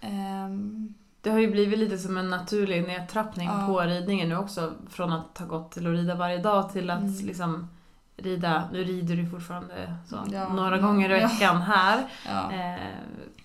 Ehm, 0.01 0.95
Det 1.21 1.31
har 1.31 1.39
ju 1.39 1.51
blivit 1.51 1.79
lite 1.79 1.99
som 1.99 2.17
en 2.17 2.31
naturlig 2.31 2.87
nedtrappning 2.87 3.47
Ja. 3.49 3.67
på 3.67 3.81
ridningen 3.81 4.29
nu 4.29 4.37
också. 4.37 4.73
Från 4.91 5.13
att 5.13 5.39
ha 5.39 5.47
gått 5.47 5.73
till 5.73 5.87
att 5.87 5.93
rida 5.93 6.15
varje 6.15 6.39
dag 6.39 6.73
till 6.73 6.91
att 6.91 7.01
Mm. 7.01 7.27
liksom 7.27 7.69
rida, 8.17 8.69
nu 8.73 8.85
rider 8.85 9.17
du 9.17 9.31
fortfarande 9.31 9.95
så, 10.09 10.17
Ja. 10.33 10.49
några 10.49 10.79
gånger 10.79 11.11
i 11.11 11.21
Ja. 11.21 11.29
veckan 11.29 11.63
här. 11.63 12.05
ja. 12.27 12.53
Eh, 12.53 12.89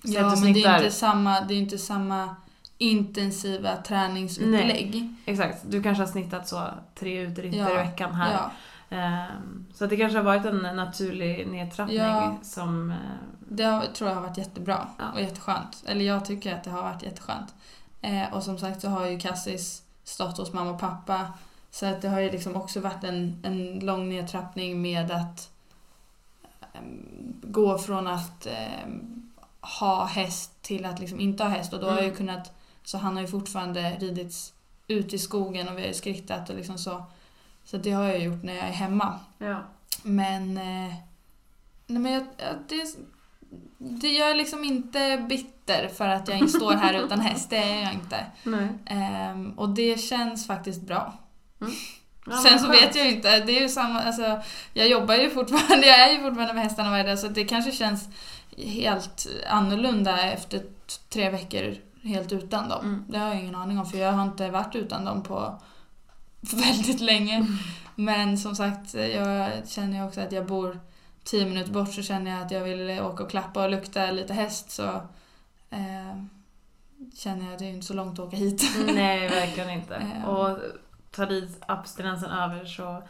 ja, 0.03 0.35
men 0.41 0.53
det 0.53 0.63
är, 0.63 0.77
inte 0.77 0.91
samma, 0.91 1.41
det 1.41 1.53
är 1.53 1.57
inte 1.57 1.77
samma 1.77 2.35
intensiva 2.81 3.75
träningsupplägg. 3.77 5.09
Exakt, 5.25 5.57
du 5.69 5.83
kanske 5.83 6.03
har 6.03 6.07
snittat 6.11 6.47
så 6.47 6.67
tre 6.95 7.21
uteritter 7.21 7.59
Ja. 7.59 7.69
i 7.71 7.73
veckan 7.73 8.13
här. 8.13 8.33
Ja, 8.33 8.51
Ehm, 8.91 9.65
Så 9.73 9.85
det 9.85 9.97
kanske 9.97 10.17
har 10.17 10.23
varit 10.25 10.45
en 10.45 10.75
naturlig 10.75 11.47
nedtrappning 11.47 11.97
Ja. 11.97 12.37
som... 12.43 12.91
eh, 12.91 12.97
det 13.39 13.63
har, 13.63 13.85
tror 13.85 14.09
jag 14.09 14.15
har 14.17 14.23
varit 14.23 14.37
jättebra 14.37 14.87
Ja. 14.97 15.11
och 15.13 15.21
jätteskönt. 15.21 15.83
Eller 15.87 16.05
jag 16.05 16.25
tycker 16.25 16.55
att 16.55 16.63
det 16.63 16.69
har 16.71 16.81
varit 16.83 17.03
jätteskönt. 17.03 17.53
Eh, 18.01 18.33
och 18.33 18.43
som 18.43 18.57
sagt 18.57 18.81
så 18.81 18.87
har 18.89 19.05
ju 19.05 19.19
Cassis 19.19 19.83
stått 20.03 20.37
hos 20.37 20.53
mamma 20.53 20.71
och 20.71 20.79
pappa. 20.79 21.33
Så 21.71 21.85
att 21.85 22.01
det 22.01 22.09
har 22.09 22.19
ju 22.19 22.31
liksom 22.31 22.55
också 22.55 22.79
varit 22.79 23.03
en, 23.03 23.39
en 23.43 23.79
lång 23.79 24.09
nedtrappning 24.09 24.81
med 24.81 25.11
att 25.11 25.51
ehm, 26.73 27.05
gå 27.43 27.77
från 27.77 28.07
att 28.07 28.45
ehm, 28.45 29.31
ha 29.79 30.05
häst 30.05 30.61
till 30.61 30.85
att 30.85 30.99
liksom 30.99 31.19
inte 31.19 31.43
ha 31.43 31.49
häst. 31.49 31.73
Och 31.73 31.79
då 31.79 31.85
har 31.87 31.93
jag 31.95 32.01
ju 32.03 32.07
Mm. 32.07 32.17
kunnat, 32.17 32.58
så 32.89 32.97
han 32.97 33.15
har 33.15 33.21
ju 33.21 33.27
fortfarande 33.27 33.91
ridits 33.99 34.53
ut 34.87 35.13
i 35.13 35.17
skogen 35.19 35.67
och 35.67 35.77
vi 35.77 35.81
har 35.81 35.87
ju 35.87 35.93
skrittat 35.93 36.49
och 36.49 36.55
liksom 36.55 36.77
så. 36.77 37.03
Så 37.63 37.77
det 37.77 37.91
har 37.91 38.03
jag 38.03 38.19
gjort 38.19 38.43
när 38.43 38.53
jag 38.55 38.65
är 38.67 38.71
hemma. 38.71 39.19
Ja. 39.37 39.63
Men... 40.03 40.57
Eh, 40.57 40.93
nej 41.87 42.01
men 42.01 42.11
jag, 42.11 42.23
jag- 42.37 42.55
det, 42.67 42.95
det 43.77 44.07
jag 44.11 44.29
är 44.31 44.35
liksom 44.35 44.63
inte 44.63 45.25
bitter 45.29 45.87
för 45.87 46.07
att 46.07 46.27
jag 46.27 46.37
inte 46.37 46.51
står 46.53 46.71
här 46.73 46.93
utan 47.05 47.19
häst. 47.19 47.49
Det 47.49 47.57
är 47.57 47.81
jag 47.83 47.93
inte. 47.93 48.25
Nej. 48.43 48.67
Ehm, 48.85 49.51
och 49.59 49.69
det 49.69 49.99
känns 50.01 50.47
faktiskt 50.47 50.81
bra. 50.81 51.13
Ja, 52.25 52.37
Sen 52.37 52.59
så 52.59 52.65
skönt. 52.67 52.81
vet 52.81 52.95
jag 52.95 53.05
ju 53.05 53.11
inte. 53.15 53.39
Det 53.39 53.57
är 53.57 53.61
ju 53.61 53.69
samma, 53.69 54.01
alltså, 54.01 54.41
jag 54.73 54.87
jobbar 54.89 55.15
ju 55.15 55.29
fortfarande, 55.29 55.87
jag 55.87 55.99
är 55.99 56.13
ju 56.13 56.21
fortfarande 56.23 56.53
med 56.53 56.63
hästarna 56.63 56.89
varje 56.89 57.03
dag 57.03 57.19
så 57.19 57.27
det 57.27 57.43
kanske 57.45 57.71
känns 57.71 58.07
helt 58.57 59.27
annorlunda 59.49 60.21
efter 60.31 60.61
tre 61.09 61.29
veckor 61.29 61.75
helt 62.03 62.31
utan 62.31 62.69
dem. 62.69 62.85
Mm. 62.85 63.05
Det 63.07 63.17
har 63.17 63.27
jag 63.27 63.39
ingen 63.39 63.55
aning 63.55 63.79
om 63.79 63.85
för 63.85 63.97
jag 63.97 64.11
har 64.11 64.23
inte 64.23 64.49
varit 64.49 64.75
utan 64.75 65.05
dem 65.05 65.23
på 65.23 65.61
väldigt 66.41 67.01
länge. 67.01 67.35
Mm. 67.35 67.57
Men 67.95 68.37
som 68.37 68.55
sagt, 68.55 68.93
jag 68.93 69.67
känner 69.67 69.97
ju 69.97 70.07
också 70.07 70.21
att 70.21 70.31
jag 70.31 70.45
bor 70.45 70.79
tio 71.23 71.45
minuter 71.45 71.71
bort 71.71 71.93
så 71.93 72.01
känner 72.01 72.31
jag 72.31 72.41
att 72.41 72.51
jag 72.51 72.63
vill 72.63 72.99
åka 72.99 73.23
och 73.23 73.29
klappa 73.29 73.63
och 73.63 73.71
lukta 73.71 74.11
lite 74.11 74.33
häst 74.33 74.71
så 74.71 74.83
eh, 75.69 76.23
känner 77.15 77.45
jag 77.45 77.53
att 77.53 77.59
det 77.59 77.65
är 77.65 77.71
inte 77.71 77.85
så 77.85 77.93
långt 77.93 78.19
att 78.19 78.27
åka 78.27 78.37
hit. 78.37 78.63
Nej, 78.85 79.29
verkligen 79.29 79.69
inte. 79.69 79.95
Ehm. 79.95 80.23
Och 80.23 80.57
tar 81.11 81.25
dit 81.25 81.61
abstinensen 81.67 82.31
över 82.31 82.65
så 82.65 83.03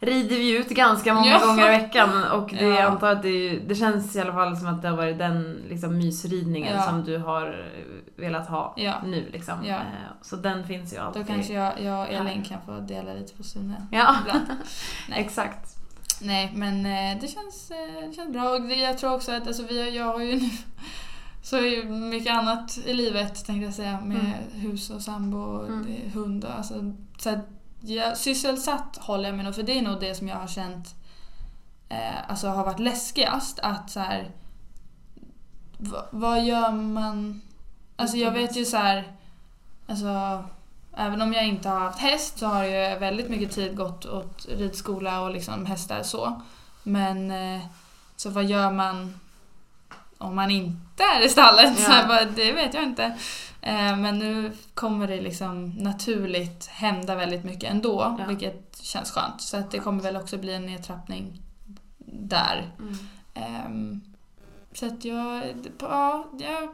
rider 0.00 0.36
vi 0.36 0.56
ut 0.56 0.68
ganska 0.68 1.14
många 1.14 1.30
Ja. 1.30 1.46
gånger 1.46 1.66
i 1.66 1.78
veckan 1.78 2.24
och 2.24 2.50
det, 2.50 2.64
Ja. 2.64 2.82
antar 2.86 3.12
att 3.12 3.22
det, 3.22 3.58
det 3.58 3.74
känns 3.74 4.16
i 4.16 4.20
alla 4.20 4.32
fall 4.32 4.56
som 4.56 4.66
att 4.66 4.82
det 4.82 4.88
har 4.88 4.96
varit 4.96 5.18
den 5.18 5.62
liksom, 5.68 5.98
mysridningen 5.98 6.76
Ja. 6.76 6.82
som 6.82 7.04
du 7.04 7.18
har 7.18 7.66
velat 8.16 8.48
ha 8.48 8.74
Ja. 8.76 8.94
nu. 9.04 9.28
Liksom. 9.32 9.64
Eh, 9.64 9.76
Så 10.22 10.36
den 10.36 10.66
finns 10.66 10.92
ju 10.92 10.96
Då 10.96 11.02
alltid. 11.02 11.26
kanske 11.26 11.52
jag, 11.52 11.80
jag 11.82 12.00
och 12.00 12.12
Elin 12.14 12.44
kan 12.44 12.58
få 12.66 12.72
dela 12.80 13.14
lite 13.14 13.34
på 13.36 13.42
synen. 13.42 13.82
Ja. 13.90 14.16
Nej. 15.08 15.20
exakt. 15.20 15.76
Nej, 16.20 16.52
men 16.54 16.86
eh, 16.86 17.20
det 17.20 17.28
känns, 17.28 17.70
eh, 17.70 18.08
det 18.08 18.14
känns 18.14 18.32
bra. 18.32 18.50
Och 18.50 18.60
det, 18.62 18.74
jag 18.74 18.98
tror 18.98 19.14
också 19.14 19.32
att 19.32 19.46
alltså, 19.46 19.62
vi, 19.68 19.96
jag 19.96 20.04
har 20.04 20.20
ju 20.20 20.34
nu 20.40 20.50
så 21.42 21.56
mycket 21.86 22.32
annat 22.32 22.78
i 22.84 22.92
livet 22.94 23.44
tänkte 23.46 23.64
jag 23.64 23.74
säga 23.74 24.00
med 24.00 24.32
hus 24.52 24.90
och 24.90 25.02
sambo 25.02 25.38
och 25.38 25.66
Mm. 25.68 25.86
hund 26.14 26.44
och 26.44 26.50
alltså, 26.56 26.74
så 27.18 27.30
att 27.30 27.55
jag, 27.88 28.16
sysselsatt 28.16 28.96
håller 29.00 29.28
jag 29.28 29.44
nog 29.44 29.54
för 29.54 29.62
det 29.62 29.78
är 29.78 29.82
nog 29.82 30.00
det 30.00 30.14
som 30.14 30.28
jag 30.28 30.36
har 30.36 30.46
känt 30.46 30.94
eh, 31.88 32.30
alltså 32.30 32.48
har 32.48 32.64
varit 32.64 32.78
läskigast 32.78 33.58
att 33.58 33.90
så 33.90 34.00
här 34.00 34.30
va, 35.78 36.06
vad 36.10 36.44
gör 36.44 36.72
man 36.72 37.42
Alltså 37.96 38.16
jag 38.16 38.30
vet 38.30 38.56
ju 38.56 38.64
så 38.64 38.76
här 38.76 39.12
alltså 39.86 40.44
Även 40.98 41.22
om 41.22 41.32
jag 41.32 41.46
inte 41.46 41.68
har 41.68 41.80
haft 41.80 41.98
häst 41.98 42.38
så 42.38 42.46
har 42.46 42.64
ju 42.64 42.98
väldigt 42.98 43.28
mycket 43.28 43.52
tid 43.52 43.76
gått 43.76 44.06
åt 44.06 44.46
ridskola 44.48 45.20
och 45.20 45.30
liksom 45.30 45.66
hästar 45.66 46.02
så. 46.02 46.42
Men 46.82 47.30
eh, 47.30 47.60
så 48.16 48.30
vad 48.30 48.44
gör 48.44 48.70
man 48.70 49.20
om 50.18 50.36
man 50.36 50.50
inte 50.50 51.02
är 51.02 51.24
i 51.24 51.28
stallet? 51.28 51.74
Ja. 51.78 51.84
Så 51.84 51.90
här, 51.90 52.32
det 52.36 52.52
vet 52.52 52.74
jag 52.74 52.82
inte. 52.82 53.18
Eh, 53.66 53.96
men 53.96 54.18
nu 54.18 54.52
kommer 54.74 55.08
det 55.08 55.20
liksom 55.20 55.68
naturligt 55.70 56.66
hända 56.66 57.14
väldigt 57.14 57.44
mycket 57.44 57.70
ändå, 57.70 58.16
Ja. 58.18 58.24
vilket 58.28 58.78
känns 58.82 59.10
skönt. 59.10 59.40
Så 59.40 59.56
att 59.56 59.70
det 59.70 59.78
kommer 59.78 60.02
väl 60.02 60.16
också 60.16 60.38
bli 60.38 60.54
en 60.54 60.66
nedtrappning 60.66 61.42
där. 62.08 62.70
Mm. 62.78 62.94
Ehm, 63.34 64.00
så 64.72 64.86
att 64.86 65.04
jag, 65.04 65.42
ja, 65.80 66.26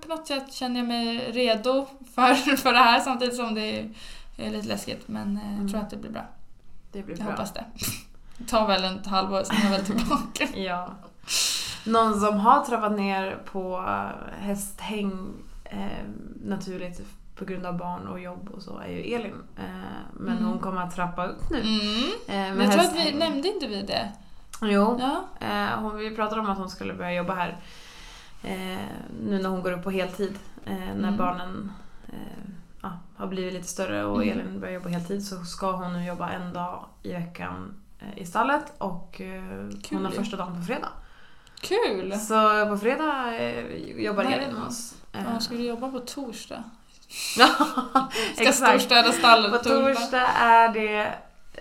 på 0.03 0.09
något 0.09 0.27
sätt 0.27 0.53
känner 0.53 0.81
jag 0.81 0.89
mig 0.89 1.19
redo 1.33 1.87
för, 2.15 2.35
för 2.57 2.73
det 2.73 2.79
här 2.79 3.01
samtidigt 3.01 3.37
som 3.37 3.55
det 3.55 3.89
är, 4.37 4.51
lite 4.51 4.69
läskigt. 4.69 5.09
Men 5.09 5.37
eh, 5.37 5.43
jag 5.45 5.53
Mm. 5.55 5.69
tror 5.69 5.81
att 5.81 5.91
det 5.91 5.97
blir 5.97 6.11
bra. 6.11 6.25
Det 6.93 7.03
blir 7.03 7.17
Jag 7.17 7.25
bra. 7.27 7.33
hoppas 7.35 7.53
det. 7.53 7.65
Det 8.39 8.45
tar 8.45 8.67
väl 8.67 8.85
ett 8.85 9.07
halvår, 9.07 9.43
sen 9.45 9.57
är 9.57 9.63
jag 9.65 9.71
väl 9.71 9.85
tillbaka. 9.87 10.49
Ja. 10.61 10.91
Någon 11.87 12.21
som 12.21 12.37
har 12.39 12.65
trappat 12.65 12.93
ner 12.93 13.39
på 13.53 13.79
eh, 13.79 14.35
hästhäng 14.47 15.33
eh, 15.73 16.05
naturligt 16.45 17.01
på 17.37 17.45
grund 17.45 17.67
av 17.67 17.77
barn 17.79 18.07
och 18.09 18.21
jobb 18.21 18.49
och 18.55 18.63
så 18.63 18.79
är 18.79 18.89
ju 18.89 19.15
Elin. 19.15 19.35
Eh, 19.59 19.65
men 20.13 20.33
Mm. 20.39 20.45
hon 20.49 20.59
kommer 20.59 20.81
att 20.83 20.95
trappa 20.95 21.27
upp 21.27 21.51
nu. 21.51 21.61
Mm. 21.61 22.05
Eh, 22.29 22.57
Men 22.57 22.61
jag 22.61 22.73
tror 22.73 22.83
att 22.85 22.97
vi, 22.97 23.13
nämnde 23.13 23.49
inte 23.49 23.67
vi 23.67 23.83
det? 23.83 24.13
Jo. 24.63 24.99
Ja. 25.01 25.25
Eh, 25.47 25.79
hon, 25.81 25.97
vi 25.97 26.17
pratade 26.17 26.41
om 26.41 26.51
att 26.51 26.59
hon 26.59 26.71
skulle 26.71 26.95
börja 26.95 27.13
jobba 27.13 27.35
här. 27.35 27.57
Eh, 28.43 28.79
nu 29.25 29.43
när 29.43 29.49
hon 29.49 29.63
går 29.63 29.73
upp 29.73 29.85
på 29.85 29.91
heltid. 29.91 30.39
Eh, 30.65 30.75
när 30.75 30.93
Mm. 30.95 31.17
barnen 31.17 31.73
ja, 32.83 32.91
har 33.17 33.27
blivit 33.27 33.53
lite 33.53 33.69
större 33.69 34.05
och 34.05 34.23
Mm. 34.25 34.39
Elin 34.41 34.61
börjar 34.61 34.75
jobba 34.75 34.89
heltid 34.89 35.27
så 35.27 35.45
ska 35.45 35.73
hon 35.73 35.93
nu 35.93 36.05
jobba 36.07 36.31
en 36.31 36.53
dag 36.53 36.85
i 37.03 37.13
veckan 37.13 37.75
i 38.17 38.27
stallet 38.27 38.73
och 38.79 39.21
eh, 39.21 39.43
hon 39.91 40.05
har 40.05 40.13
första 40.13 40.37
dagen 40.37 40.55
på 40.61 40.63
fredag. 40.67 40.89
Kul! 41.61 42.19
Så 42.19 42.67
på 42.69 42.79
fredag 42.79 43.25
jobbar 43.97 44.23
Elin 44.25 44.55
med 44.55 44.63
oss. 44.67 44.95
Ja, 45.13 45.41
ska 45.41 45.55
du 45.55 45.63
jobba 45.67 45.89
på 45.91 45.99
torsdag? 46.01 46.65
Ska 48.37 48.53
storstäda 48.53 49.13
stallet 49.13 49.53
På 49.53 49.59
torsdag? 49.59 49.95
torsdag 49.95 50.27
är 50.27 50.69
det 50.69 51.15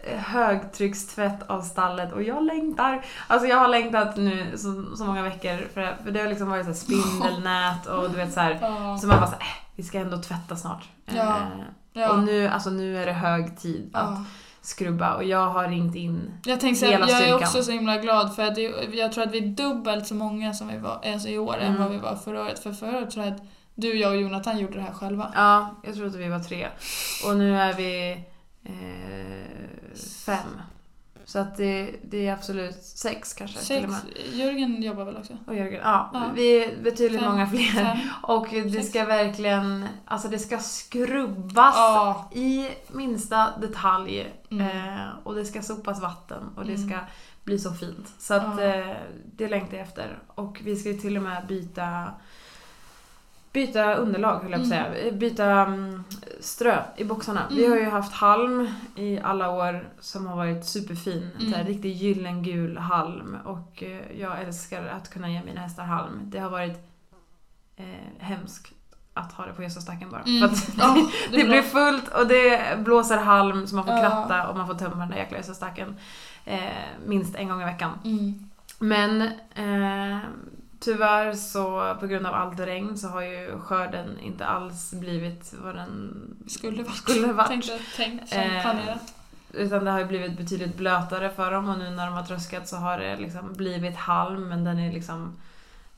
eh, 0.04 0.20
högtryckstvätt 0.20 1.50
av 1.50 1.62
stallet 1.62 2.14
och 2.14 2.24
jag 2.24 2.44
längtar. 2.44 3.06
Alltså 3.28 3.48
jag 3.48 3.58
har 3.58 3.68
längtat 3.68 4.18
nu 4.18 4.58
så, 4.58 4.96
så 4.96 5.04
många 5.06 5.22
veckor 5.24 5.68
för, 5.74 5.82
det- 5.82 5.98
för 6.04 6.12
det 6.12 6.20
har 6.22 6.28
liksom 6.28 6.50
varit 6.50 6.66
så 6.66 6.74
spindelnät 6.74 7.86
och 7.86 8.10
du 8.10 8.16
vet 8.18 8.34
så 8.34 8.40
här. 8.40 8.52
Ja. 8.62 8.98
Så 8.98 9.08
man 9.08 9.18
bara 9.20 9.28
så 9.28 9.34
här, 9.34 9.42
äh, 9.42 9.48
vi 9.76 9.84
ska 9.84 10.00
ändå 10.00 10.18
tvätta 10.18 10.56
snart. 10.56 10.84
Ja. 11.06 11.36
Eh, 11.38 11.66
Ja. 11.94 12.10
Och 12.10 12.20
nu, 12.24 12.48
alltså 12.48 12.70
nu 12.70 12.98
är 13.02 13.06
det 13.06 13.14
hög 13.14 13.60
tid 13.60 13.90
att. 13.94 14.20
Skrubba 14.62 15.16
och 15.16 15.24
jag 15.24 15.50
har 15.50 15.68
ringt 15.68 15.96
in 15.96 16.32
Jag 16.46 16.60
tänkte 16.60 16.86
Hela 16.86 17.10
jag 17.10 17.22
är 17.22 17.36
också 17.36 17.64
så 17.64 17.72
himla 17.72 17.98
glad 17.98 18.36
för 18.36 18.44
att 18.44 18.58
jag 18.94 19.12
tror 19.12 19.24
att 19.24 19.32
vi 19.32 19.38
är 19.38 19.48
dubbelt 19.48 20.08
så 20.08 20.16
många 20.16 20.54
som 20.54 20.68
vi 20.68 20.78
var 20.78 21.02
alltså 21.14 21.28
i 21.28 21.38
år 21.38 21.58
än 21.58 21.68
Mm. 21.68 21.82
vad 21.82 21.92
vi 21.92 21.98
var 21.98 22.16
förra 22.16 22.42
året. 22.42 22.60
För 22.60 22.74
förra 22.74 22.98
året 22.98 23.12
tror 23.12 23.26
jag 23.26 23.34
att 23.36 23.42
du, 23.76 23.98
jag 24.00 24.12
och 24.12 24.22
Jonathan 24.22 24.60
gjorde 24.60 24.74
det 24.74 24.82
här 24.82 24.94
själva. 24.94 25.32
Ja, 25.36 25.76
jag 25.84 25.96
tror 25.96 26.08
att 26.08 26.16
vi 26.16 26.28
var 26.30 26.40
tre. 26.40 26.68
Och 27.26 27.38
nu 27.38 27.58
är 27.58 27.74
vi 27.74 28.12
eh, 28.66 29.98
fem. 30.26 30.62
Så 31.32 31.40
att 31.40 31.58
det, 31.58 31.96
det 32.04 32.28
är 32.28 32.34
absolut 32.34 32.84
sex 32.84 33.34
kanske 33.34 33.60
till 33.60 33.84
och 33.84 33.90
med. 33.90 34.00
Sex. 34.02 34.34
Jörgen 34.34 34.84
jobbar 34.84 35.06
väl 35.06 35.18
också? 35.18 35.34
Och 35.48 35.56
Jörgen, 35.56 35.82
ja, 35.84 36.10
Ja. 36.14 36.24
vi 36.36 36.64
är 36.64 36.84
betydligt 36.84 37.22
Fem, 37.22 37.32
många 37.32 37.48
fler. 37.48 37.60
fem, 37.72 37.98
Och 38.24 38.48
det 38.52 38.72
sex. 38.72 38.90
ska 38.90 39.06
verkligen, 39.06 39.86
alltså 40.06 40.28
det 40.28 40.40
ska 40.40 40.58
skrubbas 40.60 41.74
Ja. 41.76 42.30
i 42.34 42.70
minsta 42.88 43.48
detalj. 43.62 44.34
Mm. 44.52 44.68
Eh, 44.68 45.06
och 45.24 45.36
det 45.36 45.46
ska 45.46 45.62
sopas 45.62 46.02
vatten 46.02 46.44
och 46.56 46.66
det 46.66 46.74
Mm. 46.74 46.90
ska 46.90 47.00
bli 47.44 47.60
så 47.60 47.72
fint. 47.74 48.14
Så 48.20 48.34
att 48.34 48.60
Ja. 48.60 48.64
eh, 48.64 48.96
det 49.36 49.48
längtar 49.48 49.78
jag 49.78 49.88
efter. 49.88 50.20
Och 50.28 50.62
vi 50.64 50.76
ska 50.76 50.90
ju 50.90 50.98
till 50.98 51.18
och 51.18 51.24
med 51.24 51.48
byta 51.48 52.08
Byta 53.54 53.94
underlag 53.96 54.40
höll 54.40 54.52
jag 54.52 54.60
på 54.62 54.66
att 54.66 54.72
Mm. 54.74 54.94
säga. 54.94 55.12
Byta 55.12 55.46
mm, 55.52 56.04
strö 56.40 56.84
i 56.98 57.04
boxarna. 57.06 57.42
Vi 57.52 57.66
Mm. 57.66 57.72
har 57.72 57.86
ju 57.86 57.90
haft 57.90 58.14
halm 58.14 58.70
i 58.96 59.20
alla 59.20 59.50
år 59.52 59.90
som 60.00 60.28
har 60.28 60.36
varit 60.36 60.66
superfin. 60.66 61.30
Mm. 61.40 61.54
här 61.54 61.64
riktig 61.64 61.92
gyllengul 61.96 62.78
halm. 62.78 63.38
Och 63.46 63.84
eh, 63.84 64.20
jag 64.20 64.42
älskar 64.42 64.86
att 64.86 65.10
kunna 65.10 65.30
ge 65.32 65.42
mina 65.44 65.62
hästar 65.62 65.84
halm. 65.84 66.20
Det 66.24 66.40
har 66.40 66.50
varit 66.50 66.78
eh, 67.78 67.86
hemskt 68.20 68.72
att 69.14 69.32
ha 69.34 69.46
det 69.46 69.54
på 69.54 69.64
gödselstacken 69.64 70.10
bara. 70.10 70.22
Mm. 70.22 70.50
För 70.50 70.56
att 70.56 70.78
Ja, 70.78 71.08
det 71.32 71.38
det 71.38 71.44
blir 71.44 71.62
fullt 71.62 72.08
och 72.08 72.28
det 72.28 72.78
blåser 72.80 73.18
halm 73.18 73.68
så 73.68 73.76
man 73.76 73.86
får 73.86 74.02
kratta 74.02 74.48
och 74.48 74.58
man 74.58 74.68
får 74.68 74.74
tömma 74.74 74.96
den 74.96 75.10
där 75.10 75.18
jäkla 75.18 75.38
gödselstacken. 75.38 75.96
Eh, 76.46 76.60
minst 77.06 77.36
en 77.36 77.48
gång 77.50 77.62
i 77.62 77.66
veckan. 77.66 77.92
Mm. 78.04 78.50
Men 78.80 79.22
eh, 79.56 80.20
tyvärr 80.82 81.34
så 81.34 81.96
på 82.00 82.08
grund 82.08 82.26
av 82.26 82.34
allt 82.34 82.60
regn 82.60 82.98
så 82.98 83.08
har 83.08 83.22
ju 83.22 83.60
skörden 83.60 84.20
inte 84.20 84.46
alls 84.46 84.92
blivit 84.94 85.54
vad 85.64 85.76
den 85.76 86.14
Skulle 86.48 86.84
varit. 86.84 86.96
skulle 86.98 87.34
varit. 87.34 87.48
Tänkte, 87.48 87.80
tänkt, 87.98 88.34
Eh, 88.34 88.62
planerat. 88.62 89.14
Utan 89.54 89.86
det 89.86 89.92
har 89.92 90.00
ju 90.00 90.06
blivit 90.06 90.38
betydligt 90.38 90.78
blötare 90.78 91.30
för 91.30 91.52
dem 91.52 91.70
och 91.70 91.78
nu 91.80 91.90
när 91.90 92.06
de 92.06 92.14
har 92.16 92.24
tröskat 92.24 92.68
så 92.68 92.76
har 92.78 92.98
det 93.00 93.16
liksom 93.18 93.54
blivit 93.54 93.96
halm 93.96 94.50
men 94.50 94.64
den 94.64 94.80
är 94.80 94.92
liksom 94.92 95.38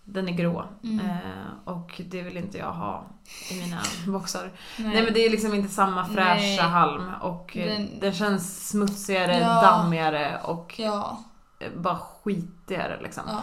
den 0.05 0.29
är 0.29 0.33
grå. 0.33 0.65
Mm. 0.83 0.99
Eh, 1.05 1.17
och 1.63 2.01
det 2.05 2.21
vill 2.21 2.37
inte 2.37 2.57
jag 2.57 2.71
ha 2.73 3.05
i 3.51 3.61
mina 3.61 3.81
boxar. 4.07 4.51
Nej. 4.77 4.87
Nej 4.93 5.03
men 5.03 5.13
det 5.13 5.19
är 5.25 5.29
liksom 5.29 5.53
inte 5.53 5.69
samma 5.73 6.05
fräscha 6.05 6.33
Nej. 6.39 6.57
halm 6.57 7.11
och 7.21 7.57
eh, 7.57 7.65
Den- 7.77 7.99
den, 7.99 8.13
känns 8.13 8.69
smutsigare, 8.69 9.37
Ja. 9.39 9.61
dammigare 9.61 10.39
och 10.43 10.73
Ja. 10.77 11.23
eh, 11.59 11.71
bara 11.77 11.97
skitigare 11.97 12.99
liksom. 13.03 13.23
ja. 13.27 13.41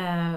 Eh, 0.00 0.32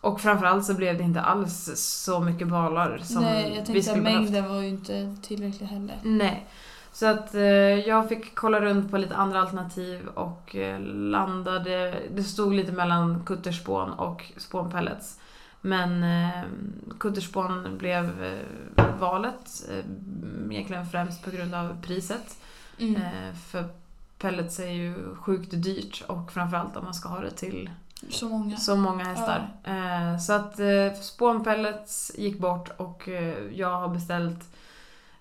och 0.00 0.20
framförallt 0.20 0.64
så 0.64 0.74
blev 0.74 0.98
det 0.98 1.02
inte 1.04 1.20
alls 1.20 1.70
så 1.76 2.20
mycket 2.20 2.48
balar 2.48 2.98
som 2.98 3.22
Nej, 3.22 3.42
jag 3.42 3.50
vi 3.50 3.56
tänkte 3.56 3.78
att 3.78 3.84
skulle 3.84 4.02
behövt. 4.02 4.22
mängden 4.22 4.48
var 4.48 4.60
ju 4.60 4.68
inte 4.68 5.16
tillräcklig 5.22 5.66
heller. 5.66 5.98
Nej. 6.02 6.46
Så 6.92 7.06
att 7.06 7.34
eh, 7.34 7.42
jag 7.88 8.08
fick 8.08 8.34
kolla 8.34 8.60
runt 8.60 8.90
på 8.90 8.98
lite 8.98 9.16
andra 9.16 9.40
alternativ 9.40 10.08
och 10.08 10.56
eh, 10.56 10.80
landade... 10.84 12.00
Det 12.14 12.22
stod 12.22 12.54
lite 12.54 12.72
mellan 12.72 13.22
kutterspån 13.26 13.90
och 13.92 14.32
spånpellets. 14.36 15.20
Men 15.60 16.02
eh, 16.02 16.42
kutterspån 16.98 17.78
blev 17.78 18.24
eh, 18.24 18.84
valet. 19.00 19.68
Eh, 19.70 19.84
egentligen 20.50 20.86
främst 20.86 21.24
på 21.24 21.30
grund 21.30 21.54
av 21.54 21.76
priset. 21.82 22.38
Mm. 22.78 22.96
Eh, 22.96 23.34
för 23.50 23.64
pellets 24.18 24.60
är 24.60 24.70
ju 24.70 25.14
sjukt 25.14 25.50
dyrt 25.52 26.04
och 26.06 26.32
framförallt 26.32 26.76
om 26.76 26.84
man 26.84 26.94
ska 26.94 27.08
ha 27.08 27.20
det 27.20 27.30
till 27.30 27.70
Så 28.08 28.28
många. 28.28 28.56
så 28.56 28.76
många 28.76 29.04
hästar. 29.04 29.48
Eh, 29.64 30.18
så 30.18 30.32
att 30.32 30.60
eh, 30.60 31.00
spånpellets 31.00 32.12
gick 32.18 32.38
bort 32.38 32.70
och 32.76 33.08
eh, 33.08 33.38
jag 33.52 33.80
har 33.80 33.88
beställt 33.88 34.56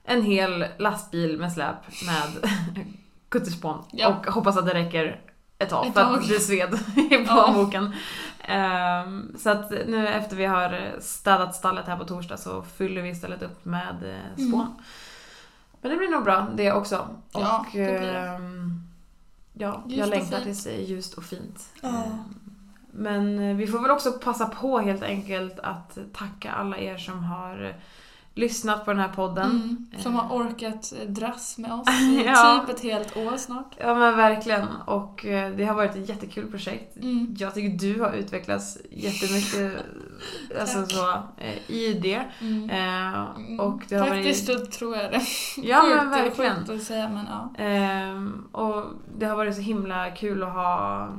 en 0.03 0.21
hel 0.23 0.65
lastbil 0.77 1.38
med 1.39 1.53
släp 1.53 1.75
med 2.05 2.51
kutterspån. 3.30 3.84
Ja. 3.91 4.07
Och 4.07 4.25
hoppas 4.34 4.57
att 4.57 4.65
det 4.65 4.73
räcker 4.73 5.21
ett 5.57 5.69
tag 5.69 5.88
Ett 5.88 5.93
för 5.93 6.01
tag. 6.03 6.15
att 6.19 6.27
det 6.27 6.39
sved 6.39 6.73
i 7.11 7.25
plånboken. 7.25 7.93
Ehm, 8.39 9.36
så 9.38 9.49
att 9.49 9.69
nu 9.69 10.07
efter 10.07 10.36
vi 10.36 10.45
har 10.45 10.95
städat 10.99 11.55
stallet 11.55 11.86
här 11.88 11.97
på 11.97 12.05
torsdag 12.05 12.38
så 12.38 12.61
fyller 12.61 13.01
vi 13.01 13.09
istället 13.09 13.41
upp 13.41 13.65
med 13.65 13.95
eh, 14.03 14.34
spån. 14.36 14.61
Mm. 14.61 14.73
Men 15.82 15.91
det 15.91 15.97
blir 15.97 16.09
nog 16.09 16.23
bra 16.23 16.47
det 16.55 16.71
också. 16.71 17.07
Ja, 17.32 17.59
och, 17.59 17.65
det 17.73 17.99
blir 17.99 18.13
det. 18.13 18.19
ehm, 18.19 18.88
ja, 19.53 19.84
jag 19.88 20.09
längtar 20.09 20.39
tills 20.39 20.63
det 20.63 20.71
är 20.75 20.82
ljust 20.82 21.13
och 21.13 21.23
fint. 21.23 21.69
Ja. 21.82 22.03
Men 22.91 23.39
eh, 23.49 23.55
vi 23.55 23.67
får 23.67 23.79
väl 23.79 23.91
också 23.91 24.11
passa 24.11 24.45
på 24.45 24.79
helt 24.79 25.03
enkelt 25.03 25.59
att 25.59 25.97
tacka 26.13 26.51
alla 26.51 26.77
er 26.77 26.97
som 26.97 27.23
har 27.23 27.73
lyssnat 28.35 28.85
på 28.85 28.91
den 28.91 28.99
här 28.99 29.09
podden. 29.09 29.51
Mm. 29.51 29.87
Som 30.03 30.15
Eh. 30.15 30.21
har 30.21 30.37
orkat 30.37 30.93
eh, 31.01 31.07
dras 31.09 31.57
med 31.57 31.73
oss 31.73 31.89
i 32.01 32.23
Ja. 32.25 32.65
typ 32.67 32.75
ett 32.75 32.83
helt 32.83 33.17
år 33.17 33.37
snart. 33.37 33.75
Ja 33.77 33.95
men 33.95 34.17
verkligen. 34.17 34.67
Och 34.85 35.25
eh, 35.25 35.51
det 35.51 35.65
har 35.65 35.75
varit 35.75 35.95
ett 35.95 36.09
jättekul 36.09 36.51
projekt. 36.51 36.97
Mm. 36.97 37.35
Jag 37.39 37.53
tycker 37.53 37.77
du 37.87 38.01
har 38.01 38.11
utvecklats 38.11 38.77
jättemycket 38.91 39.85
alltså 40.61 40.85
så, 40.85 41.11
eh, 41.37 41.71
i 41.71 41.93
det. 41.93 42.23
Mm. 42.41 42.69
Eh, 42.69 43.59
och 43.59 43.81
det 43.89 43.95
har 43.95 44.07
Faktiskt 44.07 44.49
varit... 44.49 44.59
så 44.59 44.71
tror 44.79 44.95
jag 44.97 45.11
det. 45.11 45.21
Ja 45.57 45.83
men 45.83 45.99
Sjukt- 45.99 46.11
verkligen. 46.11 46.55
Sjukt 46.57 46.69
att 46.69 46.81
säga 46.83 47.09
men 47.09 47.25
ja. 47.29 47.63
Ehm, 47.63 48.47
och 48.51 48.83
det 49.17 49.25
har 49.25 49.35
varit 49.35 49.55
så 49.55 49.61
himla 49.61 50.11
kul 50.11 50.43
att 50.43 50.53
ha 50.53 51.09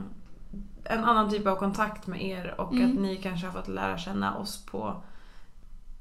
en 0.91 1.05
annan 1.05 1.30
typ 1.30 1.47
av 1.47 1.57
kontakt 1.57 2.07
med 2.07 2.22
er 2.24 2.61
och 2.61 2.72
Mm. 2.72 2.91
att 2.91 3.01
ni 3.01 3.16
kanske 3.16 3.47
har 3.47 3.53
fått 3.53 3.68
lära 3.68 3.99
känna 3.99 4.36
oss 4.36 4.64
på 4.66 5.03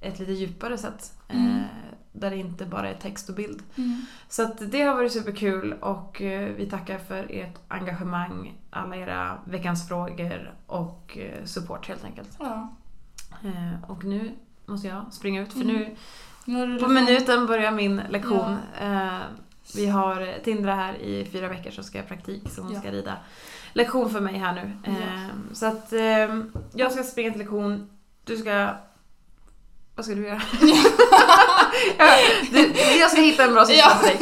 ett 0.01 0.19
lite 0.19 0.31
djupare 0.31 0.77
sätt. 0.77 1.13
Mm. 1.27 1.47
Eh, 1.57 1.63
där 2.11 2.29
det 2.29 2.37
inte 2.37 2.65
bara 2.65 2.89
är 2.89 2.93
text 2.93 3.29
och 3.29 3.35
bild. 3.35 3.63
Mm. 3.75 4.05
Så 4.29 4.43
att 4.43 4.71
det 4.71 4.81
har 4.81 4.95
varit 4.95 5.11
superkul 5.11 5.73
och 5.73 6.21
eh, 6.21 6.49
vi 6.55 6.69
tackar 6.69 6.97
för 6.99 7.27
ert 7.29 7.55
engagemang, 7.67 8.53
alla 8.69 8.95
era 8.95 9.37
veckans 9.45 9.87
frågor 9.87 10.53
och 10.67 11.17
eh, 11.17 11.45
support 11.45 11.87
helt 11.87 12.03
enkelt. 12.05 12.37
Ja. 12.39 12.69
Eh, 13.43 13.89
och 13.91 14.03
nu 14.03 14.31
måste 14.65 14.87
jag 14.87 15.13
springa 15.13 15.41
ut 15.41 15.53
för 15.53 15.61
Mm. 15.61 15.95
nu 16.45 16.79
på 16.79 16.87
minuten 16.87 17.45
börjar 17.47 17.71
min 17.71 18.01
lektion. 18.09 18.57
Eh, 18.81 19.17
vi 19.75 19.87
har 19.87 20.39
Tindra 20.43 20.75
här 20.75 20.93
i 20.93 21.25
fyra 21.25 21.47
veckor 21.47 21.71
så 21.71 21.83
ska 21.83 21.97
jag 21.97 22.07
praktik 22.07 22.49
så 22.49 22.61
hon 22.61 22.73
Ja. 22.73 22.79
ska 22.79 22.91
rida 22.91 23.17
lektion 23.73 24.09
för 24.09 24.19
mig 24.21 24.37
här 24.37 24.53
nu. 24.53 24.71
Ja. 24.83 24.91
Eh, 24.91 25.53
så 25.53 25.65
att 25.65 25.93
eh, 25.93 26.35
jag 26.73 26.91
ska 26.91 27.03
springa 27.03 27.29
till 27.31 27.39
lektion, 27.39 27.89
du 28.25 28.37
ska... 28.37 28.69
Vad 29.95 30.05
ska 30.05 30.15
du 30.15 30.27
göra? 30.27 30.41
Ja, 31.97 32.05
du, 32.51 32.73
jag 32.99 33.11
ska 33.11 33.21
hitta 33.21 33.43
en 33.43 33.53
bra 33.53 33.65
Ja. 33.69 33.89
för 33.89 34.05
dig. 34.07 34.19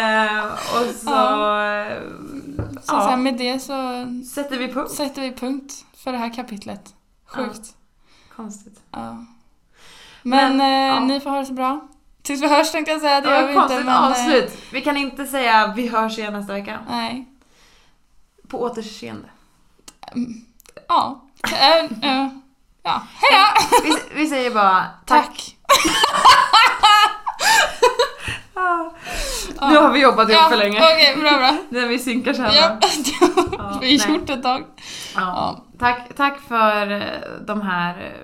Eh, 0.00 0.44
och 0.44 0.94
så... 0.94 1.10
Ja. 1.10 1.66
eh, 1.82 1.98
Så, 2.82 2.86
så 2.90 2.94
ja, 2.94 3.16
med 3.16 3.34
det 3.38 3.58
så 3.58 4.06
sätter 4.34 4.58
vi 4.58 4.68
punkt. 4.72 4.90
sätter 4.90 5.22
vi 5.22 5.32
punkt 5.32 5.72
för 5.96 6.12
det 6.12 6.18
här 6.18 6.34
kapitlet. 6.34 6.94
Sjukt. 7.26 7.66
Konstigt. 8.36 8.80
Ja. 8.90 8.98
Men, 10.22 10.56
Men, 10.56 10.60
eh, 10.60 10.96
ja. 10.96 11.00
ni 11.00 11.20
får 11.20 11.30
ha 11.30 11.38
det 11.38 11.46
så 11.46 11.52
bra. 11.52 11.88
Tills 12.22 12.42
vi 12.42 12.48
hörs 12.48 12.72
tänkte 12.72 12.92
jag 12.92 13.00
säga, 13.00 13.20
det 13.20 13.30
Det 13.30 13.36
gör 13.40 13.46
vi 13.48 13.54
inte. 13.54 13.74
Men, 13.84 13.88
eh, 13.88 14.10
avslut. 14.10 14.58
Vi 14.72 14.80
kan 14.80 14.96
inte 14.96 15.26
säga 15.26 15.72
vi 15.76 15.88
hörs 15.88 16.18
igen 16.18 16.32
nästa 16.32 16.52
vecka. 16.52 16.78
nej. 16.88 17.28
På 18.52 18.60
återseende. 18.62 19.28
Ja. 20.88 21.20
Äh, 21.52 21.90
ja. 22.82 23.02
Hejdå! 23.14 23.46
Vi, 23.84 23.94
vi 24.14 24.26
säger 24.26 24.50
bara 24.54 24.84
tack. 25.06 25.26
Tack. 25.26 25.56
Nu 29.70 29.76
har 29.76 29.92
vi 29.92 30.00
jobbat 30.02 30.30
ihop 30.30 30.42
Ja, 30.42 30.48
för 30.48 30.56
länge. 30.56 30.76
Okej, 30.78 31.16
bra 31.20 31.30
bra. 31.38 31.56
När 31.80 31.86
vi 31.88 31.98
synkar 31.98 32.34
här 32.34 32.52
Ja, 32.56 32.68
har 33.58 33.80
vi 33.80 33.98
nej. 33.98 34.10
gjort 34.16 34.30
ett 34.30 34.42
tag. 34.42 34.64
Ja. 35.14 35.20
Ja. 35.20 35.64
Tack, 35.78 36.14
tack 36.16 36.40
för 36.48 36.90
eh, 36.90 37.02
de 37.46 37.60
här 37.60 38.16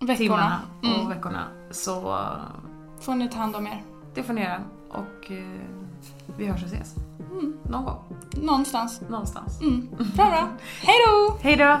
Veckorna. 0.00 0.16
timmarna 0.16 0.60
och 0.82 0.84
Mm. 0.84 1.08
veckorna. 1.08 1.44
Så 1.70 2.18
Får 3.00 3.14
ni 3.14 3.28
ta 3.28 3.38
hand 3.38 3.56
om 3.56 3.66
er. 3.66 3.82
det 4.14 4.22
får 4.22 4.32
ni 4.32 4.40
göra. 4.42 4.60
Och 4.90 5.30
vi 6.36 6.46
hörs 6.46 6.62
och 6.62 6.68
ses. 6.68 6.94
Mm. 7.32 7.52
Någon 7.62 7.84
gång. 7.84 7.98
Någonstans. 8.32 9.00
Någonstans. 9.08 9.60
Mm. 9.60 9.88
Bra 10.16 10.26
bra. 10.26 10.48
Hej 10.82 10.96
då! 11.06 11.36
Hej 11.40 11.56
då! 11.56 11.80